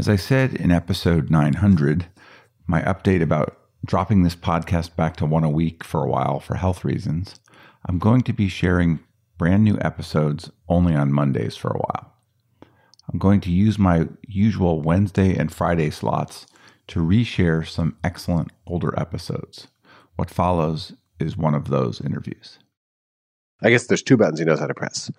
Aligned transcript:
As 0.00 0.08
I 0.08 0.16
said 0.16 0.54
in 0.54 0.70
episode 0.70 1.28
900, 1.28 2.06
my 2.66 2.80
update 2.80 3.20
about 3.20 3.58
dropping 3.84 4.22
this 4.22 4.34
podcast 4.34 4.96
back 4.96 5.14
to 5.16 5.26
one 5.26 5.44
a 5.44 5.50
week 5.50 5.84
for 5.84 6.02
a 6.02 6.08
while 6.08 6.40
for 6.40 6.54
health 6.54 6.86
reasons, 6.86 7.38
I'm 7.84 7.98
going 7.98 8.22
to 8.22 8.32
be 8.32 8.48
sharing 8.48 9.00
brand 9.36 9.62
new 9.62 9.76
episodes 9.82 10.50
only 10.70 10.94
on 10.94 11.12
Mondays 11.12 11.54
for 11.54 11.68
a 11.68 11.76
while. 11.76 12.14
I'm 13.12 13.18
going 13.18 13.42
to 13.42 13.50
use 13.50 13.78
my 13.78 14.08
usual 14.26 14.80
Wednesday 14.80 15.36
and 15.36 15.52
Friday 15.52 15.90
slots 15.90 16.46
to 16.86 17.00
reshare 17.00 17.68
some 17.68 17.98
excellent 18.02 18.52
older 18.66 18.98
episodes. 18.98 19.66
What 20.16 20.30
follows 20.30 20.94
is 21.18 21.36
one 21.36 21.54
of 21.54 21.68
those 21.68 22.00
interviews. 22.00 22.58
I 23.62 23.68
guess 23.68 23.86
there's 23.86 24.02
two 24.02 24.16
buttons 24.16 24.38
he 24.38 24.46
knows 24.46 24.60
how 24.60 24.66
to 24.66 24.72
press. 24.72 25.10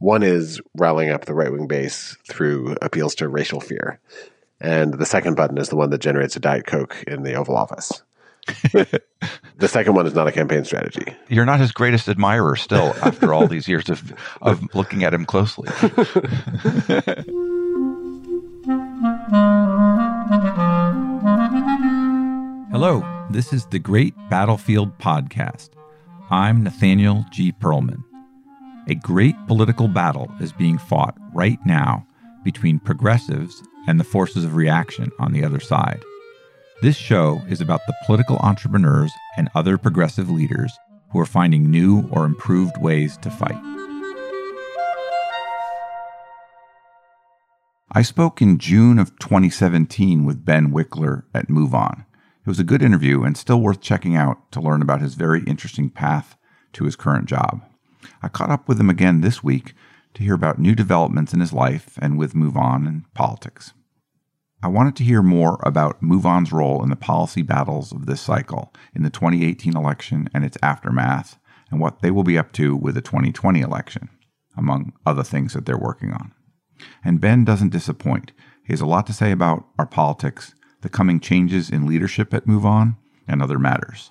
One 0.00 0.22
is 0.22 0.62
rallying 0.78 1.10
up 1.10 1.26
the 1.26 1.34
right 1.34 1.52
wing 1.52 1.66
base 1.66 2.16
through 2.26 2.74
appeals 2.80 3.14
to 3.16 3.28
racial 3.28 3.60
fear. 3.60 4.00
And 4.58 4.94
the 4.94 5.04
second 5.04 5.36
button 5.36 5.58
is 5.58 5.68
the 5.68 5.76
one 5.76 5.90
that 5.90 6.00
generates 6.00 6.36
a 6.36 6.40
Diet 6.40 6.66
Coke 6.66 7.04
in 7.06 7.22
the 7.22 7.34
Oval 7.34 7.54
Office. 7.54 8.02
the 8.72 9.68
second 9.68 9.94
one 9.94 10.06
is 10.06 10.14
not 10.14 10.26
a 10.26 10.32
campaign 10.32 10.64
strategy. 10.64 11.14
You're 11.28 11.44
not 11.44 11.60
his 11.60 11.70
greatest 11.70 12.08
admirer 12.08 12.56
still 12.56 12.94
after 13.02 13.34
all 13.34 13.46
these 13.46 13.68
years 13.68 13.90
of, 13.90 14.14
of 14.40 14.74
looking 14.74 15.04
at 15.04 15.12
him 15.12 15.26
closely. 15.26 15.68
Hello, 22.70 23.26
this 23.30 23.52
is 23.52 23.66
the 23.66 23.78
Great 23.78 24.14
Battlefield 24.30 24.96
Podcast. 24.98 25.68
I'm 26.30 26.62
Nathaniel 26.62 27.26
G. 27.30 27.52
Pearlman. 27.52 28.02
A 28.90 28.96
great 28.96 29.36
political 29.46 29.86
battle 29.86 30.28
is 30.40 30.50
being 30.50 30.76
fought 30.76 31.16
right 31.32 31.64
now 31.64 32.04
between 32.42 32.80
progressives 32.80 33.62
and 33.86 34.00
the 34.00 34.04
forces 34.04 34.42
of 34.42 34.56
reaction 34.56 35.12
on 35.20 35.30
the 35.30 35.44
other 35.44 35.60
side. 35.60 36.02
This 36.82 36.96
show 36.96 37.40
is 37.48 37.60
about 37.60 37.82
the 37.86 37.94
political 38.04 38.38
entrepreneurs 38.38 39.12
and 39.36 39.48
other 39.54 39.78
progressive 39.78 40.28
leaders 40.28 40.76
who 41.12 41.20
are 41.20 41.24
finding 41.24 41.70
new 41.70 42.08
or 42.10 42.24
improved 42.24 42.78
ways 42.78 43.16
to 43.18 43.30
fight. 43.30 43.62
I 47.92 48.02
spoke 48.02 48.42
in 48.42 48.58
June 48.58 48.98
of 48.98 49.16
2017 49.20 50.24
with 50.24 50.44
Ben 50.44 50.72
Wikler 50.72 51.22
at 51.32 51.46
MoveOn. 51.46 52.00
It 52.44 52.48
was 52.48 52.58
a 52.58 52.64
good 52.64 52.82
interview 52.82 53.22
and 53.22 53.36
still 53.36 53.60
worth 53.60 53.80
checking 53.80 54.16
out 54.16 54.50
to 54.50 54.60
learn 54.60 54.82
about 54.82 55.00
his 55.00 55.14
very 55.14 55.44
interesting 55.44 55.90
path 55.90 56.36
to 56.72 56.86
his 56.86 56.96
current 56.96 57.26
job. 57.26 57.62
I 58.22 58.28
caught 58.28 58.50
up 58.50 58.68
with 58.68 58.80
him 58.80 58.90
again 58.90 59.20
this 59.20 59.42
week 59.42 59.74
to 60.14 60.22
hear 60.22 60.34
about 60.34 60.58
new 60.58 60.74
developments 60.74 61.32
in 61.32 61.40
his 61.40 61.52
life 61.52 61.98
and 62.00 62.18
with 62.18 62.34
MoveOn 62.34 62.86
and 62.86 63.12
politics. 63.14 63.72
I 64.62 64.68
wanted 64.68 64.96
to 64.96 65.04
hear 65.04 65.22
more 65.22 65.58
about 65.64 66.02
MoveOn's 66.02 66.52
role 66.52 66.82
in 66.82 66.90
the 66.90 66.96
policy 66.96 67.42
battles 67.42 67.92
of 67.92 68.06
this 68.06 68.20
cycle, 68.20 68.74
in 68.94 69.02
the 69.02 69.10
2018 69.10 69.76
election 69.76 70.28
and 70.34 70.44
its 70.44 70.58
aftermath, 70.62 71.38
and 71.70 71.80
what 71.80 72.02
they 72.02 72.10
will 72.10 72.24
be 72.24 72.36
up 72.36 72.52
to 72.52 72.76
with 72.76 72.94
the 72.94 73.00
2020 73.00 73.60
election, 73.60 74.10
among 74.56 74.92
other 75.06 75.22
things 75.22 75.54
that 75.54 75.64
they're 75.64 75.78
working 75.78 76.12
on. 76.12 76.32
And 77.04 77.20
Ben 77.20 77.44
doesn't 77.44 77.70
disappoint. 77.70 78.32
He 78.64 78.72
has 78.72 78.80
a 78.80 78.86
lot 78.86 79.06
to 79.06 79.12
say 79.12 79.30
about 79.30 79.64
our 79.78 79.86
politics 79.86 80.54
the 80.82 80.88
coming 80.88 81.20
changes 81.20 81.70
in 81.70 81.86
leadership 81.86 82.32
at 82.32 82.46
MoveOn, 82.46 82.96
and 83.28 83.42
other 83.42 83.58
matters. 83.58 84.10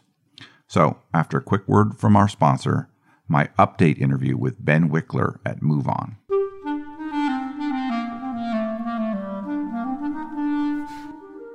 So, 0.67 0.99
after 1.13 1.37
a 1.37 1.43
quick 1.43 1.67
word 1.67 1.97
from 1.97 2.15
our 2.15 2.27
sponsor, 2.27 2.89
my 3.29 3.47
update 3.59 3.99
interview 3.99 4.35
with 4.35 4.63
Ben 4.63 4.89
Wikler 4.89 5.37
at 5.45 5.61
MoveOn. 5.61 6.15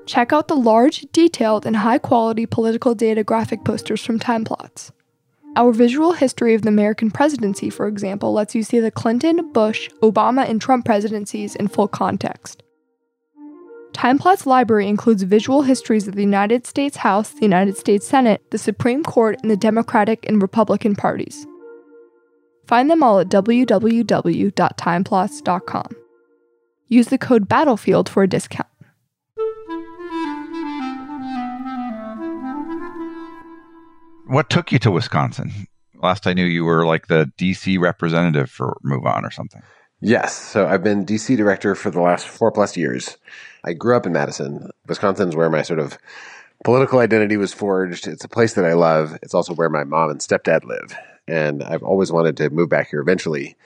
Check 0.06 0.32
out 0.32 0.48
the 0.48 0.54
large, 0.54 1.00
detailed, 1.12 1.66
and 1.66 1.76
high 1.76 1.98
quality 1.98 2.46
political 2.46 2.94
data 2.94 3.24
graphic 3.24 3.64
posters 3.64 4.04
from 4.04 4.18
Timeplots. 4.18 4.92
Our 5.56 5.72
visual 5.72 6.12
history 6.12 6.54
of 6.54 6.62
the 6.62 6.68
American 6.68 7.10
presidency, 7.10 7.70
for 7.70 7.86
example, 7.86 8.32
lets 8.32 8.54
you 8.54 8.62
see 8.62 8.80
the 8.80 8.90
Clinton, 8.90 9.52
Bush, 9.52 9.88
Obama, 10.02 10.48
and 10.48 10.60
Trump 10.60 10.84
presidencies 10.84 11.54
in 11.54 11.68
full 11.68 11.88
context. 11.88 12.62
TimePlot's 13.92 14.46
library 14.46 14.88
includes 14.88 15.22
visual 15.22 15.62
histories 15.62 16.08
of 16.08 16.16
the 16.16 16.22
United 16.22 16.66
States 16.66 16.96
House, 16.96 17.30
the 17.30 17.42
United 17.42 17.76
States 17.76 18.06
Senate, 18.06 18.42
the 18.50 18.58
Supreme 18.58 19.04
Court, 19.04 19.38
and 19.42 19.50
the 19.50 19.56
Democratic 19.56 20.28
and 20.28 20.42
Republican 20.42 20.96
parties. 20.96 21.46
Find 22.66 22.90
them 22.90 23.02
all 23.02 23.20
at 23.20 23.28
www.timeplots.com. 23.28 25.96
Use 26.88 27.08
the 27.08 27.18
code 27.18 27.48
BATTLEFIELD 27.48 28.08
for 28.08 28.22
a 28.22 28.28
discount. 28.28 28.68
What 34.26 34.48
took 34.50 34.72
you 34.72 34.78
to 34.80 34.90
Wisconsin? 34.90 35.52
Last 36.02 36.26
I 36.26 36.32
knew, 36.32 36.44
you 36.44 36.64
were 36.64 36.86
like 36.86 37.08
the 37.08 37.30
DC 37.38 37.78
representative 37.78 38.50
for 38.50 38.78
Move 38.82 39.06
On 39.06 39.24
or 39.24 39.30
something. 39.30 39.62
Yes. 40.00 40.34
So 40.34 40.66
I've 40.66 40.82
been 40.82 41.06
DC 41.06 41.36
director 41.36 41.74
for 41.74 41.90
the 41.90 42.00
last 42.00 42.26
four 42.26 42.50
plus 42.50 42.76
years. 42.76 43.16
I 43.64 43.72
grew 43.72 43.96
up 43.96 44.06
in 44.06 44.12
Madison. 44.12 44.70
Wisconsin's 44.86 45.36
where 45.36 45.48
my 45.48 45.62
sort 45.62 45.78
of 45.78 45.96
political 46.64 46.98
identity 46.98 47.36
was 47.36 47.54
forged. 47.54 48.06
It's 48.06 48.24
a 48.24 48.28
place 48.28 48.54
that 48.54 48.64
I 48.64 48.74
love. 48.74 49.16
It's 49.22 49.34
also 49.34 49.54
where 49.54 49.70
my 49.70 49.84
mom 49.84 50.10
and 50.10 50.20
stepdad 50.20 50.64
live. 50.64 50.94
And 51.26 51.62
I've 51.62 51.82
always 51.82 52.12
wanted 52.12 52.36
to 52.38 52.50
move 52.50 52.68
back 52.68 52.90
here 52.90 53.00
eventually. 53.00 53.56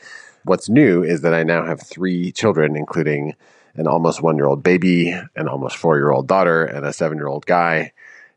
What's 0.44 0.68
new 0.68 1.02
is 1.02 1.22
that 1.22 1.34
I 1.34 1.42
now 1.42 1.64
have 1.64 1.82
three 1.82 2.32
children, 2.32 2.76
including 2.76 3.34
an 3.74 3.86
almost 3.86 4.22
one 4.22 4.36
year 4.36 4.46
old 4.46 4.62
baby, 4.62 5.10
an 5.10 5.48
almost 5.48 5.76
four 5.76 5.96
year 5.96 6.10
old 6.10 6.26
daughter, 6.26 6.64
and 6.64 6.86
a 6.86 6.92
seven 6.92 7.18
year 7.18 7.26
old 7.26 7.46
guy. 7.46 7.92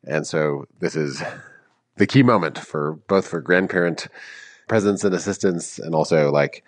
And 0.05 0.25
so 0.25 0.65
this 0.79 0.95
is 0.95 1.21
the 1.97 2.07
key 2.07 2.23
moment 2.23 2.57
for 2.57 2.93
both 3.07 3.27
for 3.27 3.41
grandparent 3.41 4.07
presence 4.67 5.03
and 5.03 5.13
assistance, 5.13 5.79
and 5.79 5.93
also 5.93 6.31
like 6.31 6.63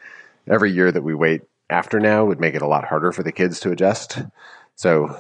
every 0.50 0.72
year 0.72 0.92
that 0.92 1.04
we 1.04 1.14
wait 1.14 1.42
after 1.70 2.00
now 2.00 2.26
would 2.26 2.40
make 2.40 2.56
it 2.56 2.62
a 2.62 2.68
lot 2.68 2.86
harder 2.86 3.12
for 3.12 3.24
the 3.24 3.32
kids 3.32 3.60
to 3.62 3.72
adjust. 3.72 4.22
So 4.76 5.18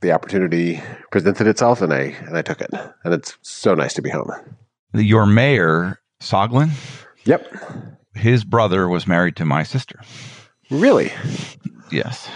the 0.00 0.12
opportunity 0.12 0.80
presented 1.10 1.46
itself, 1.46 1.82
and 1.82 1.92
I 1.92 2.14
and 2.26 2.36
I 2.36 2.42
took 2.42 2.60
it, 2.60 2.70
and 3.04 3.14
it's 3.14 3.36
so 3.42 3.74
nice 3.74 3.94
to 3.94 4.02
be 4.02 4.10
home. 4.10 4.30
Your 4.94 5.26
mayor, 5.26 5.99
Soglin. 6.20 6.70
Yep. 7.24 7.52
His 8.14 8.44
brother 8.44 8.88
was 8.88 9.06
married 9.06 9.36
to 9.36 9.44
my 9.44 9.62
sister. 9.62 10.00
Really? 10.70 11.12
Yes. 11.90 12.28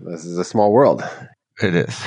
This 0.00 0.24
is 0.24 0.38
a 0.38 0.44
small 0.44 0.72
world. 0.72 1.02
It 1.62 1.74
is. 1.74 2.02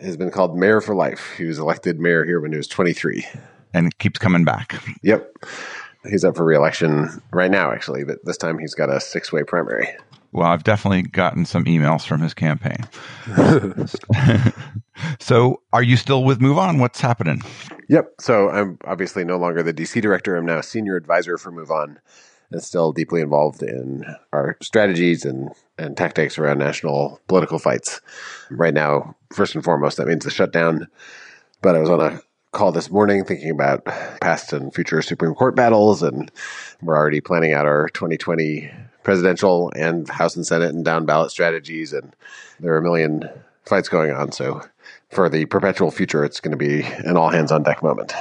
Has 0.00 0.16
been 0.16 0.30
called 0.30 0.58
mayor 0.58 0.80
for 0.80 0.94
life. 0.94 1.34
He 1.36 1.44
was 1.44 1.58
elected 1.58 1.98
mayor 1.98 2.24
here 2.24 2.40
when 2.40 2.52
he 2.52 2.58
was 2.58 2.68
23. 2.68 3.26
And 3.72 3.96
keeps 3.98 4.18
coming 4.18 4.44
back. 4.44 4.80
Yep. 5.02 5.32
He's 6.08 6.24
up 6.24 6.36
for 6.36 6.44
reelection 6.44 7.22
right 7.32 7.50
now, 7.50 7.72
actually, 7.72 8.04
but 8.04 8.24
this 8.24 8.36
time 8.36 8.58
he's 8.58 8.74
got 8.74 8.90
a 8.90 9.00
six 9.00 9.32
way 9.32 9.42
primary. 9.42 9.88
Well, 10.32 10.46
I've 10.46 10.64
definitely 10.64 11.02
gotten 11.02 11.46
some 11.46 11.64
emails 11.64 12.06
from 12.06 12.20
his 12.20 12.34
campaign. 12.34 12.86
so, 15.18 15.62
are 15.72 15.82
you 15.82 15.96
still 15.96 16.24
with 16.24 16.40
MoveOn? 16.40 16.78
What's 16.78 17.00
happening? 17.00 17.42
Yep. 17.88 18.14
So, 18.20 18.50
I'm 18.50 18.78
obviously 18.84 19.24
no 19.24 19.36
longer 19.36 19.62
the 19.62 19.74
DC 19.74 20.00
director. 20.02 20.36
I'm 20.36 20.46
now 20.46 20.60
senior 20.60 20.96
advisor 20.96 21.38
for 21.38 21.52
MoveOn 21.52 21.98
and 22.50 22.62
still 22.62 22.92
deeply 22.92 23.20
involved 23.20 23.62
in 23.62 24.04
our 24.32 24.56
strategies 24.62 25.24
and, 25.24 25.50
and 25.78 25.96
tactics 25.96 26.38
around 26.38 26.58
national 26.58 27.20
political 27.28 27.58
fights. 27.58 28.00
Right 28.50 28.74
now, 28.74 29.16
first 29.32 29.54
and 29.54 29.64
foremost, 29.64 29.96
that 29.96 30.06
means 30.06 30.24
the 30.24 30.30
shutdown. 30.30 30.88
But 31.62 31.74
I 31.74 31.80
was 31.80 31.90
on 31.90 32.00
a 32.00 32.20
call 32.52 32.72
this 32.72 32.90
morning 32.90 33.24
thinking 33.24 33.50
about 33.50 33.84
past 34.20 34.52
and 34.52 34.72
future 34.72 35.02
Supreme 35.02 35.34
Court 35.34 35.56
battles, 35.56 36.02
and 36.02 36.30
we're 36.82 36.96
already 36.96 37.20
planning 37.20 37.52
out 37.52 37.66
our 37.66 37.88
2020 37.88 38.70
presidential 39.02 39.70
and 39.76 40.08
House 40.08 40.36
and 40.36 40.46
Senate 40.46 40.74
and 40.74 40.84
down 40.84 41.06
ballot 41.06 41.30
strategies, 41.30 41.92
and 41.92 42.14
there 42.60 42.72
are 42.72 42.78
a 42.78 42.82
million 42.82 43.28
fights 43.64 43.88
going 43.88 44.12
on. 44.12 44.32
So 44.32 44.62
for 45.10 45.28
the 45.28 45.46
perpetual 45.46 45.90
future, 45.90 46.24
it's 46.24 46.40
going 46.40 46.52
to 46.52 46.56
be 46.56 46.82
an 46.82 47.16
all 47.16 47.28
hands 47.28 47.52
on 47.52 47.62
deck 47.62 47.82
moment. 47.82 48.12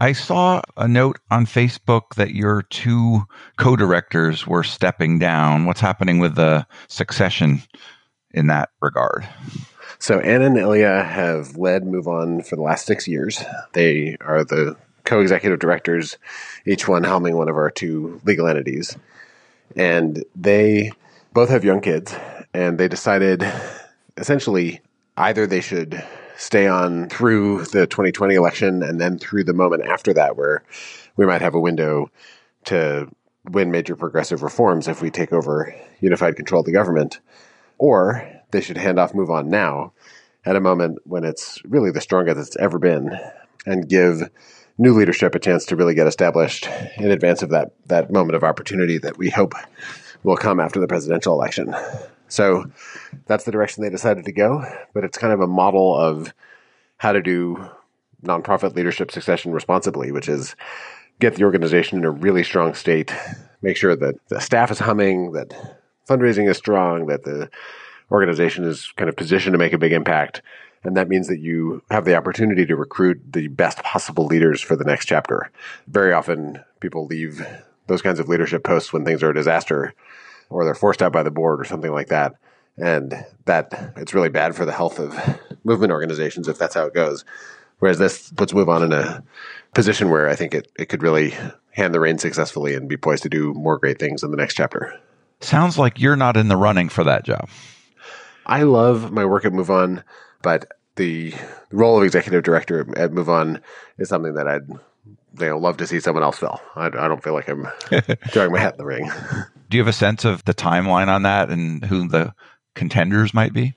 I 0.00 0.12
saw 0.12 0.60
a 0.76 0.86
note 0.86 1.18
on 1.30 1.46
Facebook 1.46 2.16
that 2.16 2.34
your 2.34 2.62
two 2.62 3.22
co 3.56 3.76
directors 3.76 4.46
were 4.46 4.62
stepping 4.62 5.18
down. 5.18 5.64
What's 5.64 5.80
happening 5.80 6.18
with 6.18 6.34
the 6.34 6.66
succession 6.88 7.62
in 8.32 8.48
that 8.48 8.70
regard? 8.82 9.26
So 9.98 10.20
Anna 10.20 10.46
and 10.46 10.58
Ilya 10.58 11.04
have 11.04 11.56
led 11.56 11.84
MoveOn 11.84 12.46
for 12.46 12.56
the 12.56 12.62
last 12.62 12.84
six 12.84 13.08
years. 13.08 13.42
They 13.72 14.18
are 14.20 14.44
the 14.44 14.76
co-executive 15.04 15.60
directors, 15.60 16.18
each 16.66 16.86
one 16.86 17.04
helming 17.04 17.34
one 17.34 17.48
of 17.48 17.56
our 17.56 17.70
two 17.70 18.20
legal 18.24 18.46
entities 18.46 18.96
and 19.74 20.24
they 20.34 20.92
both 21.32 21.48
have 21.48 21.64
young 21.64 21.80
kids, 21.80 22.14
and 22.54 22.78
they 22.78 22.88
decided 22.88 23.46
essentially 24.16 24.80
either 25.16 25.46
they 25.46 25.60
should 25.60 26.02
stay 26.36 26.66
on 26.66 27.08
through 27.08 27.64
the 27.66 27.86
2020 27.86 28.34
election 28.34 28.82
and 28.82 29.00
then 29.00 29.18
through 29.18 29.44
the 29.44 29.54
moment 29.54 29.86
after 29.86 30.12
that 30.12 30.36
where 30.36 30.62
we 31.16 31.24
might 31.24 31.40
have 31.40 31.54
a 31.54 31.60
window 31.60 32.10
to 32.64 33.08
win 33.44 33.70
major 33.70 33.96
progressive 33.96 34.42
reforms 34.42 34.88
if 34.88 35.00
we 35.00 35.10
take 35.10 35.32
over 35.32 35.74
unified 36.00 36.36
control 36.36 36.60
of 36.60 36.66
the 36.66 36.72
government 36.72 37.20
or 37.78 38.28
they 38.50 38.60
should 38.60 38.76
hand 38.76 38.98
off 38.98 39.14
Move 39.14 39.30
On 39.30 39.48
now 39.48 39.92
at 40.44 40.56
a 40.56 40.60
moment 40.60 40.98
when 41.04 41.24
it's 41.24 41.62
really 41.64 41.90
the 41.90 42.00
strongest 42.00 42.38
it's 42.38 42.56
ever 42.56 42.78
been 42.78 43.18
and 43.64 43.88
give 43.88 44.28
new 44.78 44.96
leadership 44.96 45.34
a 45.34 45.38
chance 45.38 45.64
to 45.66 45.76
really 45.76 45.94
get 45.94 46.06
established 46.06 46.68
in 46.98 47.10
advance 47.10 47.42
of 47.42 47.50
that, 47.50 47.72
that 47.86 48.10
moment 48.10 48.36
of 48.36 48.44
opportunity 48.44 48.98
that 48.98 49.16
we 49.16 49.30
hope 49.30 49.54
will 50.22 50.36
come 50.36 50.60
after 50.60 50.80
the 50.80 50.86
presidential 50.86 51.32
election. 51.32 51.74
So 52.28 52.64
that's 53.26 53.44
the 53.44 53.52
direction 53.52 53.82
they 53.82 53.90
decided 53.90 54.24
to 54.24 54.32
go, 54.32 54.64
but 54.94 55.04
it's 55.04 55.18
kind 55.18 55.32
of 55.32 55.40
a 55.40 55.46
model 55.46 55.94
of 55.94 56.32
how 56.98 57.12
to 57.12 57.22
do 57.22 57.68
nonprofit 58.22 58.74
leadership 58.74 59.10
succession 59.10 59.52
responsibly, 59.52 60.10
which 60.10 60.28
is 60.28 60.56
get 61.20 61.36
the 61.36 61.44
organization 61.44 61.98
in 61.98 62.04
a 62.04 62.10
really 62.10 62.42
strong 62.42 62.74
state, 62.74 63.12
make 63.62 63.76
sure 63.76 63.96
that 63.96 64.14
the 64.28 64.40
staff 64.40 64.70
is 64.70 64.78
humming, 64.78 65.32
that 65.32 65.54
fundraising 66.08 66.48
is 66.48 66.56
strong, 66.56 67.06
that 67.06 67.24
the 67.24 67.48
organization 68.10 68.64
is 68.64 68.92
kind 68.96 69.08
of 69.08 69.16
positioned 69.16 69.54
to 69.54 69.58
make 69.58 69.72
a 69.72 69.78
big 69.78 69.92
impact. 69.92 70.42
And 70.84 70.96
that 70.96 71.08
means 71.08 71.26
that 71.28 71.40
you 71.40 71.82
have 71.90 72.04
the 72.04 72.14
opportunity 72.14 72.64
to 72.66 72.76
recruit 72.76 73.20
the 73.32 73.48
best 73.48 73.78
possible 73.78 74.26
leaders 74.26 74.60
for 74.60 74.76
the 74.76 74.84
next 74.84 75.06
chapter. 75.06 75.50
Very 75.88 76.12
often, 76.12 76.62
people 76.80 77.06
leave 77.06 77.44
those 77.88 78.02
kinds 78.02 78.20
of 78.20 78.28
leadership 78.28 78.62
posts 78.62 78.92
when 78.92 79.04
things 79.04 79.22
are 79.22 79.30
a 79.30 79.34
disaster 79.34 79.94
or 80.48 80.64
they're 80.64 80.74
forced 80.74 81.02
out 81.02 81.12
by 81.12 81.22
the 81.22 81.30
board 81.30 81.60
or 81.60 81.64
something 81.64 81.92
like 81.92 82.08
that. 82.08 82.34
And 82.76 83.24
that 83.46 83.92
it's 83.96 84.14
really 84.14 84.28
bad 84.28 84.54
for 84.54 84.66
the 84.66 84.72
health 84.72 84.98
of 84.98 85.18
movement 85.64 85.92
organizations 85.92 86.48
if 86.48 86.58
that's 86.58 86.74
how 86.74 86.86
it 86.86 86.94
goes. 86.94 87.24
Whereas 87.78 87.98
this 87.98 88.30
puts 88.32 88.54
Move 88.54 88.68
On 88.68 88.82
in 88.82 88.92
a 88.92 89.22
position 89.74 90.10
where 90.10 90.28
I 90.28 90.34
think 90.34 90.54
it, 90.54 90.70
it 90.78 90.86
could 90.86 91.02
really 91.02 91.34
hand 91.70 91.94
the 91.94 92.00
reins 92.00 92.22
successfully 92.22 92.74
and 92.74 92.88
be 92.88 92.96
poised 92.96 93.22
to 93.24 93.28
do 93.28 93.52
more 93.54 93.78
great 93.78 93.98
things 93.98 94.22
in 94.22 94.30
the 94.30 94.36
next 94.36 94.54
chapter. 94.54 94.98
Sounds 95.40 95.76
like 95.76 96.00
you're 96.00 96.16
not 96.16 96.36
in 96.36 96.48
the 96.48 96.56
running 96.56 96.88
for 96.88 97.04
that 97.04 97.24
job. 97.24 97.48
I 98.46 98.62
love 98.62 99.12
my 99.12 99.24
work 99.24 99.44
at 99.44 99.52
Move 99.52 99.70
On, 99.70 100.02
but 100.40 100.66
the 100.94 101.34
role 101.70 101.98
of 101.98 102.04
executive 102.04 102.42
director 102.42 102.86
at 102.96 103.12
Move 103.12 103.28
On 103.28 103.60
is 103.98 104.08
something 104.08 104.34
that 104.34 104.48
I'd 104.48 104.68
you 105.38 105.48
know, 105.48 105.58
love 105.58 105.76
to 105.78 105.86
see 105.86 106.00
someone 106.00 106.22
else 106.22 106.38
fill. 106.38 106.60
I, 106.74 106.86
I 106.86 107.08
don't 107.08 107.22
feel 107.22 107.34
like 107.34 107.48
I'm 107.48 107.66
throwing 108.28 108.52
my 108.52 108.58
hat 108.58 108.74
in 108.74 108.78
the 108.78 108.86
ring. 108.86 109.10
Do 109.68 109.76
you 109.76 109.82
have 109.82 109.88
a 109.88 109.92
sense 109.92 110.24
of 110.24 110.44
the 110.44 110.54
timeline 110.54 111.08
on 111.08 111.22
that 111.22 111.50
and 111.50 111.84
who 111.84 112.08
the 112.08 112.34
contenders 112.74 113.34
might 113.34 113.52
be? 113.52 113.74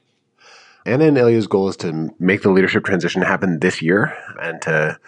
Anna 0.85 1.05
and 1.05 1.17
Ilya's 1.17 1.47
goal 1.47 1.69
is 1.69 1.77
to 1.77 2.13
make 2.19 2.41
the 2.41 2.51
leadership 2.51 2.85
transition 2.85 3.21
happen 3.21 3.59
this 3.59 3.81
year 3.81 4.15
and 4.41 4.61
to 4.63 4.99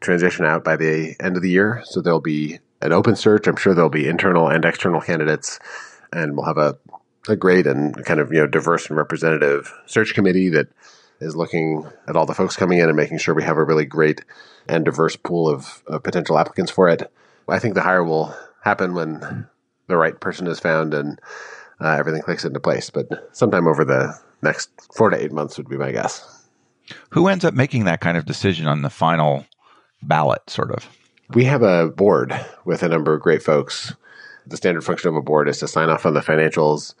transition 0.00 0.44
out 0.44 0.64
by 0.64 0.76
the 0.76 1.16
end 1.20 1.36
of 1.36 1.42
the 1.42 1.50
year. 1.50 1.82
So 1.84 2.00
there'll 2.00 2.20
be 2.20 2.58
an 2.80 2.92
open 2.92 3.16
search. 3.16 3.46
I'm 3.46 3.56
sure 3.56 3.74
there'll 3.74 3.90
be 3.90 4.08
internal 4.08 4.48
and 4.48 4.64
external 4.64 5.00
candidates, 5.00 5.58
and 6.12 6.36
we'll 6.36 6.46
have 6.46 6.58
a, 6.58 6.78
a 7.28 7.36
great 7.36 7.66
and 7.66 8.04
kind 8.04 8.20
of 8.20 8.32
you 8.32 8.38
know 8.38 8.46
diverse 8.46 8.88
and 8.88 8.96
representative 8.96 9.72
search 9.86 10.14
committee 10.14 10.48
that 10.50 10.68
is 11.20 11.36
looking 11.36 11.86
at 12.06 12.16
all 12.16 12.26
the 12.26 12.34
folks 12.34 12.56
coming 12.56 12.78
in 12.78 12.88
and 12.88 12.96
making 12.96 13.18
sure 13.18 13.34
we 13.34 13.42
have 13.42 13.56
a 13.56 13.64
really 13.64 13.84
great 13.84 14.24
and 14.68 14.84
diverse 14.84 15.16
pool 15.16 15.48
of, 15.48 15.82
of 15.86 16.02
potential 16.02 16.38
applicants 16.38 16.70
for 16.70 16.88
it. 16.88 17.10
I 17.48 17.58
think 17.58 17.74
the 17.74 17.82
hire 17.82 18.04
will 18.04 18.34
happen 18.62 18.94
when 18.94 19.48
the 19.88 19.96
right 19.96 20.18
person 20.20 20.46
is 20.46 20.60
found 20.60 20.94
and 20.94 21.20
uh, 21.80 21.96
everything 21.98 22.22
clicks 22.22 22.44
into 22.44 22.60
place. 22.60 22.90
But 22.90 23.08
sometime 23.32 23.66
over 23.66 23.84
the 23.84 24.14
next 24.42 24.70
four 24.94 25.10
to 25.10 25.22
eight 25.22 25.32
months 25.32 25.58
would 25.58 25.68
be 25.68 25.76
my 25.76 25.92
guess. 25.92 26.46
Who 27.10 27.28
ends 27.28 27.44
up 27.44 27.54
making 27.54 27.84
that 27.84 28.00
kind 28.00 28.16
of 28.16 28.24
decision 28.24 28.66
on 28.66 28.82
the 28.82 28.90
final 28.90 29.44
ballot, 30.02 30.48
sort 30.48 30.70
of? 30.70 30.88
We 31.34 31.44
have 31.44 31.62
a 31.62 31.88
board 31.88 32.32
with 32.64 32.82
a 32.82 32.88
number 32.88 33.12
of 33.12 33.20
great 33.20 33.42
folks. 33.42 33.94
The 34.46 34.56
standard 34.56 34.82
function 34.82 35.10
of 35.10 35.16
a 35.16 35.20
board 35.20 35.48
is 35.48 35.58
to 35.58 35.68
sign 35.68 35.90
off 35.90 36.06
on 36.06 36.14
the 36.14 36.20
financials, 36.20 36.94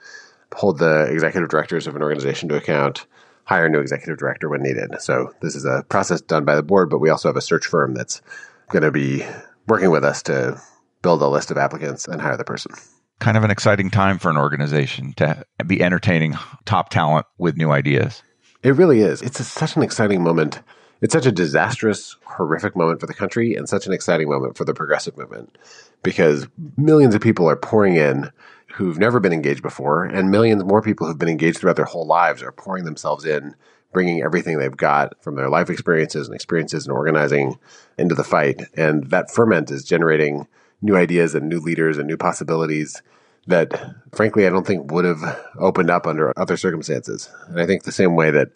hold 0.54 0.78
the 0.78 1.10
executive 1.10 1.48
directors 1.48 1.86
of 1.86 1.96
an 1.96 2.02
organization 2.02 2.48
to 2.50 2.56
account, 2.56 3.06
hire 3.44 3.66
a 3.66 3.70
new 3.70 3.80
executive 3.80 4.18
director 4.18 4.50
when 4.50 4.62
needed. 4.62 5.00
So 5.00 5.32
this 5.40 5.54
is 5.54 5.64
a 5.64 5.84
process 5.88 6.20
done 6.20 6.44
by 6.44 6.56
the 6.56 6.62
board, 6.62 6.90
but 6.90 6.98
we 6.98 7.08
also 7.08 7.30
have 7.30 7.36
a 7.36 7.40
search 7.42 7.64
firm 7.64 7.94
that's 7.94 8.20
going 8.68 8.82
to 8.82 8.90
be 8.90 9.24
working 9.66 9.90
with 9.90 10.04
us 10.04 10.22
to 10.24 10.60
build 11.02 11.22
a 11.22 11.28
list 11.28 11.50
of 11.50 11.56
applicants 11.56 12.06
and 12.06 12.20
hire 12.20 12.36
the 12.36 12.44
person. 12.44 12.72
Kind 13.20 13.36
of 13.36 13.44
an 13.44 13.50
exciting 13.50 13.90
time 13.90 14.18
for 14.18 14.30
an 14.30 14.36
organization 14.36 15.12
to 15.14 15.44
be 15.66 15.82
entertaining 15.82 16.36
top 16.64 16.90
talent 16.90 17.26
with 17.36 17.56
new 17.56 17.70
ideas. 17.70 18.22
It 18.62 18.74
really 18.74 19.00
is. 19.00 19.22
It's 19.22 19.40
a, 19.40 19.44
such 19.44 19.76
an 19.76 19.82
exciting 19.82 20.22
moment. 20.22 20.60
It's 21.00 21.12
such 21.12 21.26
a 21.26 21.32
disastrous, 21.32 22.16
horrific 22.24 22.74
moment 22.76 23.00
for 23.00 23.06
the 23.06 23.14
country 23.14 23.54
and 23.54 23.68
such 23.68 23.86
an 23.86 23.92
exciting 23.92 24.28
moment 24.28 24.56
for 24.56 24.64
the 24.64 24.74
progressive 24.74 25.16
movement 25.16 25.56
because 26.02 26.46
millions 26.76 27.14
of 27.14 27.20
people 27.20 27.48
are 27.48 27.56
pouring 27.56 27.94
in 27.96 28.30
who've 28.72 28.98
never 28.98 29.18
been 29.18 29.32
engaged 29.32 29.62
before, 29.62 30.04
and 30.04 30.30
millions 30.30 30.62
more 30.64 30.82
people 30.82 31.06
who've 31.06 31.18
been 31.18 31.28
engaged 31.28 31.58
throughout 31.58 31.76
their 31.76 31.84
whole 31.84 32.06
lives 32.06 32.42
are 32.42 32.52
pouring 32.52 32.84
themselves 32.84 33.24
in, 33.24 33.54
bringing 33.92 34.22
everything 34.22 34.58
they've 34.58 34.76
got 34.76 35.20
from 35.22 35.36
their 35.36 35.48
life 35.48 35.70
experiences 35.70 36.28
and 36.28 36.34
experiences 36.34 36.86
in 36.86 36.92
organizing 36.92 37.58
into 37.96 38.14
the 38.14 38.24
fight. 38.24 38.60
And 38.76 39.10
that 39.10 39.30
ferment 39.30 39.70
is 39.70 39.84
generating 39.84 40.46
new 40.80 40.96
ideas 40.96 41.34
and 41.34 41.48
new 41.48 41.60
leaders 41.60 41.98
and 41.98 42.06
new 42.06 42.16
possibilities 42.16 43.02
that, 43.46 43.94
frankly, 44.12 44.46
I 44.46 44.50
don't 44.50 44.66
think 44.66 44.92
would 44.92 45.04
have 45.04 45.22
opened 45.58 45.90
up 45.90 46.06
under 46.06 46.38
other 46.38 46.56
circumstances. 46.56 47.30
And 47.48 47.60
I 47.60 47.66
think 47.66 47.82
the 47.82 47.92
same 47.92 48.14
way 48.14 48.30
that 48.30 48.48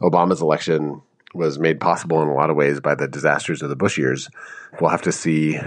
Obama's 0.00 0.42
election 0.42 1.02
was 1.34 1.58
made 1.58 1.80
possible 1.80 2.22
in 2.22 2.28
a 2.28 2.34
lot 2.34 2.50
of 2.50 2.56
ways 2.56 2.80
by 2.80 2.94
the 2.94 3.08
disasters 3.08 3.62
of 3.62 3.68
the 3.68 3.76
Bush 3.76 3.98
years, 3.98 4.28
we'll 4.80 4.90
have 4.90 5.02
to 5.02 5.12
see 5.12 5.58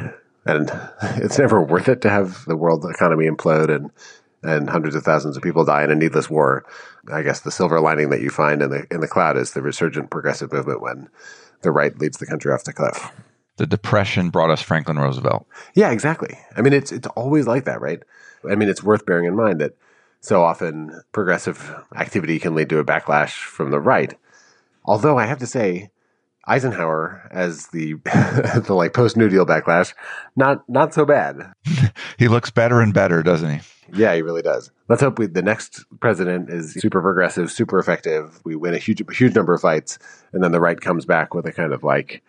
and 0.46 0.72
it's 1.18 1.38
never 1.38 1.62
worth 1.62 1.88
it 1.88 2.02
to 2.02 2.10
have 2.10 2.46
the 2.46 2.58
world 2.58 2.86
economy 2.86 3.28
implode 3.28 3.74
and 3.74 3.92
and 4.42 4.70
hundreds 4.70 4.96
of 4.96 5.04
thousands 5.04 5.36
of 5.36 5.44
people 5.44 5.66
die 5.66 5.84
in 5.84 5.92
a 5.92 5.96
needless 5.96 6.30
war. 6.30 6.66
I 7.12 7.24
guess 7.24 7.42
the 7.42 7.52
silver 7.52 7.82
lining 7.82 8.10
that 8.12 8.22
you 8.22 8.30
find 8.30 8.62
in 8.62 8.70
the 8.70 8.88
in 8.90 9.02
the 9.02 9.08
cloud 9.08 9.38
is 9.38 9.52
the 9.52 9.62
resurgent 9.62 10.10
progressive 10.10 10.54
movement 10.54 10.82
when 10.82 11.10
the 11.62 11.72
right 11.72 11.98
leads 12.00 12.18
the 12.18 12.26
country 12.26 12.54
off 12.54 12.64
the 12.64 12.74
cliff. 12.74 13.12
The 13.60 13.68
depression 13.68 14.30
brought 14.30 14.50
us 14.50 14.62
Franklin 14.62 14.98
Roosevelt. 14.98 15.46
Yeah, 15.76 15.92
exactly. 15.92 16.40
I 16.56 16.62
mean, 16.62 16.72
it's 16.72 16.94
it's 16.94 17.08
always 17.08 17.46
like 17.46 17.66
that, 17.66 17.82
right? 17.82 18.02
I 18.50 18.56
mean, 18.56 18.70
it's 18.70 18.82
worth 18.82 19.06
bearing 19.06 19.26
in 19.26 19.36
mind 19.36 19.60
that 19.60 19.76
so 20.22 20.42
often 20.42 21.02
progressive 21.12 21.76
activity 21.94 22.40
can 22.40 22.56
lead 22.56 22.70
to 22.70 22.80
a 22.80 22.86
backlash 22.86 23.32
from 23.32 23.70
the 23.70 23.82
right. 23.82 24.18
Although 24.86 25.20
I 25.20 25.26
have 25.26 25.40
to 25.40 25.46
say, 25.46 25.92
Eisenhower 26.48 27.28
as 27.32 27.68
the 27.68 27.96
the 28.66 28.74
like 28.74 28.94
post 28.94 29.18
New 29.18 29.28
Deal 29.28 29.46
backlash, 29.46 29.94
not 30.38 30.64
not 30.70 30.94
so 30.94 31.06
bad. 31.06 31.52
he 32.18 32.30
looks 32.30 32.52
better 32.52 32.80
and 32.80 32.94
better, 32.94 33.22
doesn't 33.22 33.60
he? 33.60 33.60
Yeah, 33.94 34.16
he 34.16 34.22
really 34.22 34.42
does. 34.42 34.72
Let's 34.88 35.02
hope 35.02 35.20
we, 35.20 35.26
the 35.26 35.42
next 35.42 35.84
president 36.00 36.50
is 36.50 36.76
super 36.76 37.02
progressive, 37.02 37.52
super 37.52 37.78
effective. 37.78 38.40
We 38.46 38.56
win 38.56 38.74
a 38.74 38.78
huge 38.78 39.02
huge 39.14 39.36
number 39.36 39.54
of 39.54 39.60
fights, 39.60 40.00
and 40.32 40.42
then 40.42 40.54
the 40.54 40.62
right 40.62 40.80
comes 40.80 41.06
back 41.06 41.34
with 41.34 41.46
a 41.46 41.52
kind 41.52 41.74
of 41.74 41.84
like 41.84 42.24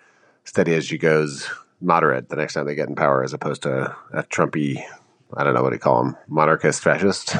steady 0.45 0.75
as 0.75 0.87
she 0.87 0.99
goes, 0.99 1.49
moderate 1.81 2.29
the 2.29 2.37
next 2.37 2.55
time 2.55 2.67
they 2.67 2.75
get 2.75 2.89
in 2.89 2.95
power, 2.95 3.23
as 3.23 3.33
opposed 3.33 3.63
to 3.63 3.95
a 4.13 4.23
Trumpy, 4.25 4.83
I 5.35 5.45
don't 5.45 5.55
know 5.55 5.63
what 5.63 5.73
you 5.73 5.79
call 5.79 6.05
him, 6.05 6.17
monarchist 6.29 6.83
fascist. 6.83 7.37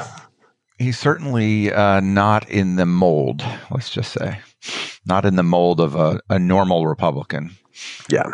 He's 0.77 0.97
certainly 0.97 1.71
uh, 1.71 1.99
not 1.99 2.49
in 2.49 2.75
the 2.75 2.87
mold. 2.87 3.43
Let's 3.69 3.89
just 3.89 4.13
say 4.13 4.39
not 5.05 5.25
in 5.25 5.35
the 5.35 5.43
mold 5.43 5.79
of 5.79 5.95
a, 5.95 6.19
a 6.29 6.39
normal 6.39 6.87
Republican. 6.87 7.51
Yeah. 8.09 8.31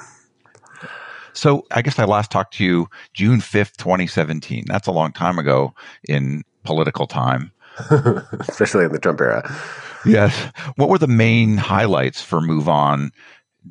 So 1.34 1.66
I 1.72 1.82
guess 1.82 2.00
I 2.00 2.06
last 2.06 2.32
talked 2.32 2.56
to 2.56 2.64
you 2.64 2.88
June 3.14 3.40
5th, 3.40 3.78
2017. 3.78 4.66
That's 4.68 4.88
a 4.88 4.92
long 4.92 5.12
time 5.12 5.38
ago 5.38 5.74
in 6.08 6.44
political 6.64 7.08
time. 7.08 7.52
Especially 8.40 8.86
in 8.86 8.92
the 8.92 9.00
Trump 9.00 9.22
era. 9.22 9.48
Yes. 10.06 10.36
What 10.78 10.90
were 10.90 10.98
the 10.98 11.08
main 11.08 11.58
highlights 11.58 12.22
for 12.22 12.42
Move 12.42 12.68
On 12.68 13.12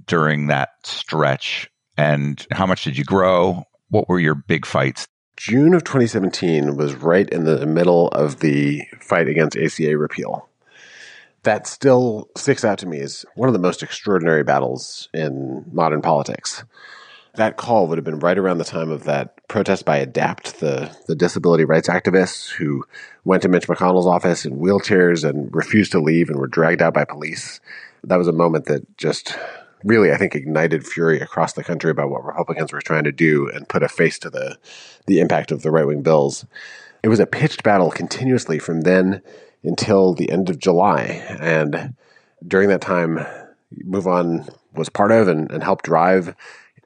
during 0.06 0.48
that 0.48 0.70
stretch? 0.84 1.70
And 1.96 2.44
how 2.50 2.66
much 2.66 2.84
did 2.84 2.98
you 2.98 3.04
grow? 3.04 3.64
What 3.88 4.08
were 4.08 4.20
your 4.20 4.34
big 4.34 4.66
fights? 4.66 5.06
June 5.36 5.74
of 5.74 5.84
2017 5.84 6.76
was 6.76 6.94
right 6.94 7.28
in 7.28 7.44
the 7.44 7.66
middle 7.66 8.08
of 8.08 8.40
the 8.40 8.82
fight 9.00 9.28
against 9.28 9.56
ACA 9.56 9.96
repeal 9.96 10.48
that 11.46 11.66
still 11.66 12.28
sticks 12.36 12.64
out 12.64 12.76
to 12.76 12.86
me 12.86 12.98
as 13.00 13.24
one 13.36 13.48
of 13.48 13.52
the 13.52 13.60
most 13.60 13.82
extraordinary 13.82 14.42
battles 14.42 15.08
in 15.14 15.64
modern 15.72 16.02
politics. 16.02 16.64
That 17.36 17.56
call 17.56 17.86
would 17.86 17.98
have 17.98 18.04
been 18.04 18.18
right 18.18 18.36
around 18.36 18.58
the 18.58 18.64
time 18.64 18.90
of 18.90 19.04
that 19.04 19.46
protest 19.46 19.84
by 19.84 20.04
ADAPT, 20.04 20.58
the, 20.58 20.90
the 21.06 21.14
disability 21.14 21.64
rights 21.64 21.88
activists 21.88 22.50
who 22.50 22.84
went 23.24 23.42
to 23.42 23.48
Mitch 23.48 23.68
McConnell's 23.68 24.08
office 24.08 24.44
in 24.44 24.58
wheelchairs 24.58 25.28
and 25.28 25.54
refused 25.54 25.92
to 25.92 26.00
leave 26.00 26.30
and 26.30 26.38
were 26.38 26.48
dragged 26.48 26.82
out 26.82 26.94
by 26.94 27.04
police. 27.04 27.60
That 28.02 28.16
was 28.16 28.28
a 28.28 28.32
moment 28.32 28.64
that 28.64 28.96
just 28.96 29.36
really, 29.86 30.12
I 30.12 30.16
think, 30.16 30.34
ignited 30.34 30.86
fury 30.86 31.20
across 31.20 31.52
the 31.52 31.64
country 31.64 31.90
about 31.90 32.10
what 32.10 32.24
Republicans 32.24 32.72
were 32.72 32.80
trying 32.80 33.04
to 33.04 33.12
do 33.12 33.48
and 33.48 33.68
put 33.68 33.82
a 33.82 33.88
face 33.88 34.18
to 34.20 34.30
the, 34.30 34.58
the 35.06 35.20
impact 35.20 35.52
of 35.52 35.62
the 35.62 35.70
right 35.70 35.86
wing 35.86 36.02
bills. 36.02 36.44
It 37.02 37.08
was 37.08 37.20
a 37.20 37.26
pitched 37.26 37.62
battle 37.62 37.90
continuously 37.90 38.58
from 38.58 38.80
then 38.80 39.22
until 39.62 40.12
the 40.12 40.30
end 40.30 40.50
of 40.50 40.58
July. 40.58 41.24
And 41.40 41.94
during 42.46 42.68
that 42.68 42.80
time, 42.80 43.24
Move 43.84 44.06
On 44.06 44.44
was 44.74 44.88
part 44.88 45.12
of 45.12 45.28
and, 45.28 45.50
and 45.50 45.62
helped 45.62 45.84
drive 45.84 46.34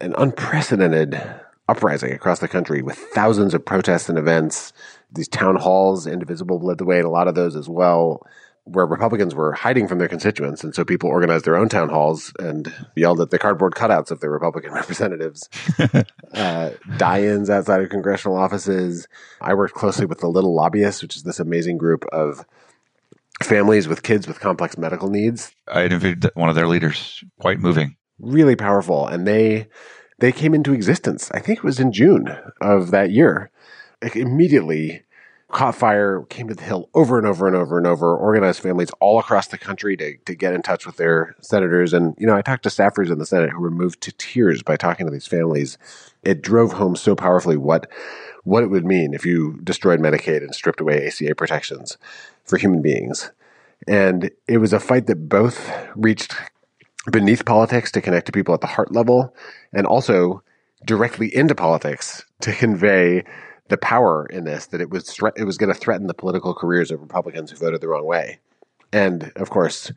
an 0.00 0.14
unprecedented 0.18 1.20
uprising 1.68 2.12
across 2.12 2.40
the 2.40 2.48
country 2.48 2.82
with 2.82 2.96
thousands 2.96 3.54
of 3.54 3.64
protests 3.64 4.08
and 4.08 4.18
events. 4.18 4.72
These 5.12 5.28
town 5.28 5.56
halls, 5.56 6.06
Indivisible 6.06 6.58
led 6.58 6.78
the 6.78 6.84
way 6.84 6.98
in 6.98 7.04
a 7.04 7.10
lot 7.10 7.28
of 7.28 7.34
those 7.34 7.56
as 7.56 7.68
well. 7.68 8.26
Where 8.64 8.86
Republicans 8.86 9.34
were 9.34 9.52
hiding 9.52 9.88
from 9.88 9.98
their 9.98 10.08
constituents. 10.08 10.62
And 10.62 10.74
so 10.74 10.84
people 10.84 11.08
organized 11.08 11.44
their 11.44 11.56
own 11.56 11.68
town 11.68 11.88
halls 11.88 12.32
and 12.38 12.72
yelled 12.94 13.20
at 13.20 13.30
the 13.30 13.38
cardboard 13.38 13.74
cutouts 13.74 14.10
of 14.10 14.20
their 14.20 14.30
Republican 14.30 14.72
representatives, 14.74 15.48
uh, 16.34 16.70
die 16.96 17.22
ins 17.22 17.50
outside 17.50 17.80
of 17.80 17.88
congressional 17.88 18.36
offices. 18.36 19.08
I 19.40 19.54
worked 19.54 19.74
closely 19.74 20.06
with 20.06 20.20
the 20.20 20.28
Little 20.28 20.54
Lobbyists, 20.54 21.02
which 21.02 21.16
is 21.16 21.22
this 21.22 21.40
amazing 21.40 21.78
group 21.78 22.04
of 22.12 22.44
families 23.42 23.88
with 23.88 24.02
kids 24.02 24.28
with 24.28 24.40
complex 24.40 24.76
medical 24.76 25.08
needs. 25.08 25.52
I 25.66 25.84
interviewed 25.84 26.30
one 26.34 26.48
of 26.48 26.54
their 26.54 26.68
leaders, 26.68 27.24
quite 27.40 27.58
moving. 27.58 27.96
Really 28.18 28.56
powerful. 28.56 29.06
And 29.06 29.26
they, 29.26 29.68
they 30.18 30.32
came 30.32 30.54
into 30.54 30.74
existence. 30.74 31.30
I 31.32 31.40
think 31.40 31.58
it 31.58 31.64
was 31.64 31.80
in 31.80 31.92
June 31.92 32.36
of 32.60 32.90
that 32.90 33.10
year. 33.10 33.50
Like 34.02 34.16
immediately 34.16 35.02
caught 35.50 35.74
fire, 35.74 36.22
came 36.28 36.48
to 36.48 36.54
the 36.54 36.62
Hill 36.62 36.88
over 36.94 37.18
and 37.18 37.26
over 37.26 37.46
and 37.46 37.56
over 37.56 37.78
and 37.78 37.86
over, 37.86 38.16
organized 38.16 38.60
families 38.60 38.90
all 39.00 39.18
across 39.18 39.48
the 39.48 39.58
country 39.58 39.96
to, 39.96 40.16
to 40.18 40.34
get 40.34 40.54
in 40.54 40.62
touch 40.62 40.86
with 40.86 40.96
their 40.96 41.34
senators. 41.40 41.92
And, 41.92 42.14
you 42.18 42.26
know, 42.26 42.36
I 42.36 42.42
talked 42.42 42.62
to 42.64 42.68
staffers 42.68 43.10
in 43.10 43.18
the 43.18 43.26
Senate 43.26 43.50
who 43.50 43.60
were 43.60 43.70
moved 43.70 44.00
to 44.02 44.12
tears 44.12 44.62
by 44.62 44.76
talking 44.76 45.06
to 45.06 45.12
these 45.12 45.26
families. 45.26 45.78
It 46.22 46.42
drove 46.42 46.74
home 46.74 46.96
so 46.96 47.14
powerfully 47.14 47.56
what, 47.56 47.90
what 48.44 48.62
it 48.62 48.68
would 48.68 48.84
mean 48.84 49.14
if 49.14 49.26
you 49.26 49.58
destroyed 49.62 50.00
Medicaid 50.00 50.38
and 50.38 50.54
stripped 50.54 50.80
away 50.80 51.06
ACA 51.06 51.34
protections 51.34 51.98
for 52.44 52.56
human 52.56 52.82
beings. 52.82 53.30
And 53.88 54.30
it 54.46 54.58
was 54.58 54.72
a 54.72 54.80
fight 54.80 55.06
that 55.06 55.28
both 55.28 55.70
reached 55.94 56.34
beneath 57.10 57.44
politics 57.44 57.90
to 57.92 58.00
connect 58.00 58.26
to 58.26 58.32
people 58.32 58.54
at 58.54 58.60
the 58.60 58.66
heart 58.66 58.92
level 58.92 59.34
and 59.72 59.86
also 59.86 60.42
directly 60.84 61.34
into 61.34 61.54
politics 61.54 62.24
to 62.40 62.52
convey 62.52 63.24
the 63.70 63.78
power 63.78 64.26
in 64.26 64.44
this 64.44 64.66
that 64.66 64.80
it 64.80 64.90
was 64.90 65.10
thre- 65.10 65.28
it 65.36 65.44
was 65.44 65.56
going 65.56 65.72
to 65.72 65.78
threaten 65.78 66.08
the 66.08 66.14
political 66.14 66.52
careers 66.52 66.90
of 66.90 67.00
Republicans 67.00 67.50
who 67.50 67.56
voted 67.56 67.80
the 67.80 67.88
wrong 67.88 68.04
way. 68.04 68.40
And 68.92 69.32
of 69.36 69.48
course, 69.48 69.92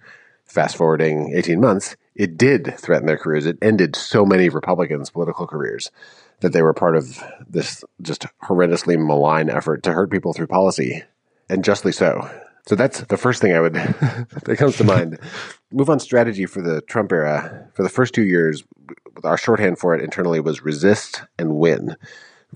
fast 0.45 0.77
forwarding 0.77 1.33
18 1.35 1.59
months, 1.59 1.97
it 2.15 2.37
did 2.37 2.75
threaten 2.77 3.07
their 3.07 3.17
careers. 3.17 3.47
It 3.47 3.57
ended 3.61 3.95
so 3.95 4.25
many 4.25 4.47
Republicans' 4.49 5.09
political 5.09 5.47
careers 5.47 5.89
that 6.41 6.53
they 6.53 6.61
were 6.61 6.73
part 6.73 6.95
of 6.95 7.21
this 7.49 7.83
just 8.01 8.25
horrendously 8.43 8.97
malign 8.97 9.49
effort 9.49 9.81
to 9.83 9.91
hurt 9.91 10.11
people 10.11 10.33
through 10.33 10.47
policy, 10.47 11.03
and 11.49 11.63
justly 11.63 11.91
so. 11.91 12.29
So 12.67 12.75
that's 12.75 13.01
the 13.01 13.17
first 13.17 13.41
thing 13.41 13.53
I 13.53 13.59
would 13.59 13.73
that 14.43 14.55
comes 14.57 14.77
to 14.77 14.83
mind. 14.83 15.19
Move 15.71 15.89
on 15.89 15.99
strategy 15.99 16.45
for 16.45 16.61
the 16.61 16.81
Trump 16.81 17.11
era. 17.11 17.67
For 17.73 17.83
the 17.83 17.89
first 17.89 18.13
two 18.13 18.23
years, 18.23 18.63
our 19.23 19.37
shorthand 19.37 19.79
for 19.79 19.95
it 19.95 20.03
internally 20.03 20.39
was 20.39 20.63
resist 20.63 21.23
and 21.39 21.55
win 21.55 21.95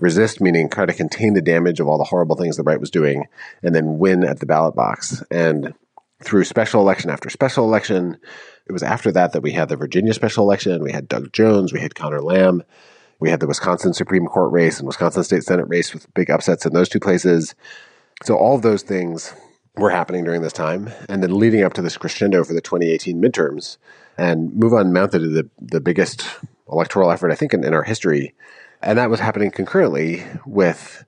resist 0.00 0.40
meaning 0.40 0.68
try 0.68 0.86
to 0.86 0.92
contain 0.92 1.34
the 1.34 1.42
damage 1.42 1.80
of 1.80 1.88
all 1.88 1.98
the 1.98 2.04
horrible 2.04 2.36
things 2.36 2.56
the 2.56 2.62
right 2.62 2.80
was 2.80 2.90
doing 2.90 3.26
and 3.62 3.74
then 3.74 3.98
win 3.98 4.24
at 4.24 4.40
the 4.40 4.46
ballot 4.46 4.74
box. 4.74 5.22
And 5.30 5.74
through 6.22 6.44
special 6.44 6.80
election 6.80 7.10
after 7.10 7.30
special 7.30 7.64
election 7.64 8.18
it 8.66 8.72
was 8.72 8.82
after 8.82 9.12
that 9.12 9.32
that 9.32 9.42
we 9.42 9.52
had 9.52 9.68
the 9.68 9.76
virginia 9.76 10.12
special 10.12 10.44
election 10.44 10.82
we 10.82 10.90
had 10.90 11.06
doug 11.06 11.32
jones 11.32 11.72
we 11.72 11.78
had 11.78 11.94
conor 11.94 12.20
lamb 12.20 12.60
we 13.20 13.30
had 13.30 13.38
the 13.38 13.46
wisconsin 13.46 13.94
supreme 13.94 14.26
court 14.26 14.50
race 14.50 14.78
and 14.78 14.86
wisconsin 14.88 15.22
state 15.22 15.44
senate 15.44 15.68
race 15.68 15.94
with 15.94 16.12
big 16.14 16.28
upsets 16.28 16.66
in 16.66 16.72
those 16.72 16.88
two 16.88 17.00
places. 17.00 17.54
So 18.24 18.36
all 18.36 18.56
of 18.56 18.62
those 18.62 18.82
things 18.82 19.32
were 19.76 19.90
happening 19.90 20.24
during 20.24 20.42
this 20.42 20.52
time. 20.52 20.90
And 21.08 21.22
then 21.22 21.38
leading 21.38 21.62
up 21.62 21.72
to 21.74 21.82
this 21.82 21.96
crescendo 21.96 22.42
for 22.42 22.52
the 22.52 22.60
2018 22.60 23.22
midterms 23.22 23.78
and 24.18 24.52
move 24.54 24.74
on 24.74 24.92
mounted 24.92 25.20
the, 25.20 25.48
the 25.60 25.80
biggest 25.80 26.26
electoral 26.70 27.10
effort 27.10 27.30
i 27.30 27.34
think 27.34 27.54
in, 27.54 27.64
in 27.64 27.72
our 27.72 27.84
history 27.84 28.34
and 28.82 28.98
that 28.98 29.10
was 29.10 29.20
happening 29.20 29.50
concurrently 29.50 30.24
with 30.46 31.04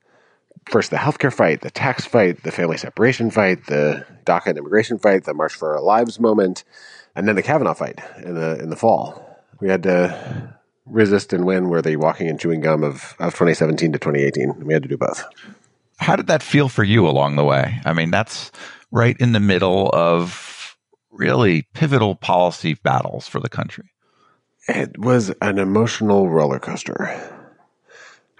first 0.70 0.90
the 0.90 0.96
healthcare 0.96 1.32
fight, 1.32 1.60
the 1.62 1.70
tax 1.70 2.04
fight, 2.04 2.42
the 2.42 2.52
family 2.52 2.76
separation 2.76 3.30
fight, 3.30 3.66
the 3.66 4.04
DACA 4.24 4.46
and 4.46 4.58
immigration 4.58 4.98
fight, 4.98 5.24
the 5.24 5.34
March 5.34 5.54
for 5.54 5.74
Our 5.76 5.82
Lives 5.82 6.20
moment, 6.20 6.64
and 7.14 7.26
then 7.26 7.36
the 7.36 7.42
Kavanaugh 7.42 7.74
fight 7.74 8.00
in 8.18 8.34
the 8.34 8.58
in 8.60 8.70
the 8.70 8.76
fall. 8.76 9.26
We 9.60 9.68
had 9.68 9.82
to 9.84 10.58
resist 10.86 11.32
and 11.32 11.44
win 11.44 11.68
were 11.68 11.82
the 11.82 11.96
walking 11.96 12.28
and 12.28 12.40
chewing 12.40 12.60
gum 12.60 12.82
of, 12.82 13.14
of 13.18 13.32
2017 13.32 13.92
to 13.92 13.98
2018. 13.98 14.64
We 14.64 14.72
had 14.72 14.82
to 14.82 14.88
do 14.88 14.96
both. 14.96 15.24
How 15.98 16.16
did 16.16 16.28
that 16.28 16.42
feel 16.42 16.68
for 16.68 16.82
you 16.82 17.06
along 17.06 17.36
the 17.36 17.44
way? 17.44 17.78
I 17.84 17.92
mean, 17.92 18.10
that's 18.10 18.50
right 18.90 19.16
in 19.20 19.32
the 19.32 19.40
middle 19.40 19.90
of 19.92 20.76
really 21.10 21.62
pivotal 21.74 22.14
policy 22.14 22.74
battles 22.74 23.28
for 23.28 23.40
the 23.40 23.48
country. 23.48 23.90
It 24.66 24.98
was 24.98 25.30
an 25.42 25.58
emotional 25.58 26.28
roller 26.28 26.58
coaster. 26.58 27.36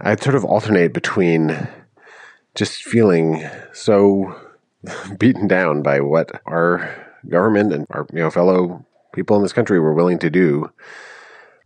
I'd 0.03 0.23
sort 0.23 0.35
of 0.35 0.45
alternate 0.45 0.95
between 0.95 1.69
just 2.55 2.83
feeling 2.83 3.47
so 3.73 4.35
beaten 5.19 5.47
down 5.47 5.83
by 5.83 6.01
what 6.01 6.41
our 6.47 7.07
government 7.29 7.73
and 7.73 7.87
our 7.91 8.07
you 8.13 8.21
know 8.21 8.31
fellow 8.31 8.85
people 9.13 9.37
in 9.37 9.43
this 9.43 9.53
country 9.53 9.79
were 9.79 9.95
willing 9.95 10.19
to 10.21 10.31
do. 10.31 10.71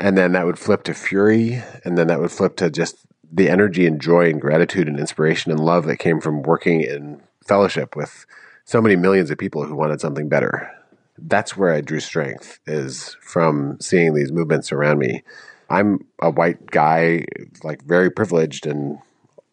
And 0.01 0.19
then 0.19 0.33
that 0.33 0.47
would 0.47 0.59
flip 0.59 0.83
to 0.85 0.95
fury 0.95 1.63
and 1.85 1.97
then 1.97 2.09
that 2.09 2.21
would 2.21 2.33
flip 2.33 2.57
to 2.57 2.71
just 2.71 3.07
the 3.33 3.49
energy 3.49 3.87
and 3.87 4.01
joy 4.01 4.29
and 4.31 4.41
gratitude 4.41 4.89
and 4.89 4.99
inspiration 4.99 5.53
and 5.53 5.61
love 5.61 5.87
that 5.87 5.99
came 5.99 6.21
from 6.21 6.43
working 6.43 6.81
in 6.81 7.23
fellowship 7.47 7.95
with 7.95 8.27
so 8.65 8.81
many 8.81 8.97
millions 8.97 9.31
of 9.31 9.39
people 9.39 9.65
who 9.65 9.77
wanted 9.77 10.01
something 10.01 10.29
better. 10.29 10.71
That's 11.17 11.57
where 11.57 11.73
i 11.73 11.81
drew 11.81 12.01
strength 12.01 12.59
is 12.67 13.17
from 13.21 13.79
seeing 13.81 14.15
these 14.15 14.33
movements 14.33 14.73
around 14.73 14.99
me 14.99 15.23
I'm 15.71 16.05
a 16.21 16.31
white 16.31 16.67
guy, 16.67 17.25
like 17.63 17.85
very 17.85 18.11
privileged, 18.11 18.67
and 18.67 18.99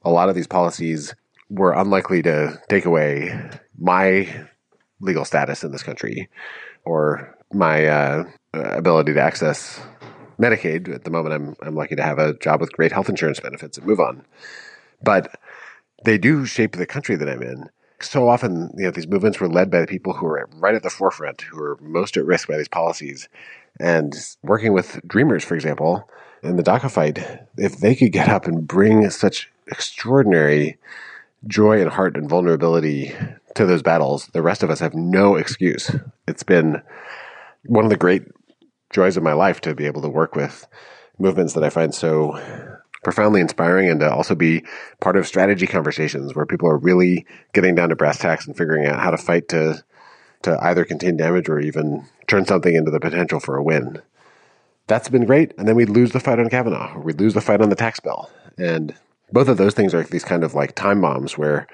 a 0.03 0.09
lot 0.09 0.29
of 0.29 0.35
these 0.35 0.47
policies 0.47 1.15
were 1.49 1.73
unlikely 1.73 2.21
to 2.23 2.59
take 2.69 2.85
away 2.85 3.49
my 3.77 4.27
legal 4.99 5.25
status 5.25 5.63
in 5.63 5.71
this 5.71 5.83
country 5.83 6.29
or 6.85 7.35
my 7.53 7.85
uh, 7.85 8.23
ability 8.53 9.13
to 9.13 9.21
access 9.21 9.81
Medicaid. 10.39 10.93
At 10.93 11.03
the 11.03 11.11
moment, 11.11 11.35
I'm 11.35 11.55
I'm 11.61 11.75
lucky 11.75 11.95
to 11.95 12.03
have 12.03 12.19
a 12.19 12.33
job 12.35 12.61
with 12.61 12.71
great 12.71 12.91
health 12.91 13.09
insurance 13.09 13.39
benefits 13.39 13.77
and 13.77 13.87
move 13.87 13.99
on, 13.99 14.25
but 15.03 15.39
they 16.05 16.17
do 16.17 16.45
shape 16.45 16.75
the 16.75 16.85
country 16.85 17.15
that 17.15 17.29
I'm 17.29 17.43
in. 17.43 17.69
So 18.01 18.27
often, 18.27 18.71
you 18.75 18.85
know, 18.85 18.91
these 18.91 19.07
movements 19.07 19.39
were 19.39 19.47
led 19.47 19.69
by 19.69 19.81
the 19.81 19.87
people 19.87 20.13
who 20.13 20.25
are 20.25 20.49
right 20.55 20.73
at 20.73 20.81
the 20.81 20.89
forefront, 20.89 21.41
who 21.41 21.61
are 21.61 21.77
most 21.81 22.17
at 22.17 22.25
risk 22.25 22.47
by 22.47 22.57
these 22.57 22.67
policies, 22.67 23.29
and 23.79 24.13
working 24.43 24.73
with 24.73 24.99
Dreamers, 25.07 25.43
for 25.43 25.55
example, 25.55 26.09
in 26.43 26.55
the 26.55 26.63
DACA 26.63 26.91
fight, 26.91 27.19
if 27.57 27.77
they 27.77 27.95
could 27.95 28.11
get 28.11 28.29
up 28.29 28.45
and 28.45 28.67
bring 28.67 29.09
such 29.09 29.51
extraordinary 29.67 30.77
joy 31.47 31.81
and 31.81 31.89
heart 31.89 32.15
and 32.15 32.29
vulnerability 32.29 33.13
to 33.55 33.65
those 33.65 33.81
battles, 33.81 34.27
the 34.27 34.41
rest 34.41 34.63
of 34.63 34.69
us 34.69 34.79
have 34.79 34.93
no 34.93 35.35
excuse. 35.35 35.95
It's 36.27 36.43
been 36.43 36.81
one 37.65 37.83
of 37.83 37.89
the 37.89 37.97
great 37.97 38.23
joys 38.91 39.17
of 39.17 39.23
my 39.23 39.33
life 39.33 39.61
to 39.61 39.73
be 39.73 39.85
able 39.85 40.01
to 40.01 40.09
work 40.09 40.35
with 40.35 40.67
movements 41.17 41.53
that 41.53 41.63
I 41.63 41.69
find 41.69 41.93
so 41.93 42.39
profoundly 43.03 43.41
inspiring 43.41 43.89
and 43.89 43.99
to 43.99 44.11
also 44.11 44.35
be 44.35 44.63
part 44.99 45.15
of 45.15 45.25
strategy 45.25 45.65
conversations 45.65 46.35
where 46.35 46.45
people 46.45 46.69
are 46.69 46.77
really 46.77 47.25
getting 47.53 47.73
down 47.75 47.89
to 47.89 47.95
brass 47.95 48.19
tacks 48.19 48.45
and 48.45 48.55
figuring 48.55 48.85
out 48.85 48.99
how 48.99 49.09
to 49.11 49.17
fight 49.17 49.47
to 49.49 49.83
to 50.43 50.57
either 50.61 50.85
contain 50.85 51.17
damage 51.17 51.49
or 51.49 51.59
even 51.59 52.05
turn 52.27 52.45
something 52.45 52.75
into 52.75 52.91
the 52.91 52.99
potential 52.99 53.39
for 53.39 53.57
a 53.57 53.63
win. 53.63 54.01
That's 54.87 55.09
been 55.09 55.25
great. 55.25 55.53
And 55.57 55.67
then 55.67 55.75
we'd 55.75 55.89
lose 55.89 56.11
the 56.11 56.19
fight 56.19 56.39
on 56.39 56.49
Kavanaugh, 56.49 56.95
or 56.95 57.01
we'd 57.01 57.19
lose 57.19 57.33
the 57.33 57.41
fight 57.41 57.61
on 57.61 57.69
the 57.69 57.75
tax 57.75 57.99
bill. 57.99 58.29
And 58.57 58.95
both 59.31 59.47
of 59.47 59.57
those 59.57 59.73
things 59.73 59.93
are 59.93 60.03
these 60.03 60.25
kind 60.25 60.43
of 60.43 60.53
like 60.53 60.75
time 60.75 61.01
bombs 61.01 61.37
where 61.37 61.67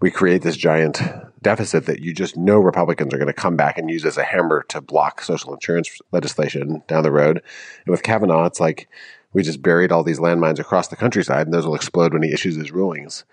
we 0.00 0.10
create 0.10 0.42
this 0.42 0.56
giant 0.56 1.00
deficit 1.42 1.86
that 1.86 2.00
you 2.00 2.14
just 2.14 2.36
know 2.36 2.58
Republicans 2.58 3.12
are 3.12 3.18
going 3.18 3.26
to 3.26 3.32
come 3.32 3.56
back 3.56 3.78
and 3.78 3.90
use 3.90 4.04
as 4.04 4.16
a 4.16 4.24
hammer 4.24 4.64
to 4.68 4.80
block 4.80 5.22
social 5.22 5.52
insurance 5.52 6.00
legislation 6.10 6.82
down 6.88 7.02
the 7.02 7.12
road. 7.12 7.42
And 7.84 7.90
with 7.90 8.02
Kavanaugh, 8.02 8.46
it's 8.46 8.60
like 8.60 8.88
we 9.32 9.42
just 9.42 9.62
buried 9.62 9.92
all 9.92 10.02
these 10.02 10.18
landmines 10.18 10.58
across 10.58 10.88
the 10.88 10.96
countryside, 10.96 11.46
and 11.46 11.54
those 11.54 11.66
will 11.66 11.74
explode 11.74 12.12
when 12.12 12.22
he 12.22 12.32
issues 12.32 12.56
his 12.56 12.72
rulings. 12.72 13.24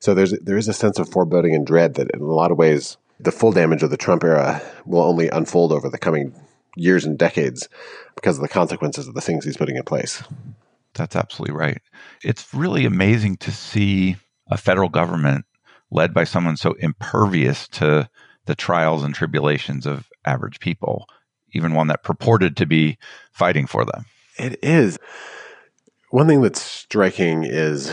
So 0.00 0.14
there's 0.14 0.32
there 0.40 0.58
is 0.58 0.68
a 0.68 0.74
sense 0.74 0.98
of 0.98 1.08
foreboding 1.08 1.54
and 1.54 1.66
dread 1.66 1.94
that, 1.94 2.10
in 2.12 2.20
a 2.20 2.24
lot 2.24 2.50
of 2.50 2.58
ways, 2.58 2.98
the 3.18 3.32
full 3.32 3.52
damage 3.52 3.82
of 3.82 3.90
the 3.90 3.96
Trump 3.96 4.24
era 4.24 4.62
will 4.84 5.02
only 5.02 5.28
unfold 5.28 5.72
over 5.72 5.88
the 5.88 5.98
coming 5.98 6.34
years 6.76 7.04
and 7.04 7.18
decades 7.18 7.68
because 8.14 8.36
of 8.36 8.42
the 8.42 8.48
consequences 8.48 9.08
of 9.08 9.14
the 9.14 9.20
things 9.20 9.44
he's 9.44 9.56
putting 9.56 9.76
in 9.76 9.82
place. 9.82 10.22
That's 10.94 11.16
absolutely 11.16 11.56
right. 11.56 11.80
It's 12.22 12.52
really 12.54 12.86
amazing 12.86 13.36
to 13.38 13.52
see 13.52 14.16
a 14.50 14.56
federal 14.56 14.88
government 14.88 15.44
led 15.90 16.12
by 16.12 16.24
someone 16.24 16.56
so 16.56 16.72
impervious 16.78 17.68
to 17.68 18.08
the 18.46 18.54
trials 18.54 19.02
and 19.02 19.14
tribulations 19.14 19.86
of 19.86 20.08
average 20.24 20.60
people, 20.60 21.06
even 21.52 21.74
one 21.74 21.88
that 21.88 22.02
purported 22.02 22.56
to 22.56 22.66
be 22.66 22.98
fighting 23.32 23.66
for 23.66 23.84
them. 23.84 24.04
It 24.38 24.58
is. 24.62 24.98
One 26.10 26.26
thing 26.26 26.42
that's 26.42 26.62
striking 26.62 27.44
is 27.44 27.92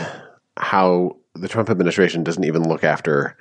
how 0.56 1.16
the 1.34 1.48
Trump 1.48 1.70
administration 1.70 2.22
doesn't 2.22 2.44
even 2.44 2.68
look 2.68 2.84
after 2.84 3.36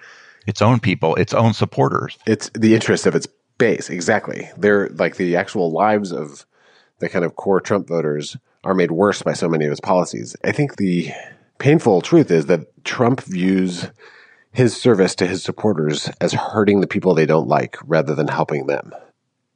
its 0.45 0.61
own 0.61 0.79
people, 0.79 1.15
its 1.15 1.33
own 1.33 1.53
supporters. 1.53 2.17
It's 2.25 2.49
the 2.53 2.75
interest 2.75 3.05
of 3.05 3.15
its 3.15 3.27
base. 3.57 3.89
Exactly. 3.89 4.49
They're 4.57 4.89
like 4.89 5.15
the 5.15 5.35
actual 5.35 5.71
lives 5.71 6.11
of 6.11 6.45
the 6.99 7.09
kind 7.09 7.25
of 7.25 7.35
core 7.35 7.61
Trump 7.61 7.87
voters 7.87 8.37
are 8.63 8.73
made 8.73 8.91
worse 8.91 9.21
by 9.21 9.33
so 9.33 9.49
many 9.49 9.65
of 9.65 9.71
his 9.71 9.81
policies. 9.81 10.35
I 10.43 10.51
think 10.51 10.77
the 10.77 11.11
painful 11.59 12.01
truth 12.01 12.31
is 12.31 12.45
that 12.47 12.83
Trump 12.83 13.21
views 13.21 13.89
his 14.51 14.79
service 14.79 15.15
to 15.15 15.27
his 15.27 15.43
supporters 15.43 16.09
as 16.21 16.33
hurting 16.33 16.79
the 16.79 16.87
people 16.87 17.13
they 17.13 17.25
don't 17.25 17.47
like 17.47 17.77
rather 17.85 18.15
than 18.15 18.27
helping 18.27 18.67
them. 18.67 18.93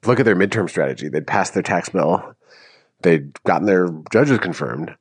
Look 0.06 0.20
at 0.20 0.25
their 0.25 0.36
midterm 0.36 0.70
strategy. 0.70 1.10
They'd 1.10 1.27
passed 1.27 1.53
their 1.53 1.63
tax 1.63 1.89
bill, 1.89 2.36
they'd 3.01 3.41
gotten 3.44 3.67
their 3.67 3.89
judges 4.12 4.39
confirmed, 4.39 4.96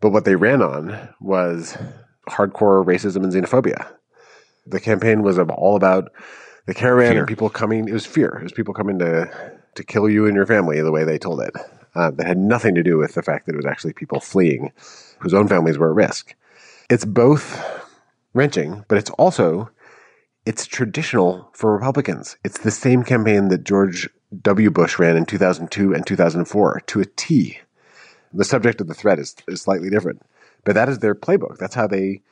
but 0.00 0.10
what 0.10 0.24
they 0.24 0.36
ran 0.36 0.62
on 0.62 1.08
was 1.20 1.76
hardcore 2.28 2.84
racism 2.84 3.24
and 3.24 3.32
xenophobia. 3.32 3.90
The 4.70 4.80
campaign 4.80 5.22
was 5.22 5.38
all 5.38 5.76
about 5.76 6.12
the 6.66 6.74
caravan 6.74 7.12
Fear. 7.12 7.18
and 7.20 7.28
people 7.28 7.50
coming. 7.50 7.88
It 7.88 7.92
was 7.92 8.06
fear. 8.06 8.36
It 8.38 8.42
was 8.42 8.52
people 8.52 8.74
coming 8.74 8.98
to 8.98 9.30
to 9.74 9.84
kill 9.84 10.08
you 10.08 10.26
and 10.26 10.34
your 10.34 10.46
family 10.46 10.80
the 10.80 10.92
way 10.92 11.04
they 11.04 11.18
told 11.18 11.40
it. 11.40 11.54
Uh, 11.94 12.10
that 12.12 12.26
had 12.26 12.38
nothing 12.38 12.76
to 12.76 12.84
do 12.84 12.98
with 12.98 13.14
the 13.14 13.22
fact 13.22 13.46
that 13.46 13.54
it 13.54 13.56
was 13.56 13.66
actually 13.66 13.92
people 13.92 14.20
fleeing 14.20 14.72
whose 15.18 15.34
own 15.34 15.48
families 15.48 15.76
were 15.76 15.90
at 15.90 15.96
risk. 15.96 16.36
It's 16.88 17.04
both 17.04 17.60
wrenching, 18.32 18.84
but 18.86 18.96
it's 18.96 19.10
also 19.10 19.70
it's 20.46 20.66
traditional 20.66 21.50
for 21.52 21.72
Republicans. 21.72 22.36
It's 22.44 22.58
the 22.58 22.70
same 22.70 23.02
campaign 23.02 23.48
that 23.48 23.64
George 23.64 24.08
W. 24.42 24.70
Bush 24.70 24.98
ran 24.98 25.16
in 25.16 25.26
2002 25.26 25.92
and 25.92 26.06
2004 26.06 26.82
to 26.86 27.00
a 27.00 27.04
T. 27.04 27.58
The 28.32 28.44
subject 28.44 28.80
of 28.80 28.86
the 28.86 28.94
threat 28.94 29.18
is, 29.18 29.34
is 29.48 29.62
slightly 29.62 29.90
different, 29.90 30.22
but 30.64 30.74
that 30.76 30.88
is 30.88 31.00
their 31.00 31.14
playbook. 31.14 31.58
That's 31.58 31.74
how 31.74 31.88
they 31.88 32.22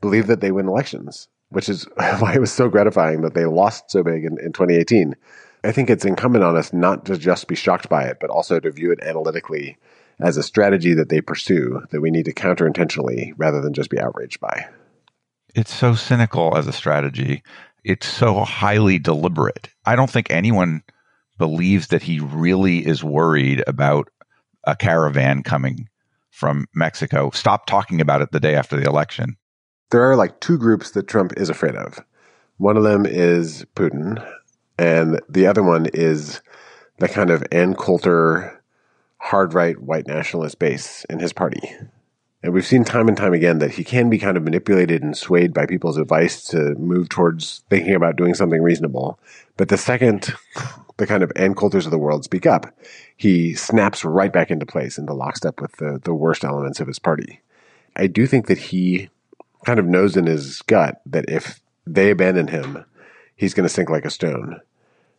believe 0.00 0.26
that 0.26 0.40
they 0.40 0.52
win 0.52 0.68
elections, 0.68 1.28
which 1.50 1.68
is 1.68 1.84
why 2.18 2.34
it 2.34 2.40
was 2.40 2.52
so 2.52 2.68
gratifying 2.68 3.22
that 3.22 3.34
they 3.34 3.44
lost 3.44 3.90
so 3.90 4.02
big 4.02 4.24
in, 4.24 4.38
in 4.38 4.52
2018. 4.52 5.14
I 5.64 5.72
think 5.72 5.90
it's 5.90 6.04
incumbent 6.04 6.44
on 6.44 6.56
us 6.56 6.72
not 6.72 7.06
to 7.06 7.18
just 7.18 7.48
be 7.48 7.56
shocked 7.56 7.88
by 7.88 8.04
it, 8.04 8.18
but 8.20 8.30
also 8.30 8.60
to 8.60 8.70
view 8.70 8.92
it 8.92 9.02
analytically 9.02 9.76
as 10.20 10.36
a 10.36 10.42
strategy 10.42 10.94
that 10.94 11.08
they 11.08 11.20
pursue 11.20 11.82
that 11.90 12.00
we 12.00 12.10
need 12.10 12.24
to 12.24 12.32
counter 12.32 12.66
intentionally 12.66 13.32
rather 13.36 13.60
than 13.60 13.72
just 13.72 13.90
be 13.90 14.00
outraged 14.00 14.40
by. 14.40 14.66
It's 15.54 15.72
so 15.72 15.94
cynical 15.94 16.56
as 16.56 16.66
a 16.66 16.72
strategy. 16.72 17.42
It's 17.84 18.06
so 18.06 18.40
highly 18.40 18.98
deliberate. 18.98 19.70
I 19.84 19.96
don't 19.96 20.10
think 20.10 20.30
anyone 20.30 20.82
believes 21.38 21.88
that 21.88 22.02
he 22.02 22.20
really 22.20 22.84
is 22.86 23.02
worried 23.02 23.62
about 23.66 24.08
a 24.64 24.76
caravan 24.76 25.42
coming 25.42 25.88
from 26.30 26.66
Mexico. 26.74 27.30
Stop 27.30 27.66
talking 27.66 28.00
about 28.00 28.22
it 28.22 28.32
the 28.32 28.40
day 28.40 28.54
after 28.54 28.76
the 28.76 28.86
election. 28.86 29.36
There 29.90 30.02
are 30.10 30.16
like 30.16 30.40
two 30.40 30.58
groups 30.58 30.90
that 30.90 31.08
Trump 31.08 31.32
is 31.36 31.48
afraid 31.48 31.74
of. 31.74 32.00
One 32.58 32.76
of 32.76 32.82
them 32.82 33.06
is 33.06 33.64
Putin, 33.74 34.24
and 34.78 35.20
the 35.28 35.46
other 35.46 35.62
one 35.62 35.86
is 35.94 36.42
the 36.98 37.08
kind 37.08 37.30
of 37.30 37.44
Ann 37.52 37.74
Coulter 37.74 38.62
hard 39.18 39.54
right 39.54 39.80
white 39.80 40.06
nationalist 40.06 40.58
base 40.58 41.04
in 41.08 41.18
his 41.18 41.32
party. 41.32 41.60
And 42.42 42.52
we've 42.52 42.66
seen 42.66 42.84
time 42.84 43.08
and 43.08 43.16
time 43.16 43.32
again 43.32 43.58
that 43.58 43.72
he 43.72 43.82
can 43.82 44.08
be 44.08 44.18
kind 44.18 44.36
of 44.36 44.44
manipulated 44.44 45.02
and 45.02 45.16
swayed 45.16 45.52
by 45.52 45.66
people's 45.66 45.96
advice 45.96 46.44
to 46.48 46.74
move 46.76 47.08
towards 47.08 47.64
thinking 47.68 47.94
about 47.94 48.16
doing 48.16 48.34
something 48.34 48.62
reasonable. 48.62 49.18
But 49.56 49.68
the 49.68 49.76
second 49.76 50.34
the 50.98 51.06
kind 51.06 51.22
of 51.22 51.32
Ann 51.34 51.54
Coulters 51.54 51.86
of 51.86 51.92
the 51.92 51.98
world 51.98 52.24
speak 52.24 52.44
up, 52.44 52.66
he 53.16 53.54
snaps 53.54 54.04
right 54.04 54.32
back 54.32 54.50
into 54.50 54.66
place, 54.66 54.98
into 54.98 55.14
lockstep 55.14 55.60
with 55.60 55.72
the, 55.76 56.00
the 56.02 56.14
worst 56.14 56.44
elements 56.44 56.80
of 56.80 56.86
his 56.86 56.98
party. 56.98 57.40
I 57.96 58.06
do 58.06 58.26
think 58.26 58.46
that 58.46 58.58
he 58.58 59.08
kind 59.64 59.78
of 59.78 59.86
knows 59.86 60.16
in 60.16 60.26
his 60.26 60.62
gut 60.62 61.00
that 61.06 61.28
if 61.28 61.60
they 61.86 62.10
abandon 62.10 62.48
him, 62.48 62.84
he's 63.36 63.54
going 63.54 63.66
to 63.66 63.72
sink 63.72 63.90
like 63.90 64.04
a 64.04 64.10
stone. 64.10 64.60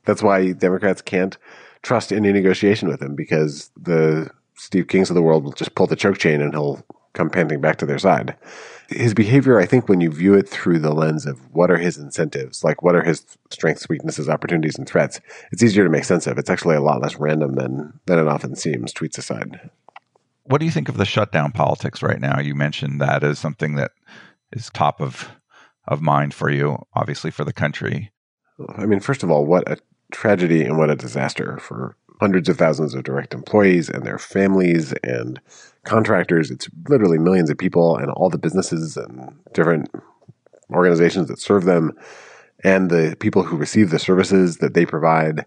That's 0.06 0.24
why 0.24 0.52
Democrats 0.54 1.02
can't 1.02 1.38
trust 1.82 2.12
any 2.12 2.32
negotiation 2.32 2.88
with 2.88 3.02
him 3.02 3.16
because 3.16 3.72
the 3.78 4.30
Steve 4.56 4.88
Kings 4.88 5.10
of 5.10 5.16
the 5.16 5.22
world 5.22 5.44
will 5.44 5.52
just 5.52 5.76
pull 5.76 5.88
the 5.88 5.96
choke 5.96 6.18
chain 6.18 6.42
and 6.42 6.54
he'll 6.54 6.84
come 7.14 7.30
panting 7.30 7.62
back 7.62 7.78
to 7.78 7.86
their 7.86 8.00
side. 8.00 8.36
His 8.88 9.14
behavior, 9.14 9.60
I 9.60 9.66
think, 9.66 9.88
when 9.88 10.02
you 10.02 10.12
view 10.12 10.34
it 10.34 10.50
through 10.50 10.80
the 10.80 10.94
lens 10.94 11.26
of 11.26 11.40
what 11.54 11.70
are 11.70 11.78
his 11.78 11.98
incentives, 11.98 12.64
like 12.64 12.82
what 12.82 12.96
are 12.96 13.04
his 13.04 13.26
strengths, 13.52 13.88
weaknesses, 13.88 14.28
opportunities, 14.30 14.78
and 14.78 14.88
threats, 14.88 15.22
it's 15.52 15.62
easier 15.62 15.84
to 15.84 15.90
make 15.90 16.04
sense 16.04 16.28
of. 16.28 16.38
It's 16.38 16.50
actually 16.50 16.76
a 16.76 16.82
lot 16.82 17.02
less 17.02 17.16
random 17.16 17.56
than 17.56 18.00
than 18.06 18.20
it 18.20 18.28
often 18.28 18.56
seems. 18.56 18.94
Tweets 18.94 19.18
aside. 19.18 19.70
What 20.44 20.60
do 20.60 20.66
you 20.66 20.72
think 20.72 20.90
of 20.90 20.98
the 20.98 21.06
shutdown 21.06 21.52
politics 21.52 22.02
right 22.02 22.20
now? 22.20 22.40
You 22.40 22.56
mentioned 22.56 23.00
that 23.02 23.24
as 23.24 23.38
something 23.38 23.76
that 23.76 23.92
is 24.52 24.70
top 24.74 25.02
of 25.02 25.30
of 25.88 26.02
mind 26.02 26.34
for 26.34 26.50
you, 26.52 26.78
obviously 26.94 27.32
for 27.32 27.44
the 27.44 27.54
country. 27.54 28.12
I 28.78 28.86
mean, 28.86 29.00
first 29.00 29.24
of 29.24 29.32
all, 29.32 29.46
what 29.46 29.70
a 29.70 29.78
tragedy 30.12 30.64
and 30.64 30.78
what 30.78 30.92
a 30.92 30.96
disaster 30.96 31.58
for 31.58 31.96
hundreds 32.20 32.50
of 32.50 32.58
thousands 32.58 32.94
of 32.94 33.04
direct 33.04 33.34
employees 33.34 33.90
and 33.90 34.04
their 34.04 34.20
families 34.20 34.94
and 35.04 35.40
contractors. 35.84 36.52
It's 36.52 36.70
literally 36.88 37.18
millions 37.18 37.50
of 37.50 37.58
people 37.58 37.98
and 37.98 38.12
all 38.12 38.30
the 38.30 38.38
businesses 38.38 38.98
and 38.98 39.34
different 39.54 39.90
organizations 40.72 41.28
that 41.30 41.40
serve 41.40 41.66
them 41.66 41.94
and 42.64 42.90
the 42.90 43.16
people 43.20 43.44
who 43.44 43.58
receive 43.58 43.90
the 43.90 44.00
services 44.00 44.58
that 44.58 44.74
they 44.74 44.86
provide. 44.86 45.46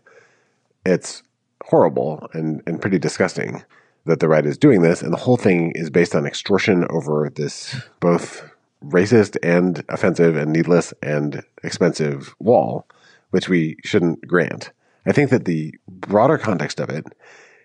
It's 0.84 1.22
horrible 1.64 2.28
and, 2.32 2.62
and 2.66 2.80
pretty 2.80 2.98
disgusting 2.98 3.62
that 4.06 4.18
the 4.18 4.28
right 4.28 4.46
is 4.46 4.58
doing 4.58 4.82
this. 4.82 5.02
And 5.02 5.12
the 5.12 5.18
whole 5.18 5.36
thing 5.36 5.72
is 5.74 5.90
based 5.90 6.14
on 6.14 6.26
extortion 6.26 6.86
over 6.90 7.30
this 7.32 7.76
both 8.00 8.48
racist 8.84 9.36
and 9.42 9.84
offensive 9.88 10.36
and 10.36 10.52
needless 10.52 10.92
and 11.02 11.42
expensive 11.62 12.34
wall, 12.38 12.86
which 13.30 13.48
we 13.48 13.76
shouldn't 13.84 14.26
grant. 14.26 14.72
I 15.06 15.12
think 15.12 15.30
that 15.30 15.44
the 15.44 15.74
broader 15.88 16.38
context 16.38 16.80
of 16.80 16.90
it 16.90 17.04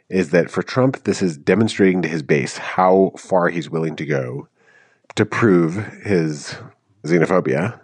is 0.09 0.31
that 0.31 0.49
for 0.49 0.63
Trump, 0.63 1.03
this 1.03 1.21
is 1.21 1.37
demonstrating 1.37 2.01
to 2.01 2.07
his 2.07 2.23
base 2.23 2.57
how 2.57 3.11
far 3.17 3.49
he's 3.49 3.69
willing 3.69 3.95
to 3.97 4.05
go 4.05 4.47
to 5.15 5.25
prove 5.25 5.75
his 6.03 6.55
xenophobia 7.03 7.79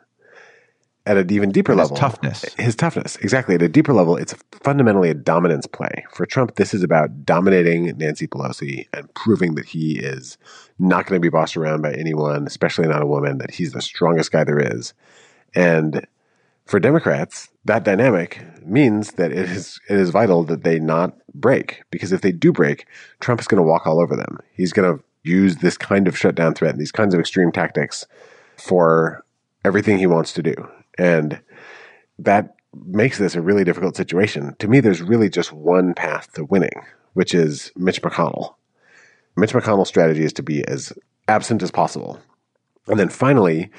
at 1.06 1.18
an 1.18 1.32
even 1.32 1.52
deeper 1.52 1.74
His 1.74 1.80
level. 1.80 1.98
toughness. 1.98 2.46
His 2.58 2.76
toughness, 2.76 3.18
exactly. 3.18 3.56
At 3.56 3.62
a 3.62 3.68
deeper 3.68 3.94
level, 3.94 4.16
it's 4.16 4.34
fundamentally 4.52 5.10
a 5.10 5.14
dominance 5.14 5.68
play. 5.68 6.06
For 6.14 6.26
Trump, 6.26 6.56
this 6.56 6.74
is 6.74 6.82
about 6.84 7.26
dominating 7.26 7.98
Nancy 7.98 8.28
Pelosi 8.28 8.88
and 8.94 9.14
proving 9.14 9.56
that 9.56 9.66
he 9.66 10.00
is 10.00 10.38
not 10.80 11.06
going 11.06 11.20
to 11.20 11.26
be 11.26 11.30
bossed 11.30 11.58
around 11.58 11.82
by 11.82 11.92
anyone, 11.94 12.48
especially 12.48 12.88
not 12.88 13.02
a 13.02 13.08
woman, 13.08 13.38
that 13.40 13.52
he's 13.52 13.74
the 13.74 13.82
strongest 13.82 14.32
guy 14.32 14.44
there 14.46 14.60
is. 14.60 14.94
And 15.54 16.08
for 16.66 16.80
Democrats, 16.80 17.50
that 17.66 17.84
dynamic 17.84 18.42
means 18.66 19.14
that 19.14 19.32
it 19.32 19.50
is 19.50 19.80
it 19.90 19.98
is 20.00 20.10
vital 20.10 20.44
that 20.46 20.64
they 20.64 20.80
not 20.80 21.18
break 21.34 21.84
because 21.92 22.14
if 22.14 22.22
they 22.22 22.32
do 22.32 22.54
break, 22.54 22.88
Trump 23.20 23.42
is 23.42 23.48
going 23.48 23.62
to 23.62 23.68
walk 23.68 23.86
all 23.86 24.00
over 24.02 24.16
them. 24.16 24.40
He's 24.54 24.72
going 24.72 24.98
to 24.98 25.04
use 25.24 25.58
this 25.58 25.78
kind 25.78 26.08
of 26.08 26.18
shutdown 26.18 26.54
threat, 26.54 26.72
and 26.72 26.80
these 26.80 26.92
kinds 26.92 27.14
of 27.14 27.20
extreme 27.20 27.52
tactics 27.52 28.06
for 28.58 29.26
everything 29.66 29.98
he 29.98 30.08
wants 30.08 30.34
to 30.34 30.44
do. 30.44 30.54
And 30.98 31.40
that 32.20 32.56
makes 32.86 33.18
this 33.18 33.36
a 33.36 33.42
really 33.42 33.64
difficult 33.64 33.96
situation. 33.96 34.56
To 34.60 34.68
me, 34.68 34.80
there's 34.80 35.02
really 35.02 35.30
just 35.30 35.52
one 35.52 35.94
path 35.94 36.32
to 36.34 36.46
winning, 36.46 36.86
which 37.14 37.34
is 37.34 37.72
Mitch 37.76 38.02
McConnell. 38.02 38.56
Mitch 39.36 39.54
McConnell's 39.54 39.88
strategy 39.88 40.24
is 40.24 40.34
to 40.34 40.44
be 40.44 40.66
as 40.68 40.94
absent 41.28 41.64
as 41.64 41.72
possible. 41.72 42.20
And 42.88 43.00
then 43.00 43.10
finally, 43.10 43.70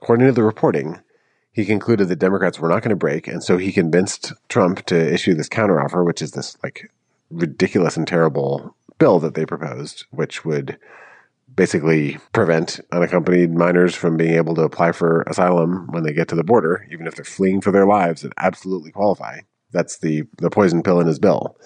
according 0.00 0.26
to 0.26 0.32
the 0.32 0.42
reporting, 0.42 1.00
he 1.52 1.64
concluded 1.64 2.08
that 2.08 2.18
Democrats 2.18 2.58
were 2.58 2.68
not 2.68 2.82
going 2.82 2.90
to 2.90 2.96
break, 2.96 3.26
and 3.28 3.42
so 3.42 3.58
he 3.58 3.72
convinced 3.72 4.32
Trump 4.48 4.86
to 4.86 5.12
issue 5.12 5.34
this 5.34 5.48
counteroffer, 5.48 6.04
which 6.04 6.22
is 6.22 6.30
this 6.30 6.56
like 6.62 6.90
ridiculous 7.30 7.96
and 7.96 8.06
terrible 8.06 8.74
bill 8.98 9.18
that 9.18 9.34
they 9.34 9.44
proposed, 9.44 10.06
which 10.10 10.44
would 10.44 10.78
basically 11.54 12.18
prevent 12.32 12.80
unaccompanied 12.92 13.52
minors 13.52 13.94
from 13.94 14.16
being 14.16 14.34
able 14.34 14.54
to 14.54 14.62
apply 14.62 14.92
for 14.92 15.22
asylum 15.22 15.86
when 15.90 16.02
they 16.02 16.12
get 16.12 16.28
to 16.28 16.34
the 16.34 16.44
border, 16.44 16.86
even 16.90 17.06
if 17.06 17.14
they're 17.14 17.24
fleeing 17.24 17.60
for 17.60 17.70
their 17.70 17.86
lives 17.86 18.24
and 18.24 18.32
absolutely 18.38 18.90
qualify. 18.90 19.40
That's 19.70 19.98
the 19.98 20.24
the 20.38 20.50
poison 20.50 20.82
pill 20.82 21.00
in 21.00 21.06
his 21.06 21.18
bill. 21.18 21.56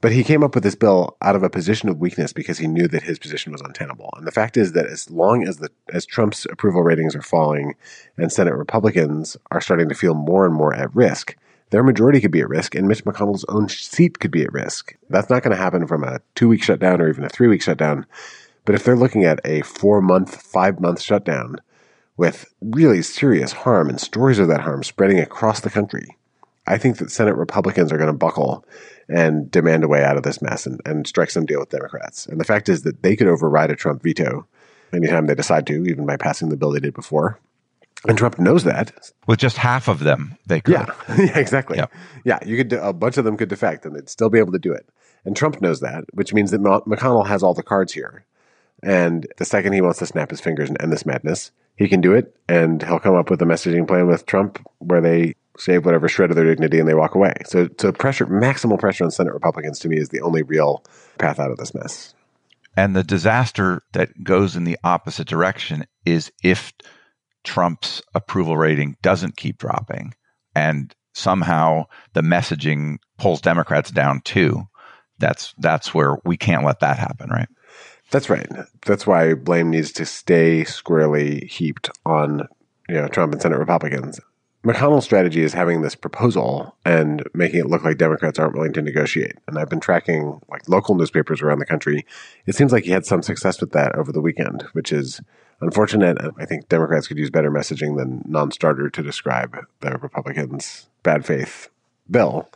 But 0.00 0.12
he 0.12 0.24
came 0.24 0.42
up 0.42 0.56
with 0.56 0.64
this 0.64 0.74
bill 0.74 1.16
out 1.22 1.36
of 1.36 1.44
a 1.44 1.50
position 1.50 1.88
of 1.88 2.00
weakness 2.00 2.32
because 2.32 2.58
he 2.58 2.66
knew 2.66 2.88
that 2.88 3.04
his 3.04 3.20
position 3.20 3.52
was 3.52 3.60
untenable. 3.60 4.12
And 4.16 4.26
the 4.26 4.32
fact 4.32 4.56
is 4.56 4.72
that 4.72 4.86
as 4.86 5.08
long 5.08 5.46
as 5.46 5.58
the 5.58 5.70
as 5.92 6.04
Trump's 6.04 6.44
approval 6.46 6.82
ratings 6.82 7.14
are 7.14 7.22
falling 7.22 7.74
and 8.16 8.32
Senate 8.32 8.56
Republicans 8.56 9.36
are 9.52 9.60
starting 9.60 9.88
to 9.88 9.94
feel 9.94 10.14
more 10.14 10.44
and 10.44 10.54
more 10.54 10.74
at 10.74 10.94
risk, 10.94 11.36
their 11.70 11.84
majority 11.84 12.20
could 12.20 12.32
be 12.32 12.40
at 12.40 12.48
risk 12.48 12.74
and 12.74 12.88
Mitch 12.88 13.04
McConnell's 13.04 13.44
own 13.48 13.68
seat 13.68 14.18
could 14.18 14.32
be 14.32 14.42
at 14.42 14.52
risk. 14.52 14.94
That's 15.08 15.30
not 15.30 15.44
going 15.44 15.56
to 15.56 15.62
happen 15.62 15.86
from 15.86 16.02
a 16.02 16.20
2-week 16.34 16.64
shutdown 16.64 17.00
or 17.00 17.08
even 17.08 17.24
a 17.24 17.28
3-week 17.28 17.62
shutdown. 17.62 18.04
But 18.64 18.74
if 18.74 18.84
they're 18.84 18.96
looking 18.96 19.24
at 19.24 19.40
a 19.44 19.62
4-month, 19.62 20.52
5-month 20.52 21.00
shutdown 21.00 21.56
with 22.16 22.52
really 22.60 23.02
serious 23.02 23.52
harm 23.52 23.88
and 23.88 24.00
stories 24.00 24.38
of 24.38 24.48
that 24.48 24.60
harm 24.60 24.82
spreading 24.82 25.18
across 25.18 25.60
the 25.60 25.70
country, 25.70 26.16
I 26.66 26.78
think 26.78 26.98
that 26.98 27.10
Senate 27.10 27.34
Republicans 27.34 27.92
are 27.92 27.98
going 27.98 28.12
to 28.12 28.16
buckle 28.16 28.64
and 29.08 29.50
demand 29.50 29.84
a 29.84 29.88
way 29.88 30.04
out 30.04 30.16
of 30.16 30.22
this 30.22 30.40
mess 30.40 30.66
and, 30.66 30.80
and 30.86 31.06
strike 31.06 31.30
some 31.30 31.44
deal 31.44 31.60
with 31.60 31.70
Democrats. 31.70 32.26
And 32.26 32.40
the 32.40 32.44
fact 32.44 32.68
is 32.68 32.82
that 32.82 33.02
they 33.02 33.16
could 33.16 33.26
override 33.26 33.70
a 33.70 33.76
Trump 33.76 34.02
veto 34.02 34.46
anytime 34.92 35.26
they 35.26 35.34
decide 35.34 35.66
to, 35.66 35.84
even 35.84 36.06
by 36.06 36.16
passing 36.16 36.48
the 36.48 36.56
bill 36.56 36.70
they 36.70 36.80
did 36.80 36.94
before. 36.94 37.40
And 38.06 38.18
Trump 38.18 38.38
knows 38.38 38.64
that. 38.64 38.92
With 39.26 39.38
just 39.38 39.56
half 39.56 39.88
of 39.88 40.00
them, 40.00 40.36
they 40.46 40.60
could. 40.60 40.74
Yeah, 40.74 40.86
yeah, 41.18 41.38
exactly. 41.38 41.78
Yep. 41.78 41.92
Yeah, 42.24 42.38
you 42.44 42.56
could. 42.56 42.72
A 42.72 42.92
bunch 42.92 43.16
of 43.16 43.24
them 43.24 43.36
could 43.36 43.48
defect, 43.48 43.86
and 43.86 43.94
they'd 43.94 44.08
still 44.08 44.28
be 44.28 44.38
able 44.38 44.52
to 44.52 44.58
do 44.58 44.72
it. 44.72 44.88
And 45.24 45.36
Trump 45.36 45.60
knows 45.60 45.80
that, 45.80 46.04
which 46.12 46.34
means 46.34 46.50
that 46.50 46.60
McConnell 46.60 47.26
has 47.26 47.44
all 47.44 47.54
the 47.54 47.62
cards 47.62 47.92
here. 47.92 48.24
And 48.82 49.26
the 49.38 49.44
second 49.44 49.72
he 49.72 49.80
wants 49.80 49.98
to 50.00 50.06
snap 50.06 50.30
his 50.30 50.40
fingers 50.40 50.68
and 50.68 50.80
end 50.80 50.92
this 50.92 51.06
madness, 51.06 51.52
he 51.76 51.88
can 51.88 52.00
do 52.00 52.14
it, 52.14 52.36
and 52.48 52.82
he'll 52.82 52.98
come 52.98 53.14
up 53.14 53.30
with 53.30 53.40
a 53.42 53.46
messaging 53.46 53.86
plan 53.86 54.06
with 54.06 54.26
Trump 54.26 54.58
where 54.78 55.00
they 55.00 55.34
save 55.58 55.84
whatever 55.84 56.08
shred 56.08 56.30
of 56.30 56.36
their 56.36 56.44
dignity 56.44 56.78
and 56.78 56.88
they 56.88 56.94
walk 56.94 57.14
away. 57.14 57.34
So, 57.44 57.68
so 57.78 57.92
pressure, 57.92 58.26
maximal 58.26 58.78
pressure 58.78 59.04
on 59.04 59.10
Senate 59.10 59.34
Republicans, 59.34 59.78
to 59.80 59.88
me, 59.88 59.98
is 59.98 60.08
the 60.08 60.20
only 60.22 60.42
real 60.42 60.84
path 61.18 61.38
out 61.38 61.50
of 61.50 61.58
this 61.58 61.74
mess. 61.74 62.14
And 62.76 62.96
the 62.96 63.04
disaster 63.04 63.82
that 63.92 64.24
goes 64.24 64.56
in 64.56 64.64
the 64.64 64.78
opposite 64.82 65.28
direction 65.28 65.84
is 66.06 66.32
if 66.42 66.72
Trump's 67.44 68.02
approval 68.14 68.56
rating 68.56 68.96
doesn't 69.02 69.36
keep 69.36 69.58
dropping 69.58 70.14
and 70.54 70.94
somehow 71.14 71.84
the 72.14 72.22
messaging 72.22 72.96
pulls 73.18 73.40
Democrats 73.40 73.90
down 73.90 74.20
too. 74.22 74.62
That's 75.18 75.54
that's 75.58 75.94
where 75.94 76.16
we 76.24 76.36
can't 76.36 76.64
let 76.64 76.80
that 76.80 76.98
happen, 76.98 77.30
right? 77.30 77.48
That's 78.12 78.28
right. 78.28 78.48
That's 78.86 79.06
why 79.06 79.34
blame 79.34 79.70
needs 79.70 79.90
to 79.92 80.04
stay 80.06 80.64
squarely 80.64 81.46
heaped 81.46 81.90
on 82.04 82.46
you 82.88 82.96
know 82.96 83.08
Trump 83.08 83.32
and 83.32 83.40
Senate 83.42 83.58
Republicans. 83.58 84.20
McConnell's 84.64 85.04
strategy 85.04 85.42
is 85.42 85.54
having 85.54 85.80
this 85.80 85.96
proposal 85.96 86.76
and 86.84 87.24
making 87.34 87.58
it 87.58 87.66
look 87.66 87.84
like 87.84 87.98
Democrats 87.98 88.38
aren't 88.38 88.54
willing 88.54 88.74
to 88.74 88.82
negotiate. 88.82 89.36
And 89.48 89.58
I've 89.58 89.70
been 89.70 89.80
tracking 89.80 90.40
like 90.48 90.68
local 90.68 90.94
newspapers 90.94 91.42
around 91.42 91.58
the 91.58 91.66
country. 91.66 92.06
It 92.46 92.54
seems 92.54 92.70
like 92.70 92.84
he 92.84 92.92
had 92.92 93.04
some 93.04 93.22
success 93.22 93.60
with 93.60 93.72
that 93.72 93.96
over 93.96 94.12
the 94.12 94.20
weekend, 94.20 94.62
which 94.72 94.92
is 94.92 95.20
unfortunate. 95.60 96.18
I 96.38 96.44
think 96.44 96.68
Democrats 96.68 97.08
could 97.08 97.18
use 97.18 97.30
better 97.30 97.50
messaging 97.50 97.96
than 97.96 98.22
non-starter 98.26 98.88
to 98.90 99.02
describe 99.02 99.56
the 99.80 99.98
Republicans' 99.98 100.86
bad 101.02 101.24
faith 101.24 101.68
bill. 102.08 102.48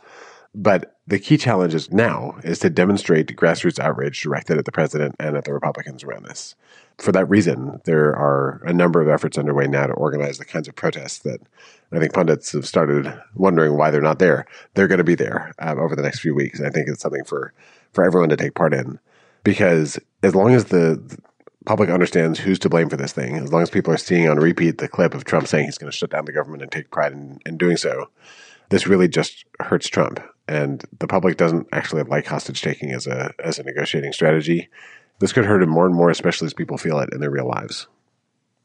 But 0.55 0.96
the 1.07 1.19
key 1.19 1.37
challenge 1.37 1.73
is 1.73 1.91
now 1.91 2.37
is 2.43 2.59
to 2.59 2.69
demonstrate 2.69 3.35
grassroots 3.35 3.79
outrage 3.79 4.21
directed 4.21 4.57
at 4.57 4.65
the 4.65 4.71
president 4.73 5.15
and 5.19 5.37
at 5.37 5.45
the 5.45 5.53
Republicans 5.53 6.03
around 6.03 6.25
this. 6.25 6.53
For 6.97 7.13
that 7.13 7.29
reason, 7.29 7.79
there 7.85 8.13
are 8.13 8.61
a 8.65 8.73
number 8.73 9.01
of 9.01 9.07
efforts 9.07 9.37
underway 9.37 9.67
now 9.67 9.87
to 9.87 9.93
organize 9.93 10.37
the 10.37 10.45
kinds 10.45 10.67
of 10.67 10.75
protests 10.75 11.19
that 11.19 11.39
I 11.93 11.99
think 11.99 12.13
pundits 12.13 12.51
have 12.51 12.67
started 12.67 13.13
wondering 13.35 13.77
why 13.77 13.89
they're 13.89 14.01
not 14.01 14.19
there. 14.19 14.45
They're 14.73 14.89
going 14.89 14.97
to 14.97 15.05
be 15.05 15.15
there 15.15 15.53
um, 15.59 15.79
over 15.79 15.95
the 15.95 16.01
next 16.01 16.19
few 16.19 16.35
weeks. 16.35 16.59
And 16.59 16.67
I 16.67 16.71
think 16.71 16.89
it's 16.89 17.01
something 17.01 17.23
for 17.23 17.53
for 17.93 18.03
everyone 18.03 18.29
to 18.29 18.37
take 18.37 18.55
part 18.55 18.73
in 18.73 18.99
because 19.43 19.97
as 20.23 20.35
long 20.35 20.53
as 20.53 20.65
the, 20.65 21.01
the 21.01 21.17
public 21.65 21.89
understands 21.89 22.39
who's 22.39 22.59
to 22.59 22.69
blame 22.69 22.89
for 22.89 22.97
this 22.97 23.13
thing, 23.13 23.37
as 23.37 23.53
long 23.53 23.61
as 23.61 23.69
people 23.69 23.93
are 23.93 23.97
seeing 23.97 24.27
on 24.27 24.37
repeat 24.37 24.79
the 24.79 24.89
clip 24.89 25.13
of 25.13 25.23
Trump 25.23 25.47
saying 25.47 25.65
he's 25.65 25.77
going 25.77 25.91
to 25.91 25.97
shut 25.97 26.09
down 26.09 26.25
the 26.25 26.33
government 26.33 26.63
and 26.63 26.71
take 26.71 26.91
pride 26.91 27.13
in, 27.13 27.39
in 27.45 27.57
doing 27.57 27.77
so, 27.77 28.09
this 28.69 28.87
really 28.87 29.07
just 29.07 29.45
hurts 29.61 29.87
Trump 29.87 30.19
and 30.47 30.83
the 30.99 31.07
public 31.07 31.37
doesn't 31.37 31.67
actually 31.71 32.03
like 32.03 32.25
hostage 32.25 32.61
taking 32.61 32.91
as 32.91 33.07
a 33.07 33.33
as 33.43 33.59
a 33.59 33.63
negotiating 33.63 34.13
strategy. 34.13 34.69
This 35.19 35.33
could 35.33 35.45
hurt 35.45 35.63
him 35.63 35.69
more 35.69 35.85
and 35.85 35.95
more, 35.95 36.09
especially 36.09 36.45
as 36.45 36.53
people 36.53 36.77
feel 36.77 36.99
it 36.99 37.09
in 37.11 37.19
their 37.19 37.31
real 37.31 37.47
lives. 37.47 37.87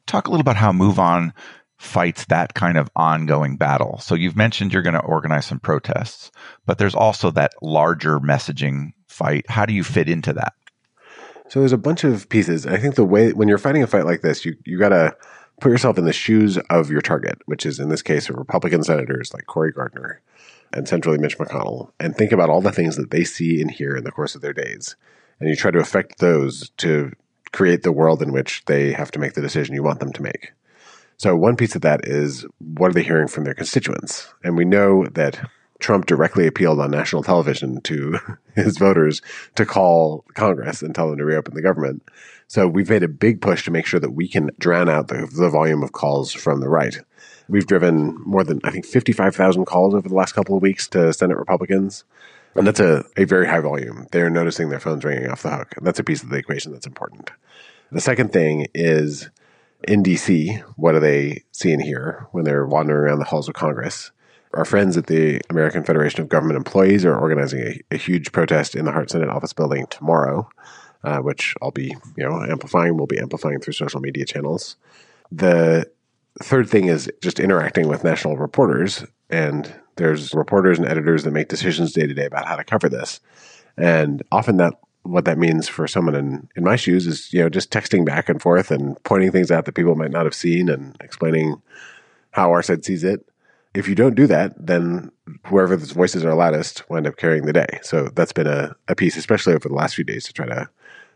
Talk 0.07 0.27
a 0.27 0.31
little 0.31 0.42
about 0.42 0.57
how 0.57 0.73
Move 0.73 0.99
On 0.99 1.33
fights 1.79 2.27
that 2.27 2.55
kind 2.55 2.79
of 2.79 2.88
ongoing 2.95 3.57
battle. 3.57 3.99
So 3.99 4.14
you've 4.14 4.37
mentioned 4.37 4.73
you're 4.73 4.83
going 4.83 4.95
to 4.95 5.01
organize 5.01 5.47
some 5.47 5.59
protests, 5.59 6.31
but 6.64 6.79
there's 6.79 6.95
also 6.95 7.31
that 7.33 7.53
larger 7.61 8.21
messaging 8.21 8.92
fight. 9.09 9.49
How 9.49 9.66
do 9.66 9.73
you 9.73 9.83
fit 9.83 10.09
into 10.09 10.33
that? 10.35 10.53
So 11.49 11.59
there's 11.59 11.73
a 11.73 11.79
bunch 11.79 12.05
of 12.05 12.29
pieces. 12.29 12.66
I 12.66 12.77
think 12.77 12.95
the 12.95 13.05
way 13.05 13.33
when 13.33 13.49
you're 13.49 13.59
fighting 13.59 13.83
a 13.83 13.87
fight 13.87 14.07
like 14.07 14.21
this, 14.21 14.45
you 14.45 14.57
you 14.64 14.79
got 14.79 14.90
to 14.90 15.16
put 15.61 15.71
yourself 15.71 15.99
in 15.99 16.05
the 16.05 16.12
shoes 16.12 16.59
of 16.71 16.90
your 16.90 17.01
target, 17.01 17.38
which 17.47 17.66
is 17.66 17.79
in 17.79 17.88
this 17.88 18.03
case 18.03 18.31
Republican 18.31 18.83
senators 18.83 19.33
like 19.35 19.47
Cory 19.47 19.73
Gardner 19.73 20.21
and 20.72 20.88
centrally 20.88 21.18
Mitch 21.18 21.38
McConnell, 21.38 21.90
and 22.00 22.16
think 22.16 22.32
about 22.32 22.50
all 22.50 22.61
the 22.61 22.72
things 22.72 22.96
that 22.96 23.11
they 23.11 23.24
see 23.24 23.61
and 23.61 23.70
hear 23.70 23.96
in 23.96 24.04
the 24.04 24.12
course 24.12 24.35
of 24.35 24.40
their 24.40 24.52
days. 24.52 24.96
And 25.40 25.48
you 25.48 25.56
try 25.56 25.70
to 25.70 25.78
affect 25.78 26.18
those 26.18 26.70
to 26.78 27.12
create 27.52 27.82
the 27.82 27.92
world 27.92 28.22
in 28.22 28.32
which 28.32 28.64
they 28.64 28.92
have 28.92 29.11
to 29.12 29.18
make 29.18 29.35
the 29.35 29.40
decision 29.40 29.74
you 29.74 29.82
want 29.82 30.00
them 30.00 30.12
to 30.12 30.22
make. 30.22 30.52
So, 31.18 31.37
one 31.37 31.56
piece 31.56 31.76
of 31.76 31.82
that 31.82 32.08
is 32.08 32.44
what 32.58 32.90
are 32.90 32.94
they 32.94 33.02
hearing 33.02 33.28
from 33.28 33.44
their 33.44 33.54
constituents? 33.54 34.32
And 34.42 34.56
we 34.56 34.64
know 34.64 35.06
that 35.12 35.48
Trump 35.78 36.06
directly 36.06 36.46
appealed 36.46 36.80
on 36.80 36.90
national 36.90 37.22
television 37.22 37.80
to 37.82 38.18
his 38.56 38.78
voters 38.78 39.22
to 39.54 39.66
call 39.66 40.24
Congress 40.35 40.82
and 40.82 40.94
tell 40.94 41.08
them 41.08 41.18
to 41.18 41.24
reopen 41.24 41.54
the 41.54 41.62
government. 41.62 42.02
So, 42.48 42.66
we've 42.66 42.90
made 42.90 43.04
a 43.04 43.08
big 43.08 43.40
push 43.40 43.64
to 43.64 43.70
make 43.70 43.87
sure 43.87 44.00
that 44.00 44.14
we 44.14 44.26
can 44.26 44.50
drown 44.58 44.88
out 44.88 45.08
the, 45.08 45.28
the 45.32 45.48
volume 45.48 45.82
of 45.82 45.92
calls 45.92 46.32
from 46.32 46.61
the 46.61 46.68
right. 46.68 46.98
We've 47.48 47.66
driven 47.66 48.16
more 48.24 48.44
than, 48.44 48.61
I 48.64 48.70
think, 48.70 48.87
55,000 48.87 49.64
calls 49.64 49.94
over 49.94 50.09
the 50.09 50.14
last 50.14 50.33
couple 50.33 50.57
of 50.57 50.62
weeks 50.62 50.88
to 50.88 51.12
Senate 51.12 51.37
Republicans. 51.37 52.05
And 52.55 52.66
that's 52.66 52.81
a, 52.81 53.05
a 53.16 53.24
very 53.24 53.46
high 53.46 53.61
volume. 53.61 54.07
They're 54.12 54.31
noticing 54.31 54.68
their 54.68 54.81
phones 54.81 55.05
ringing 55.05 55.28
off 55.28 55.42
the 55.42 55.57
hook. 55.57 55.74
And 55.76 55.87
that's 55.87 55.98
a 55.98 56.05
piece 56.05 56.22
of 56.22 56.28
the 56.28 56.37
equation 56.37 56.72
that's 56.72 56.87
important. 56.87 57.31
The 57.90 58.00
second 58.00 58.33
thing 58.33 58.66
is 58.74 59.31
in 59.87 60.02
DC, 60.02 60.61
what 60.76 60.92
do 60.92 61.00
they 61.00 61.44
see 61.52 61.72
and 61.72 61.83
hear 61.83 62.26
when 62.33 62.44
they're 62.44 62.66
wandering 62.66 63.05
around 63.05 63.18
the 63.18 63.24
halls 63.24 63.48
of 63.48 63.55
Congress? 63.55 64.12
Our 64.55 64.64
friends 64.66 64.96
at 64.98 65.07
the 65.07 65.40
American 65.48 65.83
Federation 65.83 66.20
of 66.20 66.28
Government 66.28 66.59
Employees 66.59 67.05
are 67.07 67.18
organizing 67.18 67.61
a, 67.61 67.81
a 67.90 67.96
huge 67.96 68.33
protest 68.33 68.74
in 68.74 68.85
the 68.85 68.92
Hart 68.92 69.11
Senate 69.11 69.31
office 69.31 69.55
building 69.55 69.87
tomorrow, 69.88 70.48
uh, 71.05 71.18
which 71.18 71.55
I'll 71.62 71.70
be, 71.70 71.96
you 72.16 72.28
know, 72.28 72.42
amplifying. 72.42 72.96
We'll 72.96 73.07
be 73.07 73.18
amplifying 73.18 73.61
through 73.61 73.72
social 73.72 74.00
media 74.00 74.26
channels. 74.26 74.76
The 75.31 75.90
third 76.40 76.68
thing 76.68 76.87
is 76.87 77.11
just 77.23 77.40
interacting 77.40 77.88
with 77.88 78.05
national 78.05 78.37
reporters. 78.37 79.05
And 79.31 79.73
there's 79.97 80.35
reporters 80.35 80.79
and 80.79 80.88
editors 80.88 81.25
that 81.25 81.33
make 81.33 81.49
decisions 81.49 81.92
day 81.92 82.07
to 82.07 82.14
day 82.14 82.27
about 82.27 82.47
how 82.47 82.57
to 82.57 82.64
cover 82.64 82.88
this. 82.88 83.21
And 83.77 84.23
often 84.31 84.57
that 84.59 84.75
what 85.03 85.25
that 85.25 85.38
means 85.38 85.68
for 85.68 85.88
someone 85.88 86.14
in, 86.14 86.49
in 86.55 86.62
my 86.62 86.77
shoes 86.77 87.07
is, 87.07 87.33
you 87.33 87.40
know, 87.40 87.49
just 87.49 87.71
texting 87.71 88.05
back 88.05 88.29
and 88.29 88.40
forth 88.40 88.71
and 88.71 89.03
pointing 89.03 89.33
things 89.33 89.51
out 89.51 89.64
that 89.64 89.75
people 89.75 89.95
might 89.95 90.12
not 90.12 90.25
have 90.25 90.35
seen 90.35 90.68
and 90.68 90.97
explaining 91.01 91.61
how 92.31 92.51
our 92.51 92.62
side 92.62 92.85
sees 92.85 93.03
it. 93.03 93.27
If 93.75 93.88
you 93.88 93.95
don't 93.95 94.14
do 94.14 94.27
that, 94.27 94.55
then 94.59 95.11
whoever's 95.47 95.92
voices 95.92 96.25
are 96.25 96.35
loudest 96.35 96.88
wind 96.88 97.07
up 97.07 97.16
carrying 97.16 97.47
the 97.47 97.53
day. 97.53 97.81
So 97.83 98.11
that's 98.14 98.33
been 98.33 98.47
a, 98.47 98.77
a 98.87 98.95
piece, 98.95 99.16
especially 99.16 99.55
over 99.55 99.68
the 99.68 99.75
last 99.75 99.95
few 99.95 100.05
days, 100.05 100.25
to 100.27 100.33
try 100.33 100.47
to 100.47 100.68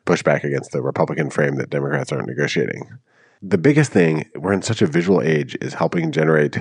push 0.04 0.22
back 0.22 0.42
against 0.42 0.72
the 0.72 0.82
Republican 0.82 1.30
frame 1.30 1.56
that 1.56 1.70
Democrats 1.70 2.12
aren't 2.12 2.28
negotiating 2.28 2.98
the 3.42 3.58
biggest 3.58 3.92
thing, 3.92 4.28
we're 4.34 4.52
in 4.52 4.62
such 4.62 4.82
a 4.82 4.86
visual 4.86 5.20
age, 5.20 5.56
is 5.60 5.74
helping 5.74 6.12
generate 6.12 6.58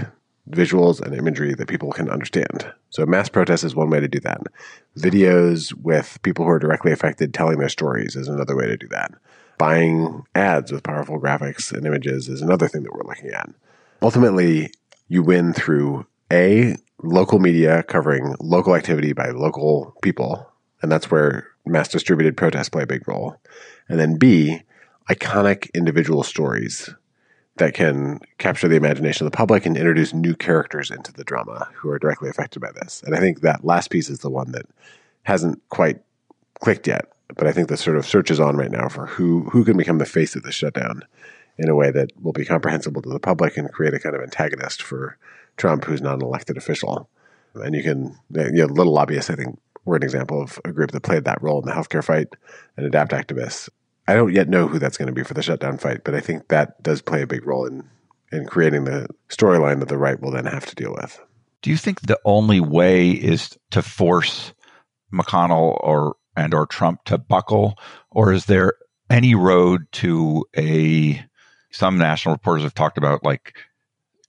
visuals 0.49 1.01
and 1.01 1.15
imagery 1.15 1.53
that 1.55 1.67
people 1.67 1.91
can 1.91 2.09
understand. 2.09 2.71
So 2.89 3.05
mass 3.05 3.29
protest 3.29 3.63
is 3.63 3.75
one 3.75 3.89
way 3.89 3.99
to 3.99 4.07
do 4.07 4.19
that. 4.21 4.41
Videos 4.97 5.73
with 5.73 6.19
people 6.21 6.45
who 6.45 6.51
are 6.51 6.59
directly 6.59 6.91
affected 6.91 7.33
telling 7.33 7.57
their 7.57 7.69
stories 7.69 8.15
is 8.15 8.27
another 8.27 8.55
way 8.55 8.67
to 8.67 8.77
do 8.77 8.87
that. 8.89 9.11
Buying 9.57 10.23
ads 10.35 10.71
with 10.71 10.83
powerful 10.83 11.19
graphics 11.19 11.71
and 11.71 11.85
images 11.85 12.27
is 12.27 12.41
another 12.41 12.67
thing 12.67 12.83
that 12.83 12.93
we're 12.93 13.07
looking 13.07 13.31
at. 13.31 13.49
Ultimately, 14.01 14.71
you 15.07 15.23
win 15.23 15.53
through 15.53 16.05
A, 16.31 16.75
local 17.01 17.39
media 17.39 17.83
covering 17.83 18.35
local 18.39 18.75
activity 18.75 19.13
by 19.13 19.29
local 19.29 19.95
people, 20.01 20.47
and 20.81 20.91
that's 20.91 21.09
where 21.09 21.47
mass 21.65 21.87
distributed 21.87 22.37
protests 22.37 22.69
play 22.69 22.83
a 22.83 22.87
big 22.87 23.07
role. 23.07 23.35
And 23.89 23.99
then 23.99 24.17
B, 24.17 24.61
iconic 25.09 25.69
individual 25.73 26.23
stories 26.23 26.89
that 27.57 27.73
can 27.73 28.19
capture 28.37 28.67
the 28.67 28.75
imagination 28.75 29.25
of 29.25 29.31
the 29.31 29.37
public 29.37 29.65
and 29.65 29.77
introduce 29.77 30.13
new 30.13 30.35
characters 30.35 30.91
into 30.91 31.13
the 31.13 31.23
drama 31.23 31.69
who 31.73 31.89
are 31.89 31.99
directly 31.99 32.29
affected 32.29 32.59
by 32.59 32.71
this. 32.71 33.01
And 33.05 33.15
I 33.15 33.19
think 33.19 33.41
that 33.41 33.63
last 33.63 33.89
piece 33.89 34.09
is 34.09 34.19
the 34.19 34.29
one 34.29 34.51
that 34.51 34.65
hasn't 35.23 35.61
quite 35.69 36.01
clicked 36.59 36.87
yet. 36.87 37.11
But 37.35 37.47
I 37.47 37.53
think 37.53 37.69
the 37.69 37.77
sort 37.77 37.97
of 37.97 38.05
search 38.05 38.29
is 38.29 38.39
on 38.39 38.55
right 38.55 38.71
now 38.71 38.87
for 38.87 39.07
who 39.07 39.49
who 39.49 39.65
can 39.65 39.77
become 39.77 39.97
the 39.97 40.05
face 40.05 40.35
of 40.35 40.43
the 40.43 40.51
shutdown 40.51 41.01
in 41.57 41.69
a 41.69 41.75
way 41.75 41.89
that 41.89 42.11
will 42.21 42.33
be 42.33 42.45
comprehensible 42.45 43.01
to 43.01 43.09
the 43.09 43.19
public 43.19 43.57
and 43.57 43.71
create 43.71 43.93
a 43.93 43.99
kind 43.99 44.15
of 44.15 44.21
antagonist 44.21 44.81
for 44.81 45.17
Trump, 45.57 45.85
who's 45.85 46.01
not 46.01 46.15
an 46.15 46.21
elected 46.21 46.57
official. 46.57 47.09
And 47.55 47.73
you 47.73 47.81
can, 47.81 48.17
you 48.29 48.51
know, 48.51 48.65
little 48.65 48.93
lobbyists, 48.93 49.29
I 49.29 49.35
think, 49.35 49.57
were 49.85 49.95
an 49.95 50.03
example 50.03 50.41
of 50.41 50.59
a 50.65 50.71
group 50.71 50.91
that 50.91 51.01
played 51.01 51.23
that 51.23 51.41
role 51.41 51.59
in 51.59 51.65
the 51.65 51.73
healthcare 51.73 52.03
fight 52.03 52.27
and 52.75 52.85
adapt 52.85 53.11
activists 53.11 53.69
I 54.07 54.13
don't 54.13 54.33
yet 54.33 54.49
know 54.49 54.67
who 54.67 54.79
that's 54.79 54.97
going 54.97 55.07
to 55.07 55.13
be 55.13 55.23
for 55.23 55.33
the 55.33 55.41
shutdown 55.41 55.77
fight, 55.77 56.03
but 56.03 56.13
I 56.13 56.19
think 56.19 56.47
that 56.49 56.81
does 56.83 57.01
play 57.01 57.21
a 57.21 57.27
big 57.27 57.45
role 57.45 57.65
in 57.65 57.83
in 58.31 58.45
creating 58.45 58.83
the 58.83 59.07
storyline 59.29 59.79
that 59.79 59.87
the 59.87 59.97
right 59.97 60.19
will 60.19 60.31
then 60.31 60.45
have 60.45 60.65
to 60.65 60.75
deal 60.75 60.93
with. 60.93 61.19
Do 61.61 61.69
you 61.69 61.77
think 61.77 62.01
the 62.01 62.19
only 62.25 62.59
way 62.59 63.11
is 63.11 63.57
to 63.71 63.81
force 63.81 64.53
McConnell 65.13 65.79
or 65.81 66.15
and 66.35 66.53
or 66.53 66.65
Trump 66.65 67.03
to 67.05 67.17
buckle, 67.17 67.75
or 68.11 68.33
is 68.33 68.45
there 68.45 68.73
any 69.09 69.35
road 69.35 69.83
to 69.93 70.45
a? 70.57 71.23
Some 71.71 71.97
national 71.97 72.35
reporters 72.35 72.63
have 72.63 72.73
talked 72.73 72.97
about 72.97 73.23
like 73.23 73.57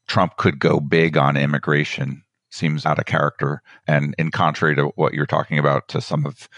Trump 0.08 0.36
could 0.36 0.58
go 0.58 0.80
big 0.80 1.16
on 1.16 1.36
immigration. 1.36 2.22
Seems 2.50 2.86
out 2.86 2.98
of 2.98 3.04
character, 3.06 3.60
and 3.86 4.14
in 4.18 4.30
contrary 4.30 4.76
to 4.76 4.86
what 4.94 5.12
you're 5.12 5.26
talking 5.26 5.58
about, 5.58 5.88
to 5.88 6.00
some 6.00 6.24
of 6.24 6.48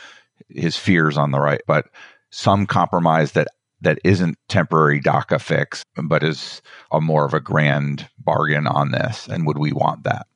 his 0.48 0.76
fears 0.76 1.18
on 1.18 1.32
the 1.32 1.40
right, 1.40 1.62
but 1.66 1.86
some 2.30 2.66
compromise 2.66 3.32
that 3.32 3.48
that 3.80 3.98
isn't 4.04 4.36
temporary 4.48 5.00
DACA 5.00 5.40
fix, 5.40 5.84
but 6.02 6.22
is 6.22 6.62
a 6.90 7.00
more 7.00 7.24
of 7.24 7.34
a 7.34 7.40
grand 7.40 8.08
bargain 8.18 8.66
on 8.66 8.90
this? 8.90 9.28
And 9.28 9.46
would 9.46 9.58
we 9.58 9.72
want 9.72 10.04
that? 10.04 10.26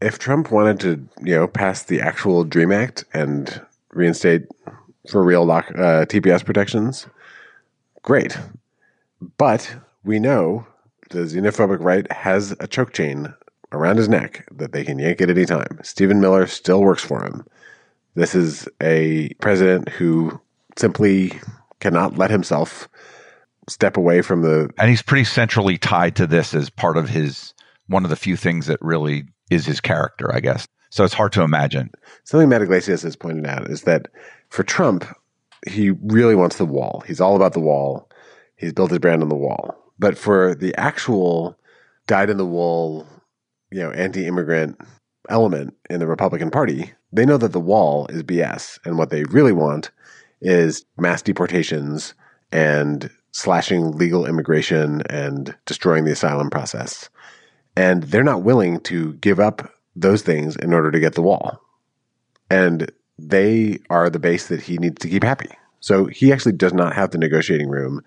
If 0.00 0.18
Trump 0.18 0.50
wanted 0.50 0.80
to, 0.80 1.08
you 1.22 1.34
know, 1.34 1.46
pass 1.46 1.82
the 1.82 2.00
actual 2.00 2.44
Dream 2.44 2.72
Act 2.72 3.04
and 3.12 3.60
reinstate 3.92 4.46
for 5.10 5.22
real 5.22 5.50
uh, 5.50 5.62
TPS 6.06 6.44
protections, 6.44 7.06
great. 8.02 8.36
But 9.38 9.76
we 10.04 10.18
know 10.18 10.66
the 11.10 11.20
xenophobic 11.20 11.78
right 11.80 12.10
has 12.12 12.54
a 12.60 12.66
choke 12.66 12.92
chain 12.92 13.32
around 13.72 13.96
his 13.96 14.08
neck 14.08 14.46
that 14.52 14.72
they 14.72 14.84
can 14.84 14.98
yank 14.98 15.20
at 15.20 15.30
any 15.30 15.46
time. 15.46 15.78
Stephen 15.82 16.20
Miller 16.20 16.46
still 16.46 16.82
works 16.82 17.02
for 17.02 17.24
him. 17.24 17.44
This 18.14 18.34
is 18.34 18.68
a 18.82 19.30
president 19.40 19.88
who 19.90 20.40
simply 20.76 21.32
cannot 21.80 22.16
let 22.16 22.30
himself 22.30 22.88
step 23.68 23.96
away 23.96 24.22
from 24.22 24.42
the. 24.42 24.70
And 24.78 24.88
he's 24.88 25.02
pretty 25.02 25.24
centrally 25.24 25.78
tied 25.78 26.16
to 26.16 26.26
this 26.26 26.54
as 26.54 26.70
part 26.70 26.96
of 26.96 27.08
his 27.08 27.52
one 27.88 28.04
of 28.04 28.10
the 28.10 28.16
few 28.16 28.36
things 28.36 28.66
that 28.66 28.80
really 28.80 29.24
is 29.50 29.66
his 29.66 29.80
character, 29.80 30.34
I 30.34 30.40
guess. 30.40 30.66
So 30.90 31.04
it's 31.04 31.14
hard 31.14 31.32
to 31.32 31.42
imagine. 31.42 31.90
Something 32.24 32.48
Matt 32.48 32.62
Yglesias 32.62 33.02
has 33.02 33.16
pointed 33.16 33.46
out 33.46 33.68
is 33.70 33.82
that 33.82 34.08
for 34.48 34.62
Trump, 34.62 35.04
he 35.66 35.90
really 35.90 36.34
wants 36.34 36.56
the 36.56 36.64
wall. 36.64 37.02
He's 37.06 37.20
all 37.20 37.36
about 37.36 37.52
the 37.52 37.60
wall. 37.60 38.08
He's 38.56 38.72
built 38.72 38.90
his 38.90 38.98
brand 38.98 39.22
on 39.22 39.28
the 39.28 39.34
wall. 39.34 39.74
But 39.98 40.16
for 40.16 40.54
the 40.54 40.74
actual 40.76 41.58
dyed 42.06 42.30
in 42.30 42.36
the 42.36 42.46
wool, 42.46 43.06
you 43.70 43.80
know, 43.80 43.90
anti-immigrant 43.90 44.80
element 45.28 45.74
in 45.90 46.00
the 46.00 46.06
Republican 46.06 46.50
Party, 46.50 46.92
they 47.12 47.26
know 47.26 47.36
that 47.38 47.52
the 47.52 47.60
wall 47.60 48.06
is 48.08 48.22
BS, 48.22 48.78
and 48.84 48.98
what 48.98 49.10
they 49.10 49.24
really 49.24 49.52
want 49.52 49.90
is 50.40 50.84
mass 50.96 51.22
deportations 51.22 52.14
and 52.52 53.10
slashing 53.32 53.92
legal 53.92 54.26
immigration 54.26 55.02
and 55.10 55.54
destroying 55.66 56.04
the 56.04 56.12
asylum 56.12 56.50
process. 56.50 57.08
And 57.76 58.04
they're 58.04 58.24
not 58.24 58.42
willing 58.42 58.80
to 58.80 59.14
give 59.14 59.38
up 59.38 59.70
those 59.94 60.22
things 60.22 60.56
in 60.56 60.72
order 60.72 60.90
to 60.90 61.00
get 61.00 61.14
the 61.14 61.22
wall. 61.22 61.60
And 62.50 62.90
they 63.18 63.80
are 63.90 64.08
the 64.08 64.18
base 64.18 64.48
that 64.48 64.62
he 64.62 64.78
needs 64.78 65.00
to 65.00 65.08
keep 65.08 65.22
happy. 65.22 65.50
So 65.80 66.06
he 66.06 66.32
actually 66.32 66.52
does 66.52 66.72
not 66.72 66.94
have 66.94 67.10
the 67.10 67.18
negotiating 67.18 67.68
room 67.68 68.02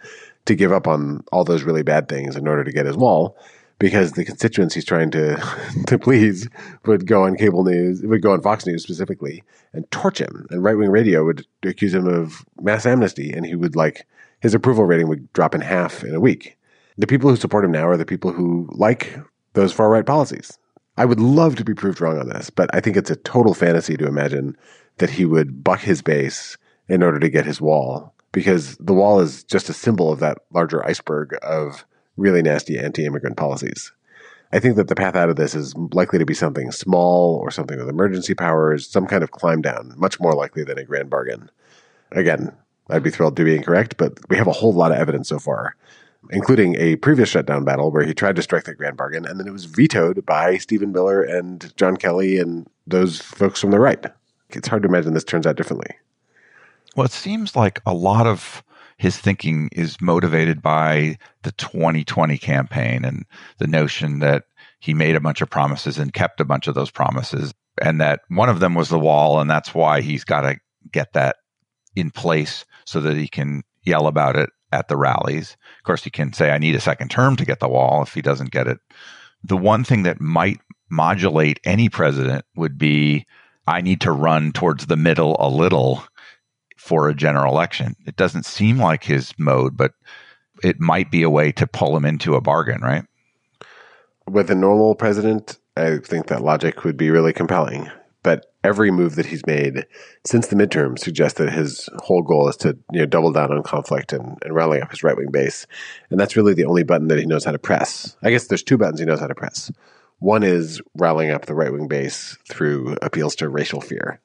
to 0.46 0.56
give 0.56 0.72
up 0.72 0.88
on 0.88 1.24
all 1.32 1.44
those 1.44 1.64
really 1.64 1.84
bad 1.84 2.10
things 2.10 2.36
in 2.36 2.48
order 2.48 2.64
to 2.64 2.72
get 2.72 2.86
his 2.86 2.98
wall 2.98 3.38
because 3.80 4.12
the 4.12 4.26
constituents 4.26 4.76
he's 4.76 4.86
trying 4.86 5.10
to 5.12 5.42
to 5.88 5.98
please 5.98 6.48
would 6.86 7.08
go 7.08 7.24
on 7.24 7.36
cable 7.36 7.64
news, 7.64 8.02
would 8.04 8.22
go 8.22 8.34
on 8.34 8.42
Fox 8.42 8.66
News 8.66 8.84
specifically, 8.84 9.44
and 9.74 9.90
torch 9.90 10.20
him. 10.20 10.46
And 10.52 10.64
right 10.64 10.78
wing 10.78 10.90
radio 10.90 11.26
would 11.26 11.46
accuse 11.64 11.94
him 11.94 12.08
of 12.08 12.46
mass 12.62 12.86
amnesty, 12.86 13.32
and 13.32 13.46
he 13.46 13.56
would 13.56 13.76
like 13.76 14.06
his 14.42 14.54
approval 14.54 14.86
rating 14.86 15.08
would 15.08 15.32
drop 15.34 15.56
in 15.56 15.62
half 15.62 16.04
in 16.04 16.14
a 16.14 16.20
week. 16.20 16.58
The 16.98 17.08
people 17.08 17.30
who 17.30 17.36
support 17.36 17.66
him 17.66 17.72
now 17.72 17.88
are 17.88 17.98
the 17.98 18.06
people 18.06 18.32
who 18.32 18.70
like 18.72 19.18
those 19.54 19.74
far 19.74 19.90
right 19.90 20.06
policies. 20.06 20.58
I 20.98 21.06
would 21.06 21.20
love 21.20 21.56
to 21.56 21.64
be 21.64 21.74
proved 21.74 22.02
wrong 22.02 22.20
on 22.20 22.28
this, 22.28 22.50
but 22.50 22.70
I 22.74 22.82
think 22.82 22.98
it's 22.98 23.10
a 23.10 23.16
total 23.16 23.54
fantasy 23.54 23.96
to 23.96 24.08
imagine 24.08 24.58
that 24.98 25.10
he 25.10 25.24
would 25.24 25.64
buck 25.64 25.80
his 25.80 26.02
base 26.02 26.58
in 26.90 27.02
order 27.02 27.20
to 27.20 27.30
get 27.30 27.46
his 27.46 27.62
wall, 27.62 28.14
because 28.34 28.76
the 28.78 28.94
wall 28.94 29.22
is 29.22 29.46
just 29.46 29.70
a 29.70 29.74
symbol 29.74 30.12
of 30.12 30.20
that 30.20 30.40
larger 30.52 30.86
iceberg 30.86 31.38
of 31.42 31.86
really 32.20 32.42
nasty 32.42 32.78
anti 32.78 33.06
immigrant 33.06 33.38
policies. 33.38 33.92
I 34.52 34.60
think 34.60 34.78
that 34.78 34.88
the 34.88 34.96
path 34.96 35.16
out 35.16 35.30
of 35.30 35.36
this 35.36 35.54
is 35.54 35.76
likely 35.76 36.18
to 36.18 36.26
be 36.26 36.34
something 36.34 36.72
small 36.72 37.36
or 37.36 37.52
something 37.52 37.78
with 37.78 37.88
emergency 37.88 38.34
powers, 38.34 38.88
some 38.88 39.06
kind 39.06 39.24
of 39.24 39.32
climb 39.32 39.62
down, 39.62 39.94
much 39.96 40.20
more 40.20 40.34
likely 40.34 40.64
than 40.64 40.80
a 40.80 40.84
grand 40.84 41.10
bargain. 41.10 41.52
Again, 42.12 42.56
I'd 42.90 43.04
be 43.04 43.12
thrilled 43.12 43.38
to 43.38 43.44
be 43.44 43.56
incorrect, 43.56 43.98
but 43.98 44.18
we 44.30 44.38
have 44.38 44.48
a 44.48 44.52
whole 44.52 44.74
lot 44.74 44.92
of 44.92 44.98
evidence 44.98 45.30
so 45.30 45.38
far, 45.38 45.76
including 46.32 46.76
a 46.78 46.96
previous 46.96 47.30
shutdown 47.30 47.64
battle 47.64 47.92
where 47.92 48.04
he 48.04 48.16
tried 48.16 48.36
to 48.38 48.42
strike 48.42 48.64
the 48.64 48.74
grand 48.74 48.98
bargain 48.98 49.26
and 49.26 49.40
then 49.40 49.48
it 49.48 49.54
was 49.54 49.66
vetoed 49.66 50.26
by 50.26 50.58
Stephen 50.58 50.92
Miller 50.92 51.22
and 51.22 51.72
John 51.78 51.96
Kelly 51.96 52.40
and 52.40 52.68
those 52.88 53.22
folks 53.22 53.62
from 53.62 53.70
the 53.70 53.80
right. 53.80 54.04
It's 54.50 54.68
hard 54.68 54.82
to 54.82 54.90
imagine 54.90 55.14
this 55.14 55.24
turns 55.24 55.46
out 55.46 55.58
differently. 55.58 55.96
Well, 56.96 57.06
it 57.06 57.12
seems 57.12 57.56
like 57.56 57.82
a 57.86 57.94
lot 57.94 58.26
of 58.26 58.64
his 59.00 59.18
thinking 59.18 59.70
is 59.72 60.00
motivated 60.02 60.62
by 60.62 61.18
the 61.44 61.54
2020 61.54 62.38
campaign 62.38 63.06
and 63.06 63.26
the 63.58 63.68
notion 63.68 64.20
that 64.20 64.44
he 64.80 64.94
made 64.94 65.16
a 65.16 65.22
bunch 65.22 65.42
of 65.42 65.50
promises 65.50 65.98
and 65.98 66.14
kept 66.14 66.42
a 66.42 66.46
bunch 66.46 66.68
of 66.68 66.76
those 66.76 66.92
promises 66.92 67.54
and 67.82 68.02
that 68.02 68.20
one 68.28 68.50
of 68.50 68.60
them 68.60 68.76
was 68.76 68.90
the 68.90 69.00
wall 69.00 69.40
and 69.40 69.50
that's 69.50 69.74
why 69.74 70.02
he's 70.02 70.26
got 70.26 70.42
to 70.42 70.58
get 70.92 71.14
that 71.14 71.38
in 71.96 72.12
place 72.12 72.66
so 72.86 73.00
that 73.00 73.16
he 73.16 73.30
can 73.30 73.64
yell 73.84 74.06
about 74.06 74.36
it 74.36 74.50
at 74.74 74.90
the 74.90 74.98
rallies. 74.98 75.56
Of 75.80 75.84
course, 75.86 76.04
he 76.04 76.10
can 76.10 76.34
say, 76.34 76.52
I 76.52 76.58
need 76.58 76.76
a 76.76 76.82
second 76.82 77.10
term 77.10 77.38
to 77.38 77.46
get 77.46 77.62
the 77.62 77.70
wall 77.70 78.04
if 78.04 78.14
he 78.14 78.22
doesn't 78.22 78.52
get 78.52 78.68
it. 78.68 78.80
The 79.46 79.58
one 79.58 79.86
thing 79.86 80.04
that 80.04 80.20
might 80.20 80.60
modulate 80.90 81.62
any 81.64 81.88
president 81.88 82.44
would 82.58 82.78
be 82.78 83.26
I 83.66 83.80
need 83.80 84.02
to 84.02 84.12
run 84.12 84.52
towards 84.52 84.88
the 84.88 84.98
middle 84.98 85.38
a 85.40 85.48
little 85.48 86.04
for 86.80 87.10
a 87.10 87.14
general 87.14 87.54
election. 87.54 87.96
It 88.06 88.16
doesn't 88.16 88.46
seem 88.46 88.78
like 88.78 89.04
his 89.04 89.34
mode, 89.38 89.76
but 89.76 89.92
it 90.64 90.80
might 90.80 91.12
be 91.12 91.24
a 91.24 91.30
way 91.30 91.52
to 91.52 91.68
pull 91.68 91.96
him 91.96 92.06
into 92.06 92.36
a 92.36 92.42
bargain, 92.42 92.82
right? 92.82 93.04
With 94.28 94.50
a 94.50 94.56
normal 94.56 94.96
president, 94.96 95.60
I 95.76 95.98
think 95.98 96.28
that 96.28 96.42
logic 96.42 96.86
would 96.86 96.96
be 96.96 97.12
really 97.12 97.34
compelling. 97.34 97.90
But 98.24 98.46
every 98.64 98.92
move 98.92 99.16
that 99.16 99.26
he's 99.26 99.46
made 99.46 99.86
since 100.26 100.48
the 100.48 100.56
midterm 100.56 100.98
suggests 100.98 101.38
that 101.38 101.52
his 101.52 101.90
whole 101.98 102.22
goal 102.22 102.48
is 102.50 102.58
to 102.58 102.78
you 102.92 103.02
know 103.02 103.06
double 103.06 103.32
down 103.32 103.52
on 103.52 103.64
conflict 103.64 104.14
and, 104.14 104.38
and 104.44 104.56
rallying 104.56 104.84
up 104.84 104.92
his 104.92 105.04
right 105.04 105.18
wing 105.18 105.32
base. 105.32 105.68
And 106.10 106.20
that's 106.20 106.36
really 106.36 106.54
the 106.54 106.66
only 106.66 106.84
button 106.84 107.10
that 107.10 107.20
he 107.20 107.26
knows 107.26 107.46
how 107.46 107.52
to 107.52 107.60
press. 107.60 108.16
I 108.24 108.32
guess 108.32 108.48
there's 108.48 108.64
two 108.64 108.78
buttons 108.78 109.00
he 109.00 109.06
knows 109.06 109.20
how 109.20 109.28
to 109.28 109.36
press. 109.36 109.72
One 110.20 110.44
is 110.44 110.82
rallying 110.98 111.32
up 111.32 111.46
the 111.46 111.56
right 111.56 111.72
wing 111.72 111.88
base 111.88 112.38
through 112.50 112.98
appeals 113.02 113.36
to 113.36 113.50
racial 113.50 113.82
fear. 113.82 114.20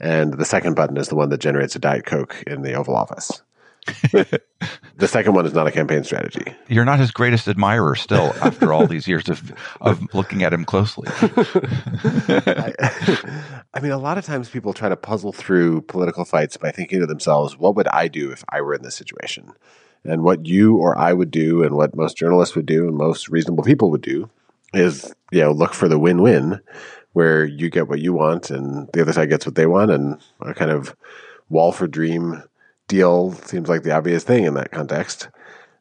And 0.00 0.34
the 0.34 0.44
second 0.44 0.74
button 0.74 0.96
is 0.96 1.08
the 1.08 1.16
one 1.16 1.30
that 1.30 1.40
generates 1.40 1.74
a 1.76 1.78
Diet 1.78 2.06
Coke 2.06 2.42
in 2.46 2.62
the 2.62 2.74
Oval 2.74 2.96
Office. 2.96 3.42
the 4.12 5.08
second 5.08 5.34
one 5.34 5.46
is 5.46 5.54
not 5.54 5.66
a 5.66 5.70
campaign 5.70 6.04
strategy. 6.04 6.54
You're 6.68 6.84
not 6.84 6.98
his 6.98 7.10
greatest 7.10 7.48
admirer 7.48 7.94
still 7.94 8.34
after 8.42 8.72
all 8.72 8.86
these 8.86 9.08
years 9.08 9.28
of, 9.28 9.52
of 9.80 10.02
looking 10.14 10.42
at 10.42 10.52
him 10.52 10.64
closely. 10.64 11.08
I, 11.08 12.74
I 13.74 13.80
mean, 13.80 13.92
a 13.92 13.98
lot 13.98 14.18
of 14.18 14.26
times 14.26 14.50
people 14.50 14.72
try 14.74 14.88
to 14.88 14.96
puzzle 14.96 15.32
through 15.32 15.82
political 15.82 16.24
fights 16.24 16.56
by 16.56 16.70
thinking 16.70 17.00
to 17.00 17.06
themselves, 17.06 17.56
what 17.56 17.76
would 17.76 17.88
I 17.88 18.08
do 18.08 18.30
if 18.30 18.44
I 18.50 18.60
were 18.60 18.74
in 18.74 18.82
this 18.82 18.94
situation? 18.94 19.52
And 20.04 20.22
what 20.22 20.46
you 20.46 20.76
or 20.76 20.96
I 20.96 21.12
would 21.12 21.30
do, 21.30 21.62
and 21.62 21.74
what 21.74 21.96
most 21.96 22.16
journalists 22.16 22.54
would 22.54 22.66
do, 22.66 22.86
and 22.86 22.96
most 22.96 23.28
reasonable 23.28 23.64
people 23.64 23.90
would 23.90 24.02
do, 24.02 24.30
is 24.74 25.14
you 25.32 25.40
know 25.40 25.50
look 25.50 25.74
for 25.74 25.88
the 25.88 25.98
win-win 25.98 26.60
where 27.18 27.44
you 27.44 27.68
get 27.68 27.88
what 27.88 27.98
you 27.98 28.12
want 28.12 28.48
and 28.48 28.88
the 28.92 29.00
other 29.00 29.12
side 29.12 29.28
gets 29.28 29.44
what 29.44 29.56
they 29.56 29.66
want. 29.66 29.90
And 29.90 30.20
a 30.40 30.54
kind 30.54 30.70
of 30.70 30.94
wall 31.48 31.72
for 31.72 31.88
dream 31.88 32.44
deal 32.86 33.32
seems 33.32 33.68
like 33.68 33.82
the 33.82 33.90
obvious 33.90 34.22
thing 34.22 34.44
in 34.44 34.54
that 34.54 34.70
context. 34.70 35.28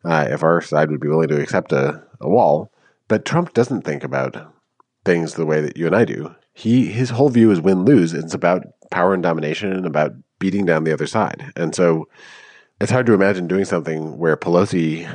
Uh, 0.03 0.25
if 0.31 0.41
our 0.41 0.61
side 0.61 0.89
would 0.89 0.99
be 0.99 1.07
willing 1.07 1.27
to 1.27 1.39
accept 1.39 1.71
a, 1.71 2.03
a 2.19 2.27
wall. 2.27 2.71
But 3.07 3.23
trump 3.23 3.53
doesn't 3.53 3.83
think 3.83 4.03
about 4.03 4.51
things 5.05 5.35
the 5.35 5.45
way 5.45 5.61
that 5.61 5.77
you 5.77 5.85
and 5.85 5.95
i 5.95 6.05
do. 6.05 6.33
He 6.55 6.87
his 6.87 7.11
whole 7.11 7.29
view 7.29 7.51
is 7.51 7.61
win-lose. 7.61 8.15
It's 8.15 8.33
about 8.33 8.63
power 8.89 9.13
and 9.13 9.21
domination 9.21 9.71
and 9.71 9.85
about 9.85 10.13
beating 10.39 10.65
down 10.65 10.85
the 10.85 10.93
other 10.93 11.05
side. 11.05 11.53
And 11.55 11.75
so 11.75 12.07
it's 12.81 12.91
hard 12.91 13.05
to 13.05 13.13
imagine 13.13 13.47
doing 13.47 13.65
something 13.65 14.17
where 14.17 14.37
pelosi 14.37 15.07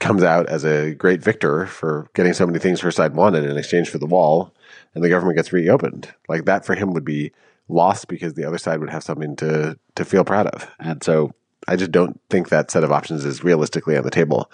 comes 0.00 0.22
out 0.22 0.46
as 0.50 0.64
a 0.64 0.94
great 0.94 1.22
victor 1.22 1.66
for 1.66 2.10
getting 2.14 2.34
so 2.34 2.46
many 2.46 2.58
things 2.58 2.82
her 2.82 2.90
side 2.90 3.14
wanted 3.14 3.44
in 3.44 3.56
exchange 3.56 3.88
for 3.88 3.96
the 3.96 4.06
wall, 4.06 4.52
and 4.94 5.02
the 5.02 5.08
government 5.08 5.36
gets 5.36 5.52
reopened. 5.52 6.12
Like 6.28 6.44
that 6.44 6.64
for 6.64 6.74
him 6.74 6.92
would 6.92 7.04
be 7.04 7.32
lost 7.68 8.08
because 8.08 8.34
the 8.34 8.44
other 8.44 8.58
side 8.58 8.80
would 8.80 8.90
have 8.90 9.02
something 9.02 9.36
to 9.36 9.78
to 9.94 10.04
feel 10.04 10.24
proud 10.24 10.46
of. 10.48 10.70
And 10.78 11.02
so 11.02 11.32
I 11.66 11.76
just 11.76 11.92
don't 11.92 12.20
think 12.30 12.48
that 12.48 12.70
set 12.70 12.84
of 12.84 12.92
options 12.92 13.24
is 13.24 13.44
realistically 13.44 13.96
on 13.96 14.04
the 14.04 14.10
table, 14.10 14.50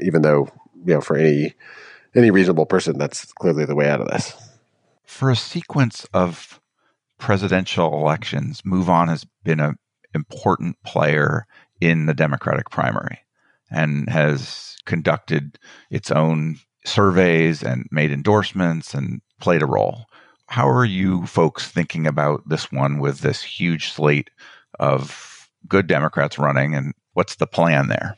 even 0.00 0.22
though 0.22 0.48
you 0.84 0.94
know 0.94 1.00
for 1.00 1.16
any 1.16 1.54
any 2.14 2.30
reasonable 2.30 2.66
person 2.66 2.98
that's 2.98 3.32
clearly 3.32 3.64
the 3.64 3.74
way 3.74 3.88
out 3.88 4.00
of 4.00 4.08
this. 4.08 4.34
For 5.04 5.30
a 5.30 5.36
sequence 5.36 6.06
of 6.14 6.60
presidential 7.18 7.92
elections, 7.94 8.62
MoveOn 8.62 9.08
has 9.08 9.26
been 9.44 9.60
an 9.60 9.76
important 10.14 10.76
player 10.84 11.46
in 11.80 12.06
the 12.06 12.14
Democratic 12.14 12.70
primary 12.70 13.18
and 13.70 14.08
has 14.08 14.76
conducted 14.84 15.58
its 15.90 16.10
own 16.10 16.58
surveys 16.84 17.62
and 17.62 17.86
made 17.90 18.10
endorsements 18.10 18.94
and 18.94 19.20
played 19.42 19.60
a 19.62 19.66
role. 19.66 20.06
How 20.46 20.68
are 20.68 20.84
you 20.84 21.26
folks 21.26 21.68
thinking 21.68 22.06
about 22.06 22.48
this 22.48 22.70
one 22.70 23.00
with 23.00 23.18
this 23.18 23.42
huge 23.42 23.92
slate 23.92 24.30
of 24.78 25.50
good 25.68 25.86
Democrats 25.86 26.38
running 26.38 26.74
and 26.74 26.94
what's 27.14 27.36
the 27.36 27.46
plan 27.46 27.88
there? 27.88 28.16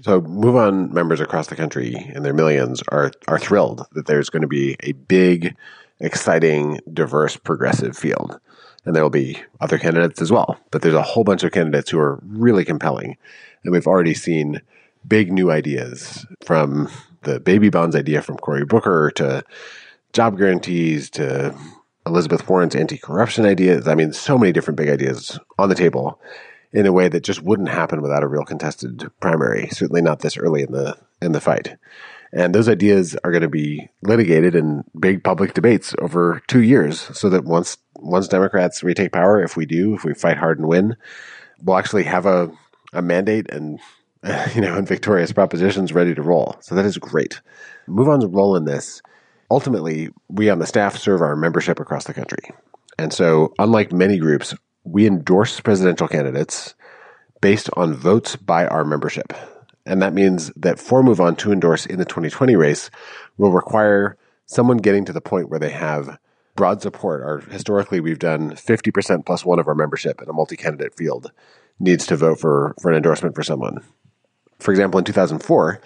So, 0.00 0.22
MoveOn 0.22 0.90
members 0.90 1.20
across 1.20 1.48
the 1.48 1.56
country 1.56 1.94
and 2.14 2.24
their 2.24 2.32
millions 2.32 2.82
are 2.88 3.12
are 3.28 3.38
thrilled 3.38 3.86
that 3.92 4.06
there's 4.06 4.30
going 4.30 4.40
to 4.40 4.48
be 4.48 4.74
a 4.80 4.92
big, 4.92 5.54
exciting, 6.00 6.80
diverse, 6.90 7.36
progressive 7.36 7.94
field, 7.96 8.40
and 8.86 8.96
there 8.96 9.02
will 9.02 9.10
be 9.10 9.36
other 9.60 9.78
candidates 9.78 10.22
as 10.22 10.32
well. 10.32 10.58
But 10.70 10.80
there's 10.80 10.94
a 10.94 11.02
whole 11.02 11.24
bunch 11.24 11.42
of 11.42 11.52
candidates 11.52 11.90
who 11.90 11.98
are 11.98 12.20
really 12.24 12.64
compelling, 12.64 13.18
and 13.64 13.72
we've 13.72 13.86
already 13.86 14.14
seen 14.14 14.62
big 15.06 15.30
new 15.30 15.50
ideas 15.50 16.24
from 16.42 16.88
the 17.22 17.38
baby 17.38 17.68
bonds 17.68 17.94
idea 17.94 18.22
from 18.22 18.38
Cory 18.38 18.64
Booker 18.64 19.12
to 19.16 19.44
job 20.12 20.38
guarantees 20.38 21.10
to 21.10 21.56
Elizabeth 22.06 22.48
Warren's 22.48 22.74
anti-corruption 22.74 23.46
ideas. 23.46 23.88
I 23.88 23.94
mean, 23.94 24.12
so 24.12 24.36
many 24.36 24.52
different 24.52 24.76
big 24.76 24.88
ideas 24.88 25.38
on 25.58 25.68
the 25.68 25.74
table 25.74 26.20
in 26.72 26.86
a 26.86 26.92
way 26.92 27.08
that 27.08 27.22
just 27.22 27.42
wouldn't 27.42 27.68
happen 27.68 28.02
without 28.02 28.22
a 28.22 28.28
real 28.28 28.44
contested 28.44 29.10
primary. 29.20 29.68
Certainly 29.68 30.02
not 30.02 30.20
this 30.20 30.36
early 30.36 30.62
in 30.62 30.72
the 30.72 30.96
in 31.20 31.32
the 31.32 31.40
fight. 31.40 31.76
And 32.32 32.54
those 32.54 32.68
ideas 32.68 33.16
are 33.24 33.30
going 33.30 33.42
to 33.42 33.48
be 33.48 33.90
litigated 34.02 34.54
in 34.54 34.84
big 34.98 35.22
public 35.22 35.52
debates 35.52 35.94
over 35.98 36.42
two 36.46 36.62
years 36.62 37.00
so 37.16 37.28
that 37.28 37.44
once, 37.44 37.76
once 37.96 38.26
Democrats 38.26 38.82
retake 38.82 39.12
power, 39.12 39.42
if 39.42 39.56
we 39.56 39.66
do, 39.66 39.94
if 39.94 40.02
we 40.02 40.14
fight 40.14 40.38
hard 40.38 40.58
and 40.58 40.66
win, 40.66 40.96
we'll 41.62 41.76
actually 41.76 42.04
have 42.04 42.24
a, 42.24 42.50
a 42.94 43.02
mandate 43.02 43.50
and, 43.50 43.78
you 44.54 44.62
know, 44.62 44.74
and 44.74 44.88
victorious 44.88 45.30
propositions 45.30 45.92
ready 45.92 46.14
to 46.14 46.22
roll. 46.22 46.56
So 46.60 46.74
that 46.74 46.86
is 46.86 46.96
great. 46.96 47.42
MoveOn's 47.86 48.26
role 48.26 48.56
in 48.56 48.64
this, 48.64 49.02
ultimately, 49.52 50.08
we 50.28 50.48
on 50.48 50.58
the 50.58 50.66
staff 50.66 50.96
serve 50.96 51.20
our 51.20 51.36
membership 51.36 51.78
across 51.78 52.04
the 52.04 52.14
country. 52.14 52.50
And 52.98 53.12
so, 53.12 53.52
unlike 53.58 53.92
many 53.92 54.18
groups, 54.18 54.54
we 54.84 55.06
endorse 55.06 55.60
presidential 55.60 56.08
candidates 56.08 56.74
based 57.42 57.68
on 57.76 57.92
votes 57.92 58.34
by 58.34 58.66
our 58.66 58.84
membership. 58.84 59.34
And 59.84 60.00
that 60.00 60.14
means 60.14 60.50
that 60.56 60.78
for 60.78 61.02
MoveOn 61.02 61.36
to 61.38 61.52
endorse 61.52 61.84
in 61.84 61.98
the 61.98 62.06
2020 62.06 62.56
race 62.56 62.90
will 63.36 63.52
require 63.52 64.16
someone 64.46 64.78
getting 64.78 65.04
to 65.04 65.12
the 65.12 65.20
point 65.20 65.50
where 65.50 65.58
they 65.58 65.70
have 65.70 66.18
broad 66.56 66.80
support. 66.80 67.20
Or 67.20 67.40
historically, 67.50 68.00
we've 68.00 68.18
done 68.18 68.52
50% 68.52 69.26
plus 69.26 69.44
one 69.44 69.58
of 69.58 69.68
our 69.68 69.74
membership 69.74 70.22
in 70.22 70.30
a 70.30 70.32
multi 70.32 70.56
candidate 70.56 70.96
field 70.96 71.30
needs 71.78 72.06
to 72.06 72.16
vote 72.16 72.40
for, 72.40 72.74
for 72.80 72.90
an 72.90 72.96
endorsement 72.96 73.34
for 73.34 73.42
someone. 73.42 73.84
For 74.60 74.70
example, 74.70 74.98
in 74.98 75.04
2004, 75.04 75.80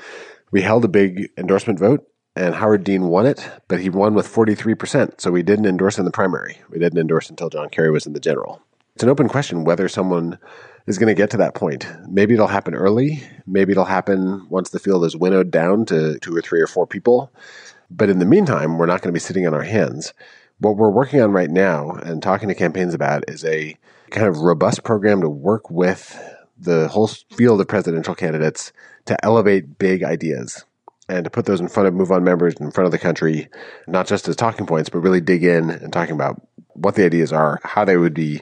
we 0.53 0.61
held 0.61 0.85
a 0.85 0.89
big 0.89 1.31
endorsement 1.37 1.81
vote 1.81 2.07
and 2.37 2.55
Howard 2.55 2.85
Dean 2.85 3.09
won 3.09 3.27
it, 3.27 3.51
but 3.67 3.81
he 3.81 3.89
won 3.89 4.15
with 4.15 4.33
43%. 4.33 5.21
So 5.21 5.31
we 5.31 5.43
didn't 5.43 5.67
endorse 5.67 5.99
in 5.99 6.05
the 6.05 6.11
primary. 6.11 6.61
We 6.69 6.79
didn't 6.79 6.99
endorse 6.99 7.31
until 7.31 7.49
John 7.49 7.71
Kerry 7.71 7.91
was 7.91 8.07
in 8.07 8.13
the 8.13 8.21
general. 8.21 8.63
It's 8.95 9.03
an 9.03 9.09
open 9.09 9.29
question 9.29 9.65
whether 9.65 9.89
someone 9.89 10.39
is 10.87 10.99
going 10.99 11.09
to 11.09 11.15
get 11.15 11.31
to 11.31 11.39
that 11.39 11.55
point. 11.55 11.87
Maybe 12.09 12.35
it'll 12.35 12.47
happen 12.47 12.75
early. 12.75 13.23
Maybe 13.47 13.73
it'll 13.73 13.85
happen 13.85 14.47
once 14.51 14.71
the 14.71 14.79
field 14.79 15.05
is 15.05 15.17
winnowed 15.17 15.51
down 15.51 15.87
to 15.87 16.19
two 16.19 16.37
or 16.37 16.43
three 16.43 16.61
or 16.61 16.67
four 16.67 16.87
people. 16.87 17.33
But 17.91 18.11
in 18.11 18.19
the 18.19 18.27
meantime, 18.27 18.79
we're 18.79 18.87
not 18.87 19.01
going 19.01 19.13
to 19.13 19.17
be 19.17 19.21
sitting 19.21 19.47
on 19.47 19.55
our 19.55 19.63
hands. 19.63 20.13
What 20.59 20.77
we're 20.77 20.91
working 20.91 21.21
on 21.21 21.33
right 21.33 21.51
now 21.51 21.91
and 21.91 22.23
talking 22.23 22.49
to 22.49 22.55
campaigns 22.55 22.95
about 22.95 23.29
is 23.29 23.45
a 23.45 23.77
kind 24.11 24.27
of 24.27 24.39
robust 24.39 24.85
program 24.85 25.23
to 25.23 25.29
work 25.29 25.71
with 25.71 26.19
the 26.59 26.89
whole 26.89 27.09
field 27.09 27.61
of 27.61 27.69
presidential 27.69 28.15
candidates 28.15 28.73
to 29.07 29.25
elevate 29.25 29.79
big 29.79 30.03
ideas 30.03 30.65
and 31.09 31.25
to 31.25 31.31
put 31.31 31.47
those 31.47 31.61
in 31.61 31.69
front 31.69 31.89
of 31.89 31.95
MoveOn 31.95 32.23
members 32.23 32.55
in 32.55 32.71
front 32.71 32.87
of 32.87 32.93
the 32.93 32.99
country, 32.99 33.49
not 33.87 34.07
just 34.07 34.29
as 34.29 34.37
talking 34.37 34.67
points, 34.67 34.89
but 34.89 34.99
really 34.99 35.21
dig 35.21 35.45
in 35.45 35.71
and 35.71 35.93
talking 35.93 36.15
about 36.15 36.41
what 36.75 36.95
the 36.95 37.05
ideas 37.05 37.33
are, 37.33 37.61
how 37.65 37.85
they 37.85 37.97
would 37.97 38.15
be 38.15 38.41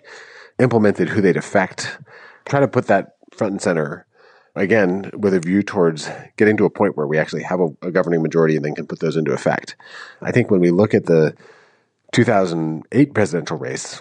implemented, 0.58 1.08
who 1.08 1.20
they'd 1.20 1.36
affect, 1.36 1.98
try 2.44 2.60
to 2.60 2.68
put 2.68 2.86
that 2.86 3.16
front 3.32 3.52
and 3.52 3.62
center 3.62 4.06
again 4.54 5.10
with 5.14 5.34
a 5.34 5.40
view 5.40 5.62
towards 5.62 6.08
getting 6.36 6.56
to 6.56 6.64
a 6.64 6.70
point 6.70 6.96
where 6.96 7.06
we 7.06 7.18
actually 7.18 7.42
have 7.42 7.60
a, 7.60 7.68
a, 7.82 7.90
governing 7.90 8.22
majority 8.22 8.56
and 8.56 8.64
then 8.64 8.74
can 8.74 8.86
put 8.86 9.00
those 9.00 9.16
into 9.16 9.32
effect. 9.32 9.76
I 10.22 10.30
think 10.30 10.50
when 10.50 10.60
we 10.60 10.70
look 10.70 10.94
at 10.94 11.06
the 11.06 11.34
2008 12.12 13.14
presidential 13.14 13.58
race, 13.58 14.00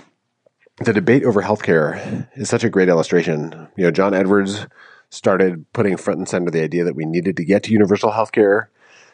the 0.84 0.94
debate 0.94 1.24
over 1.24 1.42
healthcare 1.42 2.28
is 2.36 2.50
such 2.50 2.64
a 2.64 2.70
great 2.70 2.90
illustration. 2.90 3.68
You 3.76 3.86
know, 3.86 3.92
John 3.92 4.14
Edwards 4.14 4.68
started 5.14 5.72
putting 5.74 5.96
front 5.96 6.18
and 6.18 6.28
center 6.28 6.50
the 6.50 6.64
idea 6.64 6.84
that 6.84 6.96
we 6.96 7.06
needed 7.06 7.38
to 7.38 7.46
get 7.46 7.64
to 7.64 7.72
universal 7.72 8.12
healthcare. 8.12 8.66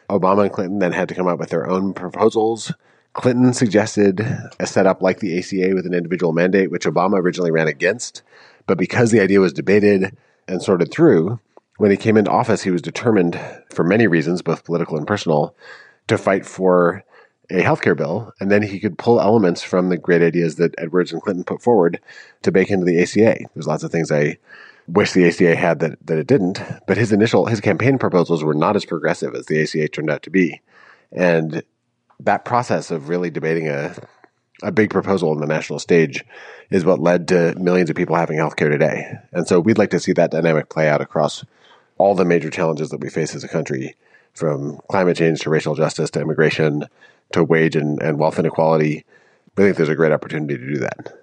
Obama 0.08 0.44
and 0.44 0.52
Clinton 0.52 0.78
then 0.78 0.92
had 0.92 1.08
to 1.10 1.14
come 1.14 1.26
up 1.26 1.38
with 1.38 1.50
their 1.50 1.68
own 1.68 1.92
proposals. 1.92 2.72
Clinton 3.12 3.52
suggested 3.52 4.26
a 4.58 4.66
setup 4.66 5.02
like 5.02 5.20
the 5.20 5.38
ACA 5.38 5.74
with 5.74 5.84
an 5.84 5.92
individual 5.92 6.32
mandate, 6.32 6.70
which 6.70 6.86
Obama 6.86 7.20
originally 7.20 7.50
ran 7.50 7.68
against. 7.68 8.22
But 8.66 8.78
because 8.78 9.10
the 9.10 9.20
idea 9.20 9.40
was 9.40 9.52
debated 9.52 10.16
and 10.48 10.62
sorted 10.62 10.90
through, 10.90 11.38
when 11.76 11.90
he 11.90 11.98
came 11.98 12.16
into 12.16 12.30
office, 12.30 12.62
he 12.62 12.70
was 12.70 12.82
determined, 12.82 13.38
for 13.74 13.84
many 13.84 14.06
reasons, 14.06 14.40
both 14.40 14.64
political 14.64 14.96
and 14.96 15.06
personal, 15.06 15.54
to 16.08 16.16
fight 16.16 16.46
for 16.46 17.04
a 17.50 17.62
healthcare 17.62 17.96
bill. 17.96 18.32
And 18.40 18.50
then 18.50 18.62
he 18.62 18.80
could 18.80 18.96
pull 18.96 19.20
elements 19.20 19.62
from 19.62 19.90
the 19.90 19.98
great 19.98 20.22
ideas 20.22 20.56
that 20.56 20.74
Edwards 20.78 21.12
and 21.12 21.20
Clinton 21.20 21.44
put 21.44 21.62
forward 21.62 22.00
to 22.42 22.52
bake 22.52 22.70
into 22.70 22.86
the 22.86 23.02
ACA. 23.02 23.38
There's 23.54 23.66
lots 23.66 23.82
of 23.82 23.92
things 23.92 24.10
I 24.10 24.38
wish 24.92 25.12
the 25.12 25.26
ACA 25.26 25.56
had 25.56 25.80
that, 25.80 25.98
that 26.06 26.18
it 26.18 26.26
didn't. 26.26 26.60
But 26.86 26.96
his 26.96 27.12
initial, 27.12 27.46
his 27.46 27.60
campaign 27.60 27.98
proposals 27.98 28.44
were 28.44 28.54
not 28.54 28.76
as 28.76 28.84
progressive 28.84 29.34
as 29.34 29.46
the 29.46 29.62
ACA 29.62 29.88
turned 29.88 30.10
out 30.10 30.22
to 30.22 30.30
be. 30.30 30.60
And 31.12 31.62
that 32.20 32.44
process 32.44 32.90
of 32.90 33.08
really 33.08 33.30
debating 33.30 33.68
a 33.68 33.94
a 34.62 34.72
big 34.72 34.90
proposal 34.90 35.30
on 35.30 35.38
the 35.38 35.46
national 35.46 35.78
stage 35.78 36.24
is 36.70 36.84
what 36.84 37.00
led 37.00 37.28
to 37.28 37.54
millions 37.58 37.90
of 37.90 37.96
people 37.96 38.16
having 38.16 38.38
healthcare 38.38 38.70
today. 38.70 39.12
And 39.32 39.46
so 39.46 39.60
we'd 39.60 39.78
like 39.78 39.90
to 39.90 40.00
see 40.00 40.12
that 40.12 40.30
dynamic 40.30 40.68
play 40.68 40.88
out 40.88 41.00
across 41.00 41.44
all 41.98 42.14
the 42.14 42.24
major 42.24 42.50
challenges 42.50 42.90
that 42.90 43.00
we 43.00 43.10
face 43.10 43.34
as 43.34 43.44
a 43.44 43.48
country, 43.48 43.96
from 44.32 44.78
climate 44.88 45.16
change 45.16 45.40
to 45.40 45.50
racial 45.50 45.74
justice 45.74 46.10
to 46.10 46.20
immigration 46.20 46.84
to 47.32 47.44
wage 47.44 47.76
and, 47.76 48.00
and 48.02 48.18
wealth 48.18 48.38
inequality. 48.38 49.04
We 49.56 49.64
think 49.64 49.76
there's 49.76 49.88
a 49.88 49.94
great 49.94 50.12
opportunity 50.12 50.56
to 50.56 50.66
do 50.66 50.78
that. 50.78 51.14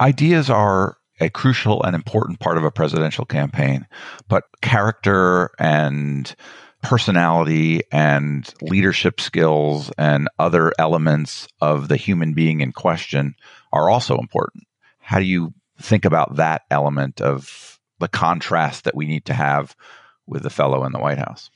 Ideas 0.00 0.50
are 0.50 0.96
a 1.20 1.30
crucial 1.30 1.82
and 1.82 1.94
important 1.94 2.40
part 2.40 2.58
of 2.58 2.64
a 2.64 2.70
presidential 2.70 3.24
campaign, 3.24 3.86
but 4.28 4.44
character 4.60 5.50
and 5.58 6.34
personality 6.82 7.82
and 7.90 8.52
leadership 8.62 9.20
skills 9.20 9.90
and 9.98 10.28
other 10.38 10.72
elements 10.78 11.48
of 11.60 11.88
the 11.88 11.96
human 11.96 12.32
being 12.32 12.60
in 12.60 12.72
question 12.72 13.34
are 13.72 13.90
also 13.90 14.18
important. 14.18 14.64
How 15.00 15.18
do 15.18 15.24
you 15.24 15.52
think 15.80 16.04
about 16.04 16.36
that 16.36 16.62
element 16.70 17.20
of 17.20 17.80
the 17.98 18.08
contrast 18.08 18.84
that 18.84 18.94
we 18.94 19.06
need 19.06 19.24
to 19.26 19.34
have 19.34 19.74
with 20.26 20.42
the 20.42 20.50
fellow 20.50 20.84
in 20.84 20.92
the 20.92 21.00
White 21.00 21.18
House? 21.18 21.50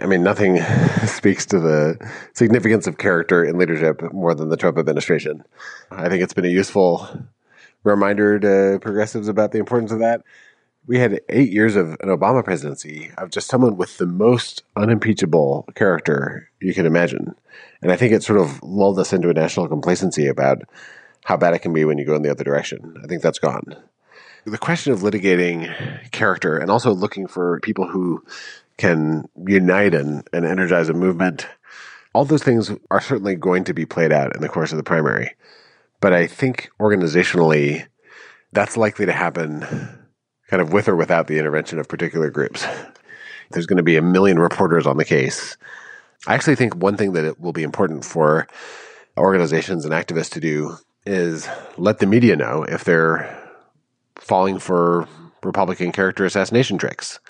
I 0.00 0.06
mean, 0.06 0.22
nothing 0.22 0.60
speaks 1.06 1.46
to 1.46 1.60
the 1.60 2.10
significance 2.32 2.86
of 2.86 2.98
character 2.98 3.44
in 3.44 3.58
leadership 3.58 4.02
more 4.12 4.34
than 4.34 4.48
the 4.48 4.56
Trump 4.56 4.78
administration. 4.78 5.44
I 5.90 6.08
think 6.08 6.22
it's 6.22 6.34
been 6.34 6.44
a 6.44 6.48
useful 6.48 7.08
reminder 7.86 8.38
to 8.38 8.78
progressives 8.80 9.28
about 9.28 9.52
the 9.52 9.58
importance 9.58 9.92
of 9.92 10.00
that 10.00 10.22
we 10.86 10.98
had 10.98 11.20
eight 11.28 11.52
years 11.52 11.74
of 11.76 11.90
an 12.00 12.08
Obama 12.08 12.44
presidency 12.44 13.10
of 13.18 13.30
just 13.30 13.48
someone 13.48 13.76
with 13.76 13.98
the 13.98 14.06
most 14.06 14.62
unimpeachable 14.76 15.68
character 15.74 16.48
you 16.60 16.72
can 16.74 16.86
imagine. 16.86 17.34
And 17.82 17.90
I 17.90 17.96
think 17.96 18.12
it 18.12 18.22
sort 18.22 18.40
of 18.40 18.62
lulled 18.62 18.98
us 18.98 19.12
into 19.12 19.28
a 19.28 19.34
national 19.34 19.68
complacency 19.68 20.28
about 20.28 20.62
how 21.24 21.36
bad 21.36 21.54
it 21.54 21.58
can 21.58 21.72
be 21.72 21.84
when 21.84 21.98
you 21.98 22.04
go 22.04 22.14
in 22.14 22.22
the 22.22 22.30
other 22.30 22.44
direction. 22.44 22.96
I 23.02 23.08
think 23.08 23.20
that's 23.20 23.40
gone. 23.40 23.76
The 24.44 24.58
question 24.58 24.92
of 24.92 25.00
litigating 25.00 26.10
character 26.12 26.56
and 26.56 26.70
also 26.70 26.94
looking 26.94 27.26
for 27.26 27.58
people 27.60 27.88
who 27.88 28.24
can 28.76 29.28
unite 29.44 29.92
and, 29.92 30.28
and 30.32 30.46
energize 30.46 30.88
a 30.88 30.94
movement, 30.94 31.48
all 32.12 32.24
those 32.24 32.44
things 32.44 32.70
are 32.92 33.00
certainly 33.00 33.34
going 33.34 33.64
to 33.64 33.74
be 33.74 33.86
played 33.86 34.12
out 34.12 34.36
in 34.36 34.42
the 34.42 34.48
course 34.48 34.70
of 34.70 34.76
the 34.76 34.84
primary. 34.84 35.34
But 36.00 36.12
I 36.12 36.26
think 36.26 36.68
organizationally, 36.80 37.86
that's 38.52 38.76
likely 38.76 39.06
to 39.06 39.12
happen 39.12 39.60
kind 40.48 40.62
of 40.62 40.72
with 40.72 40.88
or 40.88 40.96
without 40.96 41.26
the 41.26 41.38
intervention 41.38 41.78
of 41.78 41.88
particular 41.88 42.30
groups. 42.30 42.66
There's 43.50 43.66
going 43.66 43.76
to 43.78 43.82
be 43.82 43.96
a 43.96 44.02
million 44.02 44.38
reporters 44.38 44.86
on 44.86 44.96
the 44.96 45.04
case. 45.04 45.56
I 46.26 46.34
actually 46.34 46.56
think 46.56 46.74
one 46.74 46.96
thing 46.96 47.12
that 47.12 47.24
it 47.24 47.40
will 47.40 47.52
be 47.52 47.62
important 47.62 48.04
for 48.04 48.46
organizations 49.16 49.84
and 49.84 49.94
activists 49.94 50.32
to 50.32 50.40
do 50.40 50.76
is 51.04 51.48
let 51.76 51.98
the 51.98 52.06
media 52.06 52.36
know 52.36 52.64
if 52.64 52.84
they're 52.84 53.32
falling 54.16 54.58
for 54.58 55.06
Republican 55.42 55.92
character 55.92 56.24
assassination 56.24 56.78
tricks. 56.78 57.20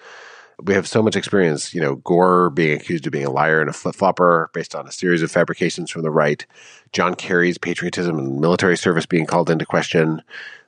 We 0.63 0.73
have 0.75 0.89
so 0.89 1.03
much 1.03 1.17
experience, 1.17 1.75
you 1.75 1.83
know, 1.83 1.97
Gore 1.97 2.49
being 2.51 2.77
accused 2.77 3.07
of 3.07 3.13
being 3.13 3.27
a 3.27 3.31
liar 3.31 3.61
and 3.61 3.69
a 3.69 3.75
flip 3.75 3.95
flopper 3.95 4.51
based 4.55 4.75
on 4.75 4.87
a 4.87 4.93
series 4.93 5.23
of 5.23 5.31
fabrications 5.31 5.91
from 5.91 6.03
the 6.03 6.11
right, 6.11 6.47
John 6.93 7.15
Kerry's 7.15 7.59
patriotism 7.59 8.19
and 8.19 8.41
military 8.41 8.77
service 8.77 9.05
being 9.05 9.27
called 9.27 9.51
into 9.51 9.67
question, 9.67 10.23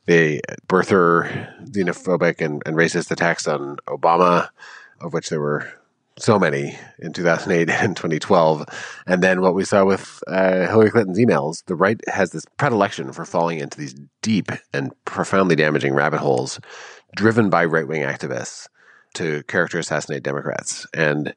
the 0.04 0.42
birther 0.68 1.50
xenophobic 1.70 2.40
and, 2.44 2.62
and 2.66 2.76
racist 2.76 3.10
attacks 3.10 3.48
on 3.48 3.76
Obama, 3.86 4.48
of 5.00 5.14
which 5.14 5.30
there 5.30 5.40
were 5.40 5.72
so 6.18 6.38
many 6.38 6.76
in 6.98 7.12
2008 7.12 7.70
and 7.82 7.96
2012. 7.96 8.66
And 9.06 9.22
then 9.22 9.40
what 9.40 9.54
we 9.54 9.64
saw 9.64 9.84
with 9.84 10.22
uh, 10.26 10.66
Hillary 10.66 10.90
Clinton's 10.90 11.18
emails, 11.18 11.64
the 11.64 11.76
right 11.76 12.00
has 12.08 12.30
this 12.30 12.44
predilection 12.56 13.12
for 13.12 13.24
falling 13.24 13.60
into 13.60 13.78
these 13.78 13.94
deep 14.22 14.50
and 14.72 14.92
profoundly 15.04 15.56
damaging 15.56 15.94
rabbit 15.94 16.18
holes 16.18 16.60
driven 17.16 17.48
by 17.48 17.64
right 17.64 17.88
wing 17.88 18.02
activists 18.02 18.68
to 19.14 19.42
character 19.44 19.78
assassinate 19.78 20.22
Democrats. 20.22 20.86
And 20.94 21.34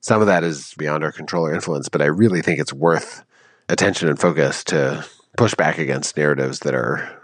some 0.00 0.20
of 0.20 0.26
that 0.26 0.44
is 0.44 0.74
beyond 0.76 1.04
our 1.04 1.12
control 1.12 1.46
or 1.46 1.54
influence, 1.54 1.88
but 1.88 2.02
I 2.02 2.06
really 2.06 2.42
think 2.42 2.60
it's 2.60 2.72
worth 2.72 3.24
attention 3.68 4.08
and 4.08 4.18
focus 4.18 4.64
to 4.64 5.04
push 5.36 5.54
back 5.54 5.78
against 5.78 6.16
narratives 6.16 6.60
that 6.60 6.74
are 6.74 7.22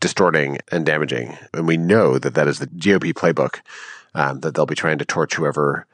distorting 0.00 0.58
and 0.72 0.86
damaging. 0.86 1.36
And 1.52 1.66
we 1.66 1.76
know 1.76 2.18
that 2.18 2.34
that 2.34 2.48
is 2.48 2.58
the 2.58 2.66
GOP 2.68 3.12
playbook, 3.12 3.60
um, 4.14 4.40
that 4.40 4.54
they'll 4.54 4.66
be 4.66 4.74
trying 4.74 4.98
to 4.98 5.04
torch 5.04 5.34
whoever 5.34 5.86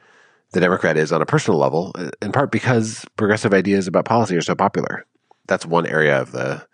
the 0.53 0.61
Democrat 0.61 0.95
is 0.95 1.11
on 1.11 1.21
a 1.21 1.25
personal 1.25 1.59
level, 1.59 1.93
in 2.21 2.31
part 2.31 2.51
because 2.51 3.05
progressive 3.17 3.53
ideas 3.53 3.87
about 3.87 4.05
policy 4.05 4.35
are 4.37 4.41
so 4.41 4.55
popular. 4.55 5.05
That's 5.47 5.65
one 5.65 5.85
area 5.85 6.21
of 6.21 6.31
the 6.31 6.65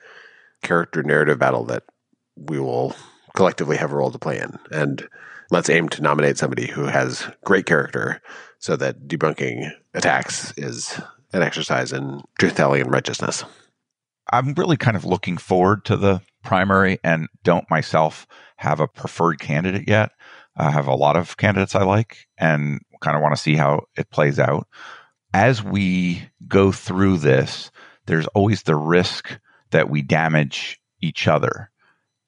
character 0.62 1.02
narrative 1.04 1.40
battle 1.40 1.66
that 1.66 1.84
we 2.36 2.60
will 2.60 2.96
collectively 3.36 3.78
have 3.78 3.92
a 3.92 3.96
role 3.96 4.12
to 4.12 4.20
play 4.20 4.40
in. 4.40 4.60
And 4.72 5.08
let's 5.52 5.70
aim 5.70 5.90
to 5.90 6.02
nominate 6.02 6.38
somebody 6.38 6.68
who 6.68 6.86
has 6.86 7.28
great 7.44 7.66
character 7.66 8.22
so 8.60 8.76
that 8.76 9.08
debunking 9.08 9.72
attacks 9.94 10.54
is 10.58 11.00
an 11.34 11.42
exercise 11.42 11.92
in 11.92 12.22
truth 12.40 12.56
telling 12.56 12.82
and 12.82 12.92
righteousness. 12.92 13.44
I'm 14.32 14.54
really 14.54 14.78
kind 14.78 14.96
of 14.96 15.06
looking 15.06 15.38
forward 15.38 15.86
to 15.86 15.98
the 15.98 16.22
primary 16.44 17.00
and 17.04 17.28
don't 17.44 17.70
myself 17.70 18.26
have 18.58 18.80
a 18.80 18.88
preferred 18.88 19.40
candidate 19.40 19.88
yet. 19.88 20.12
I 20.56 20.72
have 20.72 20.88
a 20.88 20.96
lot 20.96 21.18
of 21.18 21.38
candidates 21.38 21.76
I 21.76 21.84
like 21.84 22.28
and 22.38 22.80
kind 23.02 23.18
of 23.18 23.22
want 23.22 23.36
to 23.36 23.42
see 23.42 23.56
how 23.56 23.86
it 23.98 24.10
plays 24.12 24.40
out. 24.40 24.68
As 25.34 25.64
we 25.64 26.30
go 26.48 26.72
through 26.72 27.18
this, 27.18 27.72
there's 28.06 28.28
always 28.28 28.64
the 28.64 28.76
risk 28.76 29.40
that 29.72 29.90
we 29.90 30.02
damage 30.02 30.80
each 31.02 31.28
other. 31.28 31.70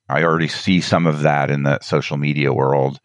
I 0.08 0.24
already 0.24 0.48
see 0.48 0.82
some 0.82 1.08
of 1.08 1.22
that 1.22 1.50
in 1.50 1.64
the 1.64 1.80
social 1.82 2.18
media 2.18 2.54
world. 2.54 3.00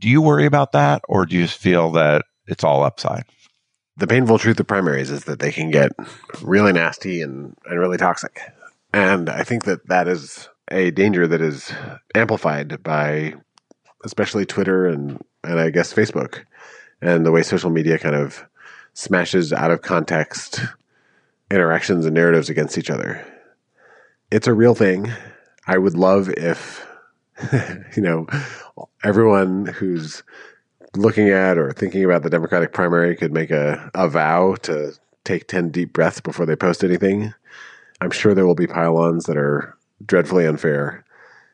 Do 0.00 0.08
you 0.08 0.20
worry 0.20 0.46
about 0.46 0.72
that 0.72 1.02
or 1.08 1.26
do 1.26 1.36
you 1.36 1.42
just 1.42 1.58
feel 1.58 1.92
that 1.92 2.24
it's 2.46 2.64
all 2.64 2.82
upside? 2.82 3.24
The 3.96 4.06
painful 4.06 4.38
truth 4.38 4.58
of 4.60 4.66
primaries 4.66 5.10
is 5.10 5.24
that 5.24 5.38
they 5.38 5.52
can 5.52 5.70
get 5.70 5.92
really 6.42 6.72
nasty 6.72 7.22
and, 7.22 7.56
and 7.66 7.78
really 7.78 7.98
toxic. 7.98 8.40
And 8.92 9.28
I 9.28 9.42
think 9.44 9.64
that 9.64 9.86
that 9.88 10.08
is 10.08 10.48
a 10.70 10.90
danger 10.90 11.26
that 11.26 11.40
is 11.40 11.72
amplified 12.14 12.82
by 12.82 13.34
especially 14.04 14.44
Twitter 14.44 14.86
and, 14.86 15.22
and 15.44 15.60
I 15.60 15.70
guess 15.70 15.92
Facebook 15.92 16.44
and 17.00 17.24
the 17.24 17.32
way 17.32 17.42
social 17.42 17.70
media 17.70 17.98
kind 17.98 18.14
of 18.14 18.44
smashes 18.94 19.52
out 19.52 19.70
of 19.70 19.82
context 19.82 20.60
interactions 21.50 22.06
and 22.06 22.14
narratives 22.14 22.48
against 22.48 22.78
each 22.78 22.90
other. 22.90 23.24
It's 24.30 24.46
a 24.46 24.54
real 24.54 24.74
thing. 24.74 25.12
I 25.66 25.78
would 25.78 25.94
love 25.94 26.28
if, 26.30 26.86
you 27.96 28.02
know, 28.02 28.26
everyone 29.04 29.66
who's 29.66 30.22
looking 30.96 31.30
at 31.30 31.58
or 31.58 31.72
thinking 31.72 32.04
about 32.04 32.22
the 32.22 32.30
Democratic 32.30 32.72
primary 32.72 33.16
could 33.16 33.32
make 33.32 33.50
a, 33.50 33.90
a 33.94 34.08
vow 34.08 34.56
to 34.62 34.92
take 35.24 35.46
10 35.46 35.70
deep 35.70 35.92
breaths 35.92 36.20
before 36.20 36.46
they 36.46 36.56
post 36.56 36.84
anything. 36.84 37.32
I'm 38.00 38.10
sure 38.10 38.34
there 38.34 38.46
will 38.46 38.54
be 38.54 38.66
pile-ons 38.66 39.26
that 39.26 39.36
are 39.36 39.76
dreadfully 40.04 40.46
unfair. 40.46 41.04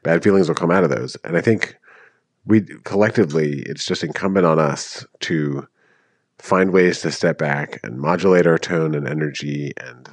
Bad 0.03 0.23
feelings 0.23 0.49
will 0.49 0.55
come 0.55 0.71
out 0.71 0.85
of 0.85 0.91
those. 0.91 1.17
And 1.25 1.37
I 1.37 1.41
think 1.41 1.77
we 2.47 2.63
collectively, 2.85 3.63
it's 3.67 3.85
just 3.85 4.03
incumbent 4.03 4.47
on 4.47 4.59
us 4.59 5.05
to 5.21 5.69
find 6.39 6.73
ways 6.73 7.01
to 7.03 7.13
step 7.13 7.37
back 7.37 7.79
and 7.83 7.99
modulate 7.99 8.47
our 8.47 8.59
tone 8.59 8.95
and 8.95 9.07
energy 9.07 9.73
and 9.77 10.09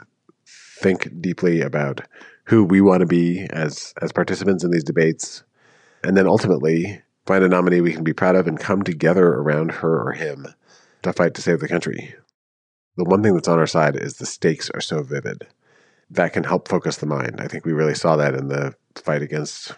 think 0.45 1.21
deeply 1.21 1.61
about 1.61 2.01
who 2.45 2.63
we 2.63 2.81
want 2.81 3.01
to 3.01 3.05
be 3.05 3.47
as 3.49 3.93
as 4.01 4.11
participants 4.11 4.63
in 4.63 4.71
these 4.71 4.83
debates 4.83 5.43
and 6.03 6.15
then 6.15 6.27
ultimately 6.27 7.01
find 7.25 7.43
a 7.43 7.47
nominee 7.47 7.81
we 7.81 7.93
can 7.93 8.03
be 8.03 8.13
proud 8.13 8.35
of 8.35 8.47
and 8.47 8.59
come 8.59 8.83
together 8.83 9.25
around 9.27 9.71
her 9.71 10.07
or 10.07 10.13
him 10.13 10.47
to 11.01 11.13
fight 11.13 11.33
to 11.33 11.41
save 11.41 11.59
the 11.59 11.67
country. 11.67 12.13
The 12.97 13.03
one 13.03 13.23
thing 13.23 13.33
that's 13.33 13.47
on 13.47 13.59
our 13.59 13.67
side 13.67 13.95
is 13.95 14.15
the 14.15 14.25
stakes 14.25 14.69
are 14.73 14.81
so 14.81 15.01
vivid. 15.01 15.47
That 16.11 16.33
can 16.33 16.43
help 16.43 16.67
focus 16.67 16.97
the 16.97 17.07
mind. 17.07 17.41
I 17.41 17.47
think 17.47 17.65
we 17.65 17.73
really 17.73 17.95
saw 17.95 18.15
that 18.15 18.35
in 18.35 18.47
the 18.47 18.75
fight 18.95 19.21
against 19.21 19.71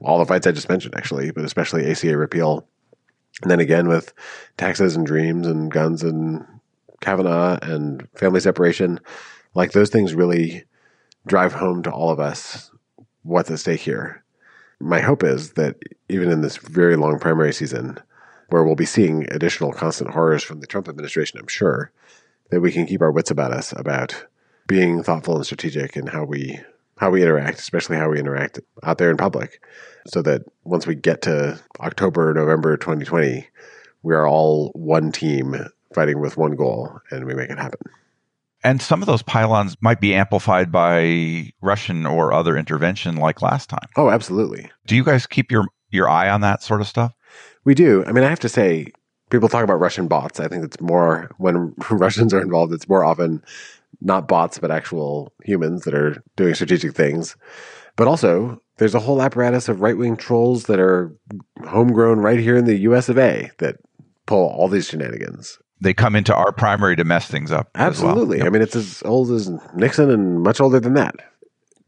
all 0.00 0.18
the 0.18 0.24
fights 0.24 0.46
I 0.46 0.52
just 0.52 0.68
mentioned, 0.68 0.94
actually, 0.96 1.30
but 1.32 1.44
especially 1.44 1.90
ACA 1.90 2.16
repeal. 2.16 2.66
And 3.42 3.50
then 3.50 3.60
again 3.60 3.88
with 3.88 4.12
taxes 4.56 4.94
and 4.94 5.04
dreams 5.04 5.46
and 5.46 5.70
guns 5.70 6.04
and 6.04 6.46
Kavanaugh 7.00 7.58
and 7.60 8.08
family 8.14 8.40
separation. 8.40 9.00
Like 9.54 9.72
those 9.72 9.90
things 9.90 10.14
really 10.14 10.64
drive 11.26 11.52
home 11.52 11.82
to 11.82 11.90
all 11.90 12.10
of 12.10 12.20
us 12.20 12.70
what's 13.22 13.50
at 13.50 13.58
stake 13.58 13.80
here. 13.80 14.22
My 14.80 15.00
hope 15.00 15.24
is 15.24 15.52
that 15.52 15.76
even 16.08 16.30
in 16.30 16.42
this 16.42 16.56
very 16.58 16.96
long 16.96 17.18
primary 17.18 17.52
season, 17.52 17.98
where 18.50 18.64
we'll 18.64 18.74
be 18.74 18.84
seeing 18.84 19.26
additional 19.30 19.72
constant 19.72 20.10
horrors 20.10 20.42
from 20.42 20.60
the 20.60 20.66
Trump 20.66 20.88
administration, 20.88 21.38
I'm 21.38 21.48
sure, 21.48 21.90
that 22.50 22.60
we 22.60 22.70
can 22.70 22.86
keep 22.86 23.00
our 23.00 23.10
wits 23.10 23.30
about 23.30 23.52
us 23.52 23.72
about 23.76 24.26
being 24.66 25.02
thoughtful 25.02 25.36
and 25.36 25.44
strategic 25.44 25.96
in 25.96 26.06
how 26.06 26.24
we 26.24 26.60
how 26.98 27.10
we 27.10 27.22
interact, 27.22 27.58
especially 27.58 27.96
how 27.96 28.08
we 28.08 28.20
interact 28.20 28.60
out 28.84 28.98
there 28.98 29.10
in 29.10 29.16
public, 29.16 29.60
so 30.06 30.22
that 30.22 30.42
once 30.62 30.86
we 30.86 30.94
get 30.94 31.22
to 31.22 31.60
October, 31.80 32.32
November 32.32 32.76
2020, 32.76 33.48
we 34.04 34.14
are 34.14 34.28
all 34.28 34.70
one 34.74 35.10
team 35.10 35.56
fighting 35.92 36.20
with 36.20 36.36
one 36.36 36.54
goal 36.54 37.00
and 37.10 37.24
we 37.24 37.34
make 37.34 37.50
it 37.50 37.58
happen. 37.58 37.80
And 38.64 38.80
some 38.80 39.02
of 39.02 39.06
those 39.06 39.22
pile-ons 39.22 39.76
might 39.82 40.00
be 40.00 40.14
amplified 40.14 40.72
by 40.72 41.52
Russian 41.60 42.06
or 42.06 42.32
other 42.32 42.56
intervention 42.56 43.16
like 43.16 43.42
last 43.42 43.68
time. 43.68 43.86
Oh, 43.96 44.10
absolutely. 44.10 44.70
Do 44.86 44.96
you 44.96 45.04
guys 45.04 45.26
keep 45.26 45.52
your, 45.52 45.66
your 45.90 46.08
eye 46.08 46.30
on 46.30 46.40
that 46.40 46.62
sort 46.62 46.80
of 46.80 46.88
stuff? 46.88 47.12
We 47.64 47.74
do. 47.74 48.02
I 48.06 48.12
mean, 48.12 48.24
I 48.24 48.30
have 48.30 48.40
to 48.40 48.48
say, 48.48 48.86
people 49.28 49.50
talk 49.50 49.64
about 49.64 49.80
Russian 49.80 50.08
bots. 50.08 50.40
I 50.40 50.48
think 50.48 50.64
it's 50.64 50.80
more 50.80 51.30
when 51.36 51.74
Russians 51.90 52.32
are 52.32 52.40
involved, 52.40 52.72
it's 52.72 52.88
more 52.88 53.04
often 53.04 53.42
not 54.00 54.28
bots, 54.28 54.58
but 54.58 54.70
actual 54.70 55.32
humans 55.44 55.84
that 55.84 55.94
are 55.94 56.22
doing 56.36 56.54
strategic 56.54 56.94
things. 56.94 57.36
But 57.96 58.08
also, 58.08 58.60
there's 58.78 58.94
a 58.94 59.00
whole 59.00 59.22
apparatus 59.22 59.68
of 59.68 59.80
right 59.80 59.96
wing 59.96 60.16
trolls 60.16 60.64
that 60.64 60.80
are 60.80 61.14
homegrown 61.66 62.18
right 62.18 62.40
here 62.40 62.56
in 62.56 62.64
the 62.64 62.78
US 62.78 63.08
of 63.08 63.18
A 63.18 63.50
that 63.58 63.76
pull 64.26 64.48
all 64.48 64.68
these 64.68 64.88
shenanigans. 64.88 65.58
They 65.80 65.92
come 65.92 66.16
into 66.16 66.34
our 66.34 66.52
primary 66.52 66.96
to 66.96 67.04
mess 67.04 67.28
things 67.28 67.52
up. 67.52 67.70
Absolutely. 67.74 68.38
Well. 68.38 68.38
Yep. 68.38 68.46
I 68.46 68.50
mean, 68.50 68.62
it's 68.62 68.76
as 68.76 69.02
old 69.04 69.30
as 69.30 69.50
Nixon 69.74 70.10
and 70.10 70.42
much 70.42 70.60
older 70.60 70.80
than 70.80 70.94
that. 70.94 71.16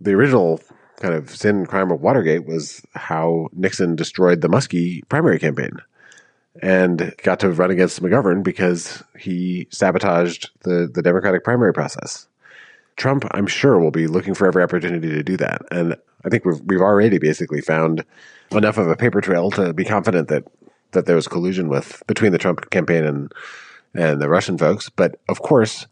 The 0.00 0.12
original 0.12 0.60
kind 1.00 1.14
of 1.14 1.34
sin 1.34 1.56
and 1.56 1.68
crime 1.68 1.90
of 1.90 2.00
Watergate 2.00 2.46
was 2.46 2.82
how 2.94 3.48
Nixon 3.52 3.96
destroyed 3.96 4.40
the 4.40 4.48
Muskie 4.48 5.06
primary 5.08 5.38
campaign 5.38 5.72
and 6.62 7.14
got 7.22 7.40
to 7.40 7.50
run 7.50 7.70
against 7.70 8.02
McGovern 8.02 8.42
because 8.42 9.02
he 9.18 9.66
sabotaged 9.70 10.50
the, 10.62 10.90
the 10.92 11.02
Democratic 11.02 11.44
primary 11.44 11.72
process. 11.72 12.28
Trump, 12.96 13.24
I'm 13.32 13.46
sure, 13.46 13.78
will 13.78 13.90
be 13.90 14.06
looking 14.06 14.34
for 14.34 14.46
every 14.46 14.62
opportunity 14.62 15.10
to 15.10 15.22
do 15.22 15.36
that. 15.36 15.62
And 15.70 15.96
I 16.24 16.30
think 16.30 16.44
we've, 16.46 16.60
we've 16.62 16.80
already 16.80 17.18
basically 17.18 17.60
found 17.60 18.04
enough 18.52 18.78
of 18.78 18.88
a 18.88 18.96
paper 18.96 19.20
trail 19.20 19.50
to 19.52 19.74
be 19.74 19.84
confident 19.84 20.28
that, 20.28 20.44
that 20.92 21.04
there 21.04 21.16
was 21.16 21.28
collusion 21.28 21.68
with 21.68 22.02
between 22.06 22.32
the 22.32 22.38
Trump 22.38 22.70
campaign 22.70 23.04
and, 23.04 23.32
and 23.98 24.20
the 24.20 24.28
Russian 24.28 24.58
folks. 24.58 24.88
But 24.88 25.20
of 25.28 25.40
course, 25.40 25.86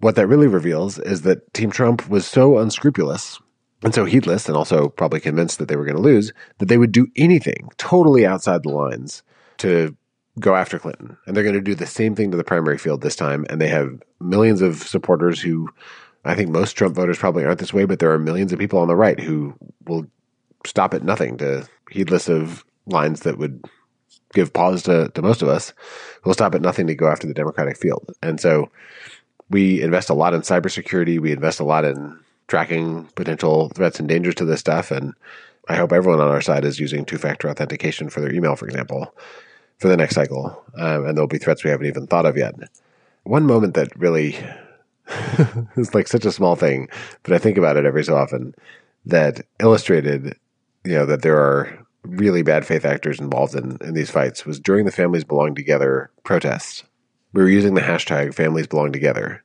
what 0.00 0.16
that 0.16 0.26
really 0.26 0.48
reveals 0.48 0.98
is 0.98 1.22
that 1.22 1.52
Team 1.54 1.70
Trump 1.70 2.08
was 2.08 2.26
so 2.26 2.58
unscrupulous 2.58 3.40
and 3.82 3.94
so 3.94 4.04
heedless 4.04 4.48
and 4.48 4.56
also 4.56 4.88
probably 4.88 5.20
convinced 5.20 5.58
that 5.58 5.68
they 5.68 5.76
were 5.76 5.84
going 5.84 5.96
to 5.96 6.02
lose 6.02 6.32
that 6.58 6.66
they 6.66 6.78
would 6.78 6.92
do 6.92 7.08
anything 7.16 7.68
totally 7.78 8.26
outside 8.26 8.62
the 8.62 8.68
lines 8.70 9.22
to 9.58 9.96
go 10.38 10.54
after 10.54 10.78
Clinton. 10.78 11.16
And 11.26 11.36
they're 11.36 11.44
going 11.44 11.54
to 11.54 11.60
do 11.60 11.74
the 11.74 11.86
same 11.86 12.14
thing 12.14 12.30
to 12.30 12.36
the 12.36 12.44
primary 12.44 12.78
field 12.78 13.00
this 13.00 13.16
time. 13.16 13.44
And 13.50 13.60
they 13.60 13.68
have 13.68 14.02
millions 14.20 14.62
of 14.62 14.82
supporters 14.82 15.40
who 15.40 15.68
I 16.24 16.34
think 16.34 16.50
most 16.50 16.72
Trump 16.72 16.94
voters 16.94 17.18
probably 17.18 17.44
aren't 17.44 17.58
this 17.58 17.74
way, 17.74 17.84
but 17.84 17.98
there 17.98 18.12
are 18.12 18.18
millions 18.18 18.52
of 18.52 18.58
people 18.58 18.78
on 18.78 18.88
the 18.88 18.96
right 18.96 19.18
who 19.18 19.54
will 19.86 20.06
stop 20.64 20.94
at 20.94 21.02
nothing 21.02 21.38
to 21.38 21.68
heedless 21.90 22.28
of 22.28 22.64
lines 22.86 23.20
that 23.20 23.38
would 23.38 23.64
give 24.32 24.52
pause 24.52 24.82
to, 24.84 25.08
to 25.10 25.22
most 25.22 25.42
of 25.42 25.48
us, 25.48 25.72
will 26.24 26.34
stop 26.34 26.54
at 26.54 26.62
nothing 26.62 26.86
to 26.86 26.94
go 26.94 27.08
after 27.08 27.26
the 27.26 27.34
Democratic 27.34 27.76
field. 27.76 28.10
And 28.22 28.40
so 28.40 28.70
we 29.50 29.82
invest 29.82 30.10
a 30.10 30.14
lot 30.14 30.34
in 30.34 30.40
cybersecurity. 30.40 31.20
We 31.20 31.32
invest 31.32 31.60
a 31.60 31.64
lot 31.64 31.84
in 31.84 32.18
tracking 32.48 33.04
potential 33.14 33.68
threats 33.70 33.98
and 33.98 34.08
dangers 34.08 34.34
to 34.36 34.44
this 34.44 34.60
stuff. 34.60 34.90
And 34.90 35.14
I 35.68 35.76
hope 35.76 35.92
everyone 35.92 36.20
on 36.20 36.28
our 36.28 36.40
side 36.40 36.64
is 36.64 36.80
using 36.80 37.04
two 37.04 37.18
factor 37.18 37.48
authentication 37.48 38.10
for 38.10 38.20
their 38.20 38.32
email, 38.32 38.56
for 38.56 38.66
example, 38.66 39.14
for 39.78 39.88
the 39.88 39.96
next 39.96 40.14
cycle. 40.14 40.62
Um, 40.76 41.06
and 41.06 41.16
there'll 41.16 41.28
be 41.28 41.38
threats 41.38 41.64
we 41.64 41.70
haven't 41.70 41.86
even 41.86 42.06
thought 42.06 42.26
of 42.26 42.36
yet. 42.36 42.54
One 43.24 43.46
moment 43.46 43.74
that 43.74 43.94
really 43.96 44.36
is 45.76 45.94
like 45.94 46.08
such 46.08 46.24
a 46.24 46.32
small 46.32 46.56
thing, 46.56 46.88
but 47.22 47.32
I 47.32 47.38
think 47.38 47.58
about 47.58 47.76
it 47.76 47.84
every 47.84 48.04
so 48.04 48.16
often 48.16 48.54
that 49.06 49.44
illustrated, 49.60 50.36
you 50.84 50.94
know, 50.94 51.06
that 51.06 51.22
there 51.22 51.38
are 51.38 51.86
really 52.04 52.42
bad 52.42 52.66
faith 52.66 52.84
actors 52.84 53.20
involved 53.20 53.54
in, 53.54 53.78
in 53.80 53.94
these 53.94 54.10
fights 54.10 54.44
was 54.44 54.60
during 54.60 54.84
the 54.84 54.92
Families 54.92 55.24
Belong 55.24 55.54
Together 55.54 56.10
protests. 56.24 56.84
We 57.32 57.42
were 57.42 57.48
using 57.48 57.74
the 57.74 57.80
hashtag 57.80 58.34
Families 58.34 58.66
Belong 58.66 58.92
Together. 58.92 59.42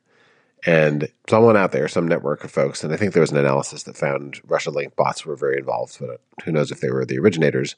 And 0.66 1.08
someone 1.28 1.56
out 1.56 1.70
there, 1.70 1.86
some 1.86 2.08
network 2.08 2.42
of 2.42 2.50
folks, 2.50 2.82
and 2.82 2.92
I 2.92 2.96
think 2.96 3.12
there 3.12 3.20
was 3.20 3.30
an 3.30 3.36
analysis 3.36 3.84
that 3.84 3.96
found 3.96 4.40
Russian 4.44 4.74
link 4.74 4.96
bots 4.96 5.24
were 5.24 5.36
very 5.36 5.56
involved, 5.56 5.96
but 6.00 6.20
who 6.44 6.50
knows 6.50 6.72
if 6.72 6.80
they 6.80 6.90
were 6.90 7.04
the 7.04 7.18
originators, 7.18 7.76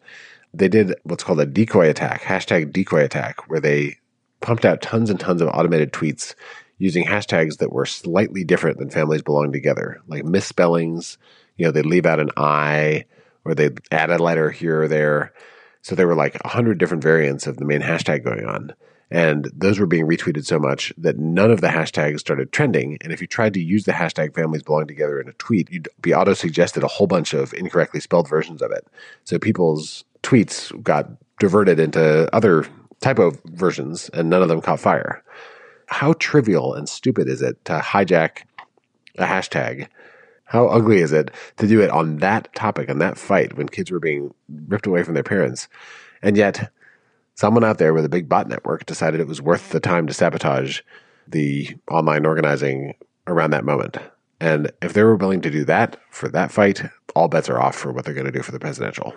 they 0.54 0.68
did 0.68 0.94
what's 1.02 1.22
called 1.22 1.40
a 1.40 1.46
decoy 1.46 1.90
attack, 1.90 2.22
hashtag 2.22 2.72
decoy 2.72 3.04
attack, 3.04 3.50
where 3.50 3.60
they 3.60 3.98
pumped 4.40 4.64
out 4.64 4.80
tons 4.80 5.10
and 5.10 5.20
tons 5.20 5.42
of 5.42 5.48
automated 5.48 5.92
tweets 5.92 6.34
using 6.78 7.04
hashtags 7.04 7.58
that 7.58 7.72
were 7.72 7.84
slightly 7.84 8.42
different 8.42 8.78
than 8.78 8.88
families 8.88 9.20
belong 9.20 9.52
together, 9.52 10.00
like 10.08 10.24
misspellings. 10.24 11.18
You 11.58 11.66
know, 11.66 11.72
they'd 11.72 11.84
leave 11.84 12.06
out 12.06 12.20
an 12.20 12.30
I 12.38 13.04
or 13.44 13.54
they'd 13.54 13.80
add 13.90 14.10
a 14.10 14.18
letter 14.18 14.50
here 14.50 14.82
or 14.82 14.88
there. 14.88 15.32
So 15.82 15.94
there 15.94 16.06
were 16.06 16.14
like 16.14 16.36
a 16.44 16.48
hundred 16.48 16.78
different 16.78 17.02
variants 17.02 17.46
of 17.46 17.56
the 17.56 17.64
main 17.64 17.80
hashtag 17.80 18.24
going 18.24 18.44
on. 18.44 18.74
And 19.10 19.50
those 19.52 19.80
were 19.80 19.86
being 19.86 20.06
retweeted 20.06 20.46
so 20.46 20.58
much 20.58 20.92
that 20.96 21.18
none 21.18 21.50
of 21.50 21.60
the 21.60 21.66
hashtags 21.66 22.20
started 22.20 22.52
trending. 22.52 22.96
And 23.00 23.12
if 23.12 23.20
you 23.20 23.26
tried 23.26 23.54
to 23.54 23.60
use 23.60 23.84
the 23.84 23.92
hashtag 23.92 24.34
families 24.34 24.62
belong 24.62 24.86
together 24.86 25.20
in 25.20 25.28
a 25.28 25.32
tweet, 25.32 25.70
you'd 25.70 25.88
be 26.00 26.14
auto 26.14 26.32
suggested 26.32 26.84
a 26.84 26.88
whole 26.88 27.08
bunch 27.08 27.34
of 27.34 27.52
incorrectly 27.54 27.98
spelled 27.98 28.28
versions 28.28 28.62
of 28.62 28.70
it. 28.70 28.86
So 29.24 29.38
people's 29.38 30.04
tweets 30.22 30.80
got 30.82 31.08
diverted 31.40 31.80
into 31.80 32.32
other 32.32 32.66
typo 33.00 33.32
versions 33.46 34.10
and 34.10 34.30
none 34.30 34.42
of 34.42 34.48
them 34.48 34.60
caught 34.60 34.78
fire. 34.78 35.24
How 35.86 36.12
trivial 36.14 36.74
and 36.74 36.88
stupid 36.88 37.28
is 37.28 37.42
it 37.42 37.64
to 37.64 37.80
hijack 37.80 38.42
a 39.18 39.24
hashtag? 39.24 39.88
How 40.50 40.66
ugly 40.66 40.98
is 40.98 41.12
it 41.12 41.30
to 41.58 41.68
do 41.68 41.80
it 41.80 41.90
on 41.90 42.16
that 42.16 42.52
topic, 42.56 42.90
on 42.90 42.98
that 42.98 43.16
fight 43.16 43.56
when 43.56 43.68
kids 43.68 43.92
were 43.92 44.00
being 44.00 44.34
ripped 44.66 44.86
away 44.86 45.04
from 45.04 45.14
their 45.14 45.22
parents? 45.22 45.68
And 46.22 46.36
yet, 46.36 46.72
someone 47.36 47.62
out 47.62 47.78
there 47.78 47.94
with 47.94 48.04
a 48.04 48.08
big 48.08 48.28
bot 48.28 48.48
network 48.48 48.84
decided 48.84 49.20
it 49.20 49.28
was 49.28 49.40
worth 49.40 49.70
the 49.70 49.78
time 49.78 50.08
to 50.08 50.12
sabotage 50.12 50.80
the 51.28 51.76
online 51.88 52.26
organizing 52.26 52.94
around 53.28 53.50
that 53.50 53.64
moment. 53.64 53.98
And 54.40 54.72
if 54.82 54.92
they 54.92 55.04
were 55.04 55.14
willing 55.14 55.40
to 55.42 55.50
do 55.50 55.64
that 55.66 55.96
for 56.10 56.28
that 56.30 56.50
fight, 56.50 56.82
all 57.14 57.28
bets 57.28 57.48
are 57.48 57.60
off 57.60 57.76
for 57.76 57.92
what 57.92 58.04
they're 58.04 58.12
going 58.12 58.26
to 58.26 58.32
do 58.32 58.42
for 58.42 58.50
the 58.50 58.58
presidential. 58.58 59.14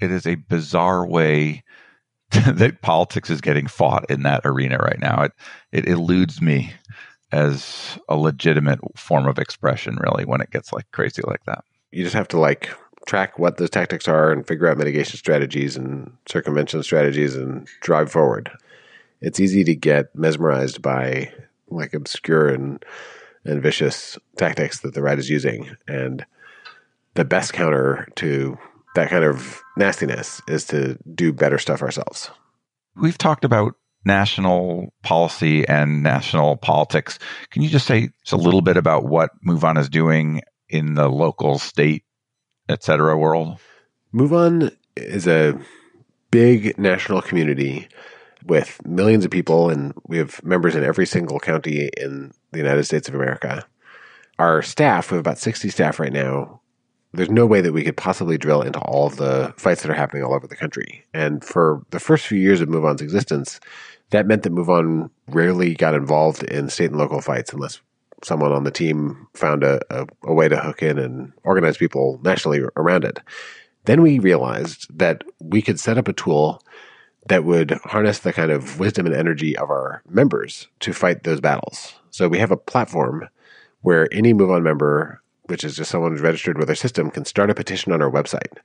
It 0.00 0.12
is 0.12 0.28
a 0.28 0.36
bizarre 0.36 1.04
way 1.04 1.64
that 2.30 2.82
politics 2.82 3.30
is 3.30 3.40
getting 3.40 3.66
fought 3.66 4.08
in 4.08 4.22
that 4.22 4.42
arena 4.44 4.76
right 4.76 5.00
now. 5.00 5.24
It 5.24 5.32
it 5.72 5.88
eludes 5.88 6.40
me 6.40 6.72
as 7.32 7.98
a 8.08 8.16
legitimate 8.16 8.78
form 8.96 9.26
of 9.26 9.38
expression, 9.38 9.96
really, 10.00 10.24
when 10.24 10.40
it 10.40 10.50
gets 10.50 10.72
like 10.72 10.90
crazy 10.92 11.22
like 11.26 11.44
that. 11.46 11.64
You 11.90 12.04
just 12.04 12.14
have 12.14 12.28
to 12.28 12.38
like 12.38 12.70
track 13.06 13.38
what 13.38 13.56
those 13.56 13.70
tactics 13.70 14.06
are 14.06 14.30
and 14.30 14.46
figure 14.46 14.68
out 14.68 14.78
mitigation 14.78 15.16
strategies 15.16 15.76
and 15.76 16.12
circumvention 16.28 16.82
strategies 16.82 17.34
and 17.34 17.66
drive 17.80 18.12
forward. 18.12 18.50
It's 19.20 19.40
easy 19.40 19.64
to 19.64 19.74
get 19.74 20.14
mesmerized 20.14 20.82
by 20.82 21.32
like 21.68 21.94
obscure 21.94 22.48
and 22.48 22.84
and 23.44 23.62
vicious 23.62 24.18
tactics 24.36 24.80
that 24.80 24.94
the 24.94 25.02
right 25.02 25.18
is 25.18 25.28
using. 25.28 25.76
And 25.88 26.24
the 27.14 27.24
best 27.24 27.52
counter 27.52 28.08
to 28.16 28.56
that 28.94 29.10
kind 29.10 29.24
of 29.24 29.60
nastiness 29.76 30.40
is 30.46 30.64
to 30.66 30.96
do 31.14 31.32
better 31.32 31.58
stuff 31.58 31.82
ourselves. 31.82 32.30
We've 32.94 33.18
talked 33.18 33.44
about 33.44 33.74
national 34.04 34.92
policy 35.02 35.66
and 35.66 36.02
national 36.02 36.56
politics. 36.56 37.18
Can 37.50 37.62
you 37.62 37.68
just 37.68 37.86
say 37.86 38.10
just 38.24 38.32
a 38.32 38.36
little 38.36 38.62
bit 38.62 38.76
about 38.76 39.04
what 39.04 39.30
MoveOn 39.46 39.78
is 39.78 39.88
doing 39.88 40.42
in 40.68 40.94
the 40.94 41.08
local, 41.08 41.58
state, 41.58 42.04
etc. 42.68 43.16
world? 43.16 43.58
MoveOn 44.14 44.74
is 44.96 45.26
a 45.26 45.58
big 46.30 46.78
national 46.78 47.22
community 47.22 47.88
with 48.44 48.84
millions 48.84 49.24
of 49.24 49.30
people, 49.30 49.70
and 49.70 49.94
we 50.06 50.18
have 50.18 50.42
members 50.44 50.74
in 50.74 50.82
every 50.82 51.06
single 51.06 51.38
county 51.38 51.88
in 51.96 52.32
the 52.50 52.58
United 52.58 52.84
States 52.84 53.08
of 53.08 53.14
America. 53.14 53.64
Our 54.38 54.62
staff, 54.62 55.10
we 55.10 55.16
have 55.16 55.26
about 55.26 55.38
60 55.38 55.68
staff 55.68 56.00
right 56.00 56.12
now. 56.12 56.60
There's 57.14 57.30
no 57.30 57.46
way 57.46 57.60
that 57.60 57.74
we 57.74 57.84
could 57.84 57.96
possibly 57.96 58.38
drill 58.38 58.62
into 58.62 58.80
all 58.80 59.06
of 59.06 59.16
the 59.16 59.52
fights 59.58 59.82
that 59.82 59.90
are 59.90 59.94
happening 59.94 60.24
all 60.24 60.34
over 60.34 60.46
the 60.46 60.56
country. 60.56 61.04
And 61.12 61.44
for 61.44 61.82
the 61.90 62.00
first 62.00 62.26
few 62.26 62.38
years 62.38 62.60
of 62.60 62.68
MoveOn's 62.68 63.02
existence, 63.02 63.60
that 64.12 64.26
meant 64.26 64.42
that 64.44 64.54
MoveOn 64.54 65.10
rarely 65.28 65.74
got 65.74 65.94
involved 65.94 66.42
in 66.44 66.68
state 66.68 66.90
and 66.90 66.98
local 66.98 67.20
fights 67.20 67.52
unless 67.52 67.80
someone 68.22 68.52
on 68.52 68.64
the 68.64 68.70
team 68.70 69.26
found 69.34 69.64
a, 69.64 69.80
a, 69.90 70.06
a, 70.24 70.32
way 70.32 70.48
to 70.48 70.56
hook 70.56 70.82
in 70.82 70.98
and 70.98 71.32
organize 71.42 71.76
people 71.76 72.20
nationally 72.22 72.62
around 72.76 73.04
it. 73.04 73.18
Then 73.86 74.02
we 74.02 74.18
realized 74.18 74.86
that 74.96 75.24
we 75.40 75.60
could 75.60 75.80
set 75.80 75.98
up 75.98 76.08
a 76.08 76.12
tool 76.12 76.62
that 77.28 77.44
would 77.44 77.72
harness 77.84 78.20
the 78.20 78.32
kind 78.32 78.50
of 78.50 78.78
wisdom 78.78 79.06
and 79.06 79.14
energy 79.14 79.56
of 79.56 79.70
our 79.70 80.02
members 80.08 80.68
to 80.80 80.92
fight 80.92 81.24
those 81.24 81.40
battles. 81.40 81.94
So 82.10 82.28
we 82.28 82.38
have 82.38 82.50
a 82.50 82.56
platform 82.56 83.28
where 83.80 84.12
any 84.12 84.34
MoveOn 84.34 84.62
member, 84.62 85.22
which 85.44 85.64
is 85.64 85.76
just 85.76 85.90
someone 85.90 86.12
who's 86.12 86.20
registered 86.20 86.58
with 86.58 86.68
our 86.68 86.74
system, 86.74 87.10
can 87.10 87.24
start 87.24 87.50
a 87.50 87.54
petition 87.54 87.92
on 87.92 88.02
our 88.02 88.10
website. 88.10 88.58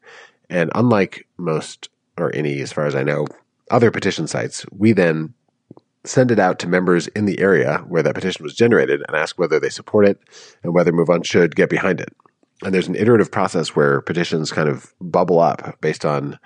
And 0.50 0.72
unlike 0.76 1.28
most, 1.38 1.90
or 2.18 2.36
any, 2.36 2.60
as 2.62 2.74
far 2.74 2.86
as 2.86 2.96
I 2.96 3.04
know, 3.04 3.28
other 3.72 3.92
petition 3.92 4.28
sites, 4.28 4.66
we 4.72 4.94
then 4.94 5.34
send 6.04 6.32
it 6.32 6.40
out 6.40 6.60
to 6.60 6.68
members 6.68 7.08
in 7.08 7.26
the 7.26 7.40
area 7.40 7.80
where 7.88 8.04
that 8.04 8.16
petition 8.16 8.44
was 8.44 8.56
generated 8.56 9.04
and 9.08 9.16
ask 9.16 9.38
whether 9.38 9.60
they 9.60 9.70
support 9.70 10.08
it 10.08 10.20
and 10.64 10.74
whether 10.74 10.92
MoveOn 10.92 11.26
should 11.26 11.56
get 11.56 11.70
behind 11.70 12.00
it. 12.00 12.16
And 12.64 12.74
there's 12.74 12.88
an 12.88 12.96
iterative 12.96 13.32
process 13.32 13.76
where 13.76 14.02
petitions 14.02 14.52
kind 14.52 14.70
of 14.70 14.94
bubble 15.00 15.40
up 15.40 15.80
based 15.82 16.06
on 16.06 16.40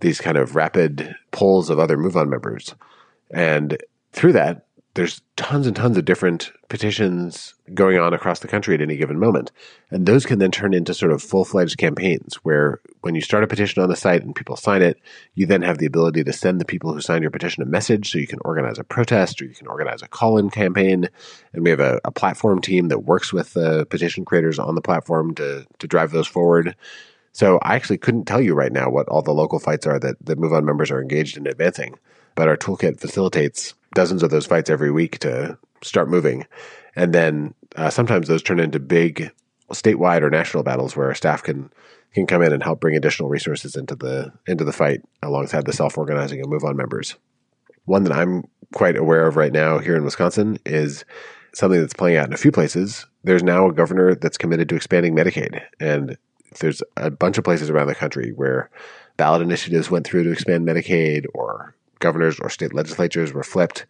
these 0.00 0.20
kind 0.20 0.36
of 0.36 0.56
rapid 0.56 1.14
polls 1.30 1.70
of 1.70 1.78
other 1.78 1.96
MoveOn 1.96 2.28
members. 2.28 2.74
And 3.30 3.78
through 4.12 4.32
that, 4.32 4.66
there's 4.94 5.20
tons 5.36 5.66
and 5.66 5.74
tons 5.74 5.96
of 5.96 6.04
different 6.04 6.52
petitions 6.68 7.54
going 7.74 7.98
on 7.98 8.14
across 8.14 8.38
the 8.38 8.48
country 8.48 8.74
at 8.74 8.80
any 8.80 8.96
given 8.96 9.18
moment. 9.18 9.50
And 9.90 10.06
those 10.06 10.24
can 10.24 10.38
then 10.38 10.52
turn 10.52 10.72
into 10.72 10.94
sort 10.94 11.10
of 11.10 11.20
full 11.20 11.44
fledged 11.44 11.78
campaigns 11.78 12.36
where 12.44 12.80
when 13.00 13.16
you 13.16 13.20
start 13.20 13.42
a 13.42 13.48
petition 13.48 13.82
on 13.82 13.88
the 13.88 13.96
site 13.96 14.22
and 14.22 14.36
people 14.36 14.56
sign 14.56 14.82
it, 14.82 15.00
you 15.34 15.46
then 15.46 15.62
have 15.62 15.78
the 15.78 15.86
ability 15.86 16.22
to 16.24 16.32
send 16.32 16.60
the 16.60 16.64
people 16.64 16.92
who 16.92 17.00
signed 17.00 17.22
your 17.22 17.32
petition 17.32 17.62
a 17.64 17.66
message 17.66 18.10
so 18.10 18.18
you 18.18 18.28
can 18.28 18.38
organize 18.44 18.78
a 18.78 18.84
protest 18.84 19.42
or 19.42 19.46
you 19.46 19.54
can 19.54 19.66
organize 19.66 20.00
a 20.00 20.08
call 20.08 20.38
in 20.38 20.48
campaign. 20.48 21.08
And 21.52 21.64
we 21.64 21.70
have 21.70 21.80
a, 21.80 22.00
a, 22.04 22.12
platform 22.12 22.60
team 22.60 22.88
that 22.88 23.00
works 23.00 23.32
with 23.32 23.54
the 23.54 23.86
petition 23.86 24.24
creators 24.24 24.60
on 24.60 24.76
the 24.76 24.80
platform 24.80 25.34
to, 25.34 25.66
to 25.80 25.86
drive 25.88 26.12
those 26.12 26.28
forward. 26.28 26.76
So 27.32 27.58
I 27.62 27.74
actually 27.74 27.98
couldn't 27.98 28.26
tell 28.26 28.40
you 28.40 28.54
right 28.54 28.72
now 28.72 28.90
what 28.90 29.08
all 29.08 29.22
the 29.22 29.34
local 29.34 29.58
fights 29.58 29.88
are 29.88 29.98
that, 29.98 30.24
that 30.24 30.38
MoveOn 30.38 30.62
members 30.62 30.92
are 30.92 31.02
engaged 31.02 31.36
in 31.36 31.48
advancing. 31.48 31.96
But 32.36 32.48
our 32.48 32.56
toolkit 32.56 33.00
facilitates 33.00 33.74
dozens 33.94 34.22
of 34.22 34.30
those 34.30 34.46
fights 34.46 34.70
every 34.70 34.90
week 34.90 35.18
to 35.20 35.58
start 35.82 36.08
moving. 36.08 36.46
And 36.96 37.12
then 37.12 37.54
uh, 37.76 37.90
sometimes 37.90 38.28
those 38.28 38.42
turn 38.42 38.60
into 38.60 38.78
big 38.78 39.30
statewide 39.72 40.22
or 40.22 40.30
national 40.30 40.62
battles 40.62 40.96
where 40.96 41.08
our 41.08 41.14
staff 41.14 41.42
can 41.42 41.70
can 42.12 42.26
come 42.26 42.42
in 42.42 42.52
and 42.52 42.62
help 42.62 42.80
bring 42.80 42.94
additional 42.94 43.28
resources 43.28 43.74
into 43.74 43.96
the 43.96 44.32
into 44.46 44.64
the 44.64 44.72
fight 44.72 45.00
alongside 45.22 45.66
the 45.66 45.72
self 45.72 45.98
organizing 45.98 46.40
and 46.40 46.50
MoveOn 46.50 46.76
members. 46.76 47.16
One 47.86 48.04
that 48.04 48.12
I'm 48.12 48.44
quite 48.72 48.96
aware 48.96 49.26
of 49.26 49.36
right 49.36 49.52
now 49.52 49.78
here 49.78 49.96
in 49.96 50.04
Wisconsin 50.04 50.58
is 50.64 51.04
something 51.54 51.80
that's 51.80 51.94
playing 51.94 52.16
out 52.16 52.26
in 52.26 52.32
a 52.32 52.38
few 52.38 52.52
places. 52.52 53.06
There's 53.24 53.42
now 53.42 53.68
a 53.68 53.72
governor 53.72 54.14
that's 54.14 54.38
committed 54.38 54.68
to 54.68 54.76
expanding 54.76 55.14
Medicaid, 55.14 55.62
and 55.80 56.16
there's 56.60 56.82
a 56.96 57.10
bunch 57.10 57.38
of 57.38 57.44
places 57.44 57.70
around 57.70 57.88
the 57.88 57.94
country 57.94 58.30
where 58.30 58.70
ballot 59.16 59.42
initiatives 59.42 59.90
went 59.90 60.06
through 60.06 60.24
to 60.24 60.32
expand 60.32 60.66
Medicaid, 60.66 61.26
or 61.34 61.74
governors 62.04 62.38
or 62.38 62.50
state 62.50 62.74
legislatures 62.74 63.32
were 63.32 63.42
flipped. 63.42 63.86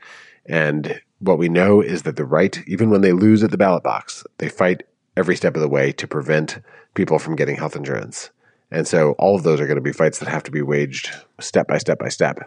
And 0.46 1.00
what 1.18 1.38
we 1.38 1.48
know 1.48 1.80
is 1.80 2.02
that 2.02 2.16
the 2.16 2.24
right, 2.24 2.62
even 2.66 2.88
when 2.88 3.00
they 3.00 3.12
lose 3.12 3.42
at 3.42 3.50
the 3.50 3.58
ballot 3.58 3.82
box, 3.82 4.24
they 4.38 4.48
fight 4.48 4.84
every 5.16 5.36
step 5.36 5.56
of 5.56 5.62
the 5.62 5.68
way 5.68 5.92
to 5.92 6.06
prevent 6.06 6.60
people 6.94 7.18
from 7.18 7.36
getting 7.36 7.56
health 7.56 7.76
insurance. 7.76 8.30
And 8.70 8.86
so 8.86 9.12
all 9.18 9.36
of 9.36 9.42
those 9.42 9.60
are 9.60 9.66
going 9.66 9.76
to 9.76 9.82
be 9.82 9.92
fights 9.92 10.18
that 10.20 10.28
have 10.28 10.42
to 10.44 10.50
be 10.50 10.62
waged 10.62 11.10
step 11.40 11.66
by 11.66 11.78
step 11.78 11.98
by 11.98 12.08
step. 12.08 12.38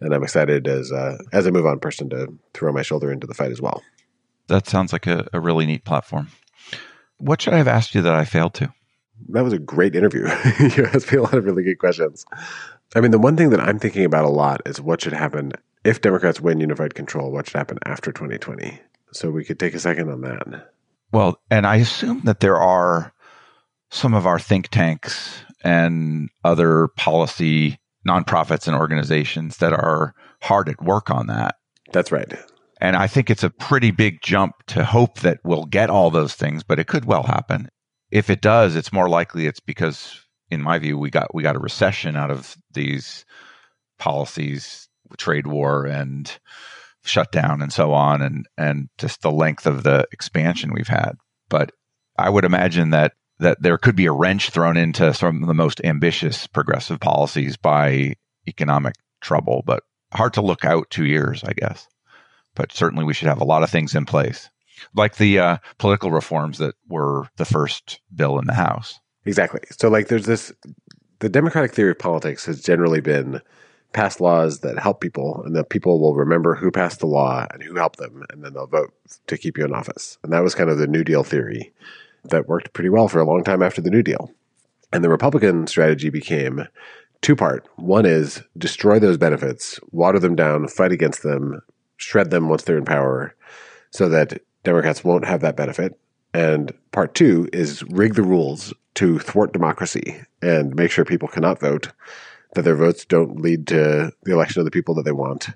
And 0.00 0.14
I'm 0.14 0.22
excited 0.22 0.68
as 0.68 0.90
a, 0.90 1.18
as 1.32 1.46
a 1.46 1.50
MoveOn 1.50 1.80
person 1.80 2.10
to 2.10 2.32
throw 2.52 2.72
my 2.72 2.82
shoulder 2.82 3.10
into 3.10 3.26
the 3.26 3.34
fight 3.34 3.50
as 3.50 3.60
well. 3.60 3.82
That 4.48 4.66
sounds 4.66 4.92
like 4.92 5.06
a, 5.06 5.26
a 5.32 5.40
really 5.40 5.66
neat 5.66 5.84
platform. 5.84 6.28
What 7.18 7.40
should 7.40 7.54
I 7.54 7.58
have 7.58 7.68
asked 7.68 7.94
you 7.94 8.02
that 8.02 8.14
I 8.14 8.24
failed 8.24 8.54
to? 8.54 8.72
That 9.28 9.44
was 9.44 9.52
a 9.52 9.58
great 9.58 9.94
interview. 9.94 10.22
you 10.60 10.84
asked 10.92 11.10
me 11.12 11.18
a 11.18 11.22
lot 11.22 11.34
of 11.34 11.44
really 11.44 11.62
good 11.62 11.78
questions. 11.78 12.26
I 12.94 13.00
mean, 13.00 13.10
the 13.10 13.18
one 13.18 13.36
thing 13.36 13.50
that 13.50 13.60
I'm 13.60 13.78
thinking 13.78 14.04
about 14.04 14.24
a 14.24 14.30
lot 14.30 14.62
is 14.66 14.80
what 14.80 15.00
should 15.00 15.12
happen 15.12 15.52
if 15.84 16.00
Democrats 16.00 16.40
win 16.40 16.60
unified 16.60 16.94
control, 16.94 17.30
what 17.30 17.46
should 17.46 17.56
happen 17.56 17.78
after 17.84 18.10
2020? 18.12 18.80
So 19.12 19.30
we 19.30 19.44
could 19.44 19.58
take 19.58 19.74
a 19.74 19.78
second 19.78 20.10
on 20.10 20.22
that. 20.22 20.72
Well, 21.12 21.40
and 21.50 21.66
I 21.66 21.76
assume 21.76 22.22
that 22.24 22.40
there 22.40 22.56
are 22.56 23.12
some 23.90 24.14
of 24.14 24.26
our 24.26 24.38
think 24.38 24.68
tanks 24.68 25.44
and 25.62 26.28
other 26.42 26.88
policy 26.96 27.78
nonprofits 28.06 28.66
and 28.66 28.76
organizations 28.76 29.58
that 29.58 29.72
are 29.72 30.14
hard 30.42 30.68
at 30.68 30.82
work 30.82 31.10
on 31.10 31.26
that. 31.28 31.56
That's 31.92 32.10
right. 32.10 32.32
And 32.80 32.96
I 32.96 33.06
think 33.06 33.30
it's 33.30 33.44
a 33.44 33.50
pretty 33.50 33.92
big 33.92 34.20
jump 34.20 34.54
to 34.68 34.84
hope 34.84 35.20
that 35.20 35.38
we'll 35.44 35.64
get 35.64 35.90
all 35.90 36.10
those 36.10 36.34
things, 36.34 36.62
but 36.62 36.78
it 36.78 36.86
could 36.86 37.04
well 37.04 37.22
happen. 37.22 37.68
If 38.10 38.28
it 38.30 38.42
does, 38.42 38.76
it's 38.76 38.92
more 38.92 39.08
likely 39.08 39.46
it's 39.46 39.60
because 39.60 40.20
in 40.50 40.62
my 40.62 40.78
view, 40.78 40.98
we 40.98 41.10
got 41.10 41.34
we 41.34 41.42
got 41.42 41.56
a 41.56 41.60
recession 41.60 42.16
out 42.16 42.30
of 42.30 42.56
these 42.72 43.24
policies, 43.98 44.88
trade 45.16 45.46
war 45.46 45.86
and 45.86 46.30
shutdown 47.04 47.62
and 47.62 47.72
so 47.72 47.92
on, 47.92 48.22
and 48.22 48.46
and 48.56 48.88
just 48.98 49.22
the 49.22 49.32
length 49.32 49.66
of 49.66 49.82
the 49.82 50.06
expansion 50.12 50.72
we've 50.72 50.88
had. 50.88 51.12
But 51.48 51.72
I 52.16 52.30
would 52.30 52.44
imagine 52.44 52.90
that 52.90 53.12
that 53.38 53.60
there 53.60 53.78
could 53.78 53.96
be 53.96 54.06
a 54.06 54.12
wrench 54.12 54.50
thrown 54.50 54.76
into 54.76 55.12
some 55.12 55.42
of 55.42 55.48
the 55.48 55.54
most 55.54 55.80
ambitious 55.84 56.46
progressive 56.46 57.00
policies 57.00 57.56
by 57.56 58.14
economic 58.46 58.94
trouble, 59.20 59.62
but 59.66 59.82
hard 60.12 60.34
to 60.34 60.42
look 60.42 60.64
out 60.64 60.90
two 60.90 61.04
years, 61.04 61.42
I 61.44 61.52
guess. 61.52 61.88
But 62.54 62.72
certainly 62.72 63.04
we 63.04 63.14
should 63.14 63.28
have 63.28 63.40
a 63.40 63.44
lot 63.44 63.64
of 63.64 63.70
things 63.70 63.94
in 63.94 64.06
place, 64.06 64.48
like 64.94 65.16
the 65.16 65.38
uh, 65.40 65.58
political 65.78 66.12
reforms 66.12 66.58
that 66.58 66.76
were 66.88 67.28
the 67.36 67.44
first 67.44 68.00
bill 68.14 68.38
in 68.38 68.46
the 68.46 68.54
House. 68.54 69.00
Exactly. 69.26 69.60
So, 69.70 69.88
like, 69.88 70.08
there's 70.08 70.26
this 70.26 70.52
the 71.20 71.28
democratic 71.28 71.72
theory 71.72 71.92
of 71.92 71.98
politics 71.98 72.44
has 72.46 72.62
generally 72.62 73.00
been 73.00 73.40
pass 73.92 74.20
laws 74.20 74.60
that 74.60 74.78
help 74.78 75.00
people, 75.00 75.42
and 75.46 75.54
that 75.56 75.70
people 75.70 76.00
will 76.00 76.14
remember 76.14 76.54
who 76.54 76.70
passed 76.70 76.98
the 77.00 77.06
law 77.06 77.46
and 77.52 77.62
who 77.62 77.76
helped 77.76 77.98
them, 77.98 78.24
and 78.30 78.44
then 78.44 78.52
they'll 78.52 78.66
vote 78.66 78.92
to 79.28 79.38
keep 79.38 79.56
you 79.56 79.64
in 79.64 79.72
office. 79.72 80.18
And 80.22 80.32
that 80.32 80.42
was 80.42 80.54
kind 80.54 80.68
of 80.68 80.78
the 80.78 80.86
New 80.86 81.04
Deal 81.04 81.22
theory 81.24 81.72
that 82.24 82.48
worked 82.48 82.72
pretty 82.72 82.90
well 82.90 83.08
for 83.08 83.20
a 83.20 83.24
long 83.24 83.44
time 83.44 83.62
after 83.62 83.80
the 83.80 83.90
New 83.90 84.02
Deal. 84.02 84.30
And 84.92 85.02
the 85.02 85.08
Republican 85.08 85.66
strategy 85.66 86.10
became 86.10 86.66
two 87.22 87.36
part. 87.36 87.66
One 87.76 88.04
is 88.04 88.42
destroy 88.58 88.98
those 88.98 89.16
benefits, 89.16 89.80
water 89.92 90.18
them 90.18 90.34
down, 90.34 90.68
fight 90.68 90.92
against 90.92 91.22
them, 91.22 91.62
shred 91.96 92.30
them 92.30 92.48
once 92.48 92.64
they're 92.64 92.78
in 92.78 92.84
power, 92.84 93.34
so 93.90 94.08
that 94.08 94.40
Democrats 94.64 95.04
won't 95.04 95.24
have 95.24 95.40
that 95.40 95.56
benefit. 95.56 95.98
And 96.32 96.72
part 96.90 97.14
two 97.14 97.48
is 97.52 97.82
rig 97.84 98.14
the 98.14 98.22
rules 98.22 98.74
to 98.94 99.18
thwart 99.18 99.52
democracy 99.52 100.20
and 100.42 100.74
make 100.74 100.90
sure 100.90 101.04
people 101.04 101.28
cannot 101.28 101.60
vote 101.60 101.90
that 102.54 102.62
their 102.62 102.76
votes 102.76 103.04
don't 103.04 103.40
lead 103.40 103.66
to 103.66 104.12
the 104.22 104.32
election 104.32 104.60
of 104.60 104.64
the 104.64 104.70
people 104.70 104.94
that 104.94 105.04
they 105.04 105.12
want. 105.12 105.48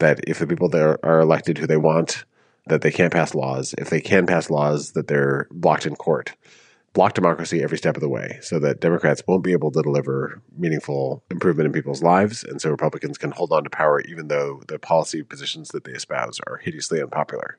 That 0.00 0.20
if 0.26 0.38
the 0.38 0.46
people 0.46 0.68
that 0.70 0.98
are 1.02 1.20
elected 1.20 1.58
who 1.58 1.66
they 1.66 1.76
want, 1.76 2.24
that 2.66 2.82
they 2.82 2.90
can't 2.90 3.12
pass 3.12 3.34
laws. 3.34 3.74
If 3.78 3.90
they 3.90 4.00
can 4.00 4.26
pass 4.26 4.50
laws, 4.50 4.92
that 4.92 5.08
they're 5.08 5.46
blocked 5.50 5.86
in 5.86 5.96
court. 5.96 6.34
Block 6.92 7.14
democracy 7.14 7.62
every 7.62 7.76
step 7.76 7.96
of 7.96 8.00
the 8.00 8.08
way 8.08 8.38
so 8.40 8.60
that 8.60 8.80
Democrats 8.80 9.22
won't 9.26 9.42
be 9.42 9.52
able 9.52 9.72
to 9.72 9.82
deliver 9.82 10.40
meaningful 10.56 11.24
improvement 11.28 11.66
in 11.66 11.72
people's 11.72 12.02
lives. 12.02 12.44
And 12.44 12.60
so 12.60 12.70
Republicans 12.70 13.18
can 13.18 13.32
hold 13.32 13.52
on 13.52 13.64
to 13.64 13.70
power 13.70 14.00
even 14.02 14.28
though 14.28 14.62
the 14.68 14.78
policy 14.78 15.22
positions 15.22 15.70
that 15.70 15.84
they 15.84 15.92
espouse 15.92 16.38
are 16.46 16.58
hideously 16.58 17.02
unpopular. 17.02 17.58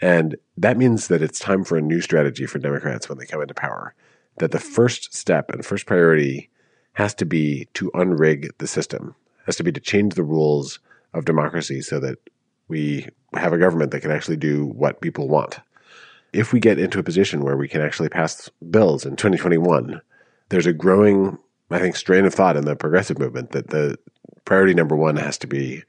And 0.00 0.36
that 0.56 0.76
means 0.76 1.08
that 1.08 1.22
it's 1.22 1.38
time 1.38 1.62
for 1.62 1.76
a 1.76 1.82
new 1.82 2.00
strategy 2.00 2.44
for 2.44 2.58
Democrats 2.58 3.08
when 3.08 3.18
they 3.18 3.26
come 3.26 3.40
into 3.40 3.54
power. 3.54 3.94
That 4.38 4.50
the 4.50 4.58
first 4.58 5.14
step 5.14 5.50
and 5.50 5.64
first 5.64 5.86
priority 5.86 6.50
has 6.94 7.14
to 7.14 7.24
be 7.24 7.68
to 7.74 7.90
unrig 7.92 8.50
the 8.58 8.66
system, 8.66 9.14
has 9.46 9.56
to 9.56 9.64
be 9.64 9.72
to 9.72 9.80
change 9.80 10.14
the 10.14 10.22
rules 10.22 10.78
of 11.14 11.24
democracy 11.24 11.80
so 11.82 12.00
that 12.00 12.18
we 12.68 13.08
have 13.34 13.52
a 13.52 13.58
government 13.58 13.90
that 13.90 14.00
can 14.00 14.10
actually 14.10 14.36
do 14.36 14.66
what 14.66 15.00
people 15.00 15.28
want. 15.28 15.58
If 16.32 16.52
we 16.52 16.60
get 16.60 16.78
into 16.78 16.98
a 16.98 17.04
position 17.04 17.44
where 17.44 17.56
we 17.56 17.68
can 17.68 17.80
actually 17.80 18.08
pass 18.08 18.50
bills 18.70 19.06
in 19.06 19.16
2021, 19.16 20.00
there's 20.48 20.66
a 20.66 20.72
growing, 20.72 21.38
I 21.70 21.78
think, 21.78 21.96
strain 21.96 22.24
of 22.24 22.34
thought 22.34 22.56
in 22.56 22.64
the 22.64 22.76
progressive 22.76 23.18
movement 23.18 23.52
that 23.52 23.68
the 23.68 23.98
priority 24.44 24.74
number 24.74 24.96
one 24.96 25.16
has 25.16 25.38
to 25.38 25.46
be 25.46 25.82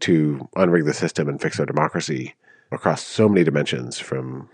to 0.00 0.48
unrig 0.56 0.84
the 0.84 0.94
system 0.94 1.28
and 1.28 1.40
fix 1.40 1.60
our 1.60 1.66
democracy 1.66 2.34
across 2.72 3.02
so 3.02 3.28
many 3.28 3.44
dimensions 3.44 3.98
from 3.98 4.48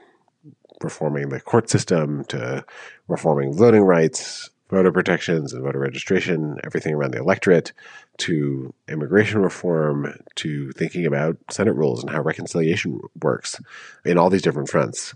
reforming 0.83 1.29
the 1.29 1.41
court 1.41 1.69
system 1.71 2.25
to 2.27 2.65
reforming 3.09 3.53
voting 3.53 3.83
rights 3.83 4.51
voter 4.71 4.93
protections 4.93 5.53
and 5.53 5.65
voter 5.65 5.81
registration, 5.81 6.59
everything 6.65 6.95
around 6.95 7.13
the 7.13 7.19
electorate, 7.19 7.73
to 8.19 8.73
immigration 8.89 9.43
reform, 9.43 10.15
to 10.37 10.71
thinking 10.73 11.05
about 11.05 11.37
Senate 11.51 11.75
rules 11.75 12.03
and 12.03 12.11
how 12.11 12.23
reconciliation 12.23 13.01
works 13.21 13.61
in 14.05 14.17
all 14.17 14.31
these 14.31 14.43
different 14.43 14.69
fronts. 14.69 15.15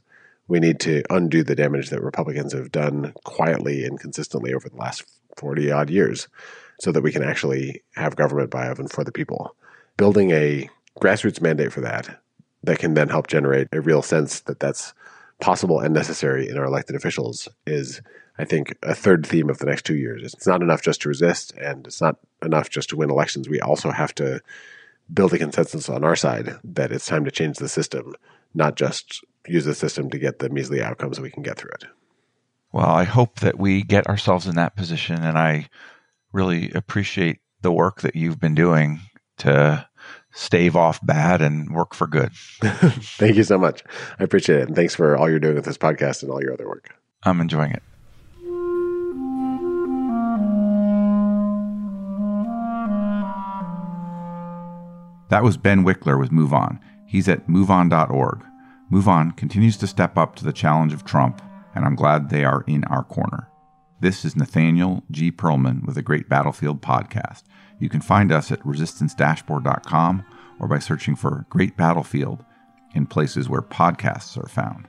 We 0.48 0.60
need 0.60 0.80
to 0.80 1.02
undo 1.08 1.42
the 1.42 1.54
damage 1.54 1.90
that 1.90 2.02
Republicans 2.02 2.52
have 2.52 2.72
done 2.72 3.14
quietly 3.24 3.84
and 3.84 3.98
consistently 3.98 4.52
over 4.52 4.68
the 4.68 4.76
last 4.76 5.04
40 5.36 5.70
odd 5.70 5.88
years 5.88 6.28
so 6.80 6.92
that 6.92 7.02
we 7.02 7.12
can 7.12 7.22
actually 7.22 7.82
have 7.94 8.16
government 8.16 8.50
by 8.50 8.66
of 8.66 8.78
and 8.78 8.90
for 8.90 9.04
the 9.04 9.12
people. 9.12 9.54
Building 9.96 10.32
a 10.32 10.68
grassroots 11.00 11.40
mandate 11.40 11.72
for 11.72 11.80
that 11.80 12.20
that 12.64 12.78
can 12.78 12.94
then 12.94 13.08
help 13.08 13.28
generate 13.28 13.68
a 13.72 13.80
real 13.80 14.02
sense 14.02 14.40
that 14.40 14.58
that's 14.58 14.92
possible 15.40 15.80
and 15.80 15.92
necessary 15.94 16.48
in 16.48 16.56
our 16.56 16.64
elected 16.64 16.96
officials 16.96 17.48
is 17.66 18.00
I 18.36 18.44
think, 18.44 18.76
a 18.82 18.94
third 18.94 19.26
theme 19.26 19.48
of 19.48 19.58
the 19.58 19.66
next 19.66 19.84
two 19.84 19.96
years. 19.96 20.34
It's 20.34 20.46
not 20.46 20.62
enough 20.62 20.82
just 20.82 21.02
to 21.02 21.08
resist, 21.08 21.52
and 21.56 21.86
it's 21.86 22.00
not 22.00 22.16
enough 22.42 22.68
just 22.68 22.88
to 22.90 22.96
win 22.96 23.10
elections. 23.10 23.48
We 23.48 23.60
also 23.60 23.90
have 23.90 24.14
to 24.16 24.40
build 25.12 25.34
a 25.34 25.38
consensus 25.38 25.88
on 25.88 26.02
our 26.02 26.16
side 26.16 26.56
that 26.64 26.90
it's 26.90 27.06
time 27.06 27.24
to 27.26 27.30
change 27.30 27.58
the 27.58 27.68
system, 27.68 28.14
not 28.52 28.74
just 28.74 29.24
use 29.46 29.64
the 29.64 29.74
system 29.74 30.10
to 30.10 30.18
get 30.18 30.40
the 30.40 30.48
measly 30.48 30.82
outcomes 30.82 31.16
that 31.16 31.22
we 31.22 31.30
can 31.30 31.42
get 31.42 31.58
through 31.58 31.70
it. 31.74 31.84
Well, 32.72 32.86
I 32.86 33.04
hope 33.04 33.40
that 33.40 33.58
we 33.58 33.82
get 33.82 34.08
ourselves 34.08 34.48
in 34.48 34.56
that 34.56 34.74
position, 34.74 35.22
and 35.22 35.38
I 35.38 35.68
really 36.32 36.72
appreciate 36.72 37.38
the 37.60 37.70
work 37.70 38.00
that 38.00 38.16
you've 38.16 38.40
been 38.40 38.56
doing 38.56 39.00
to 39.38 39.86
stave 40.34 40.76
off 40.76 41.04
bad 41.06 41.40
and 41.40 41.70
work 41.74 41.94
for 41.94 42.06
good. 42.06 42.32
Thank 42.62 43.36
you 43.36 43.44
so 43.44 43.56
much. 43.56 43.82
I 44.18 44.24
appreciate 44.24 44.58
it. 44.60 44.66
And 44.66 44.76
thanks 44.76 44.94
for 44.94 45.16
all 45.16 45.30
you're 45.30 45.38
doing 45.38 45.54
with 45.54 45.64
this 45.64 45.78
podcast 45.78 46.22
and 46.22 46.30
all 46.30 46.42
your 46.42 46.52
other 46.52 46.66
work. 46.66 46.94
I'm 47.22 47.40
enjoying 47.40 47.70
it. 47.70 47.82
That 55.30 55.42
was 55.42 55.56
Ben 55.56 55.84
Wikler 55.84 56.18
with 56.18 56.30
MoveOn. 56.30 56.78
He's 57.06 57.28
at 57.28 57.48
moveon.org. 57.48 58.44
MoveOn 58.92 59.36
continues 59.36 59.76
to 59.78 59.86
step 59.86 60.18
up 60.18 60.36
to 60.36 60.44
the 60.44 60.52
challenge 60.52 60.92
of 60.92 61.04
Trump, 61.04 61.40
and 61.74 61.84
I'm 61.84 61.96
glad 61.96 62.28
they 62.28 62.44
are 62.44 62.62
in 62.66 62.84
our 62.84 63.02
corner. 63.02 63.48
This 64.00 64.24
is 64.24 64.36
Nathaniel 64.36 65.02
G. 65.10 65.32
Pearlman 65.32 65.86
with 65.86 65.94
the 65.94 66.02
Great 66.02 66.28
Battlefield 66.28 66.82
Podcast. 66.82 67.42
You 67.78 67.88
can 67.88 68.00
find 68.00 68.32
us 68.32 68.50
at 68.50 68.60
resistancedashboard.com 68.60 70.24
or 70.60 70.68
by 70.68 70.78
searching 70.78 71.16
for 71.16 71.46
Great 71.48 71.76
Battlefield 71.76 72.44
in 72.94 73.06
places 73.06 73.48
where 73.48 73.62
podcasts 73.62 74.42
are 74.42 74.48
found. 74.48 74.86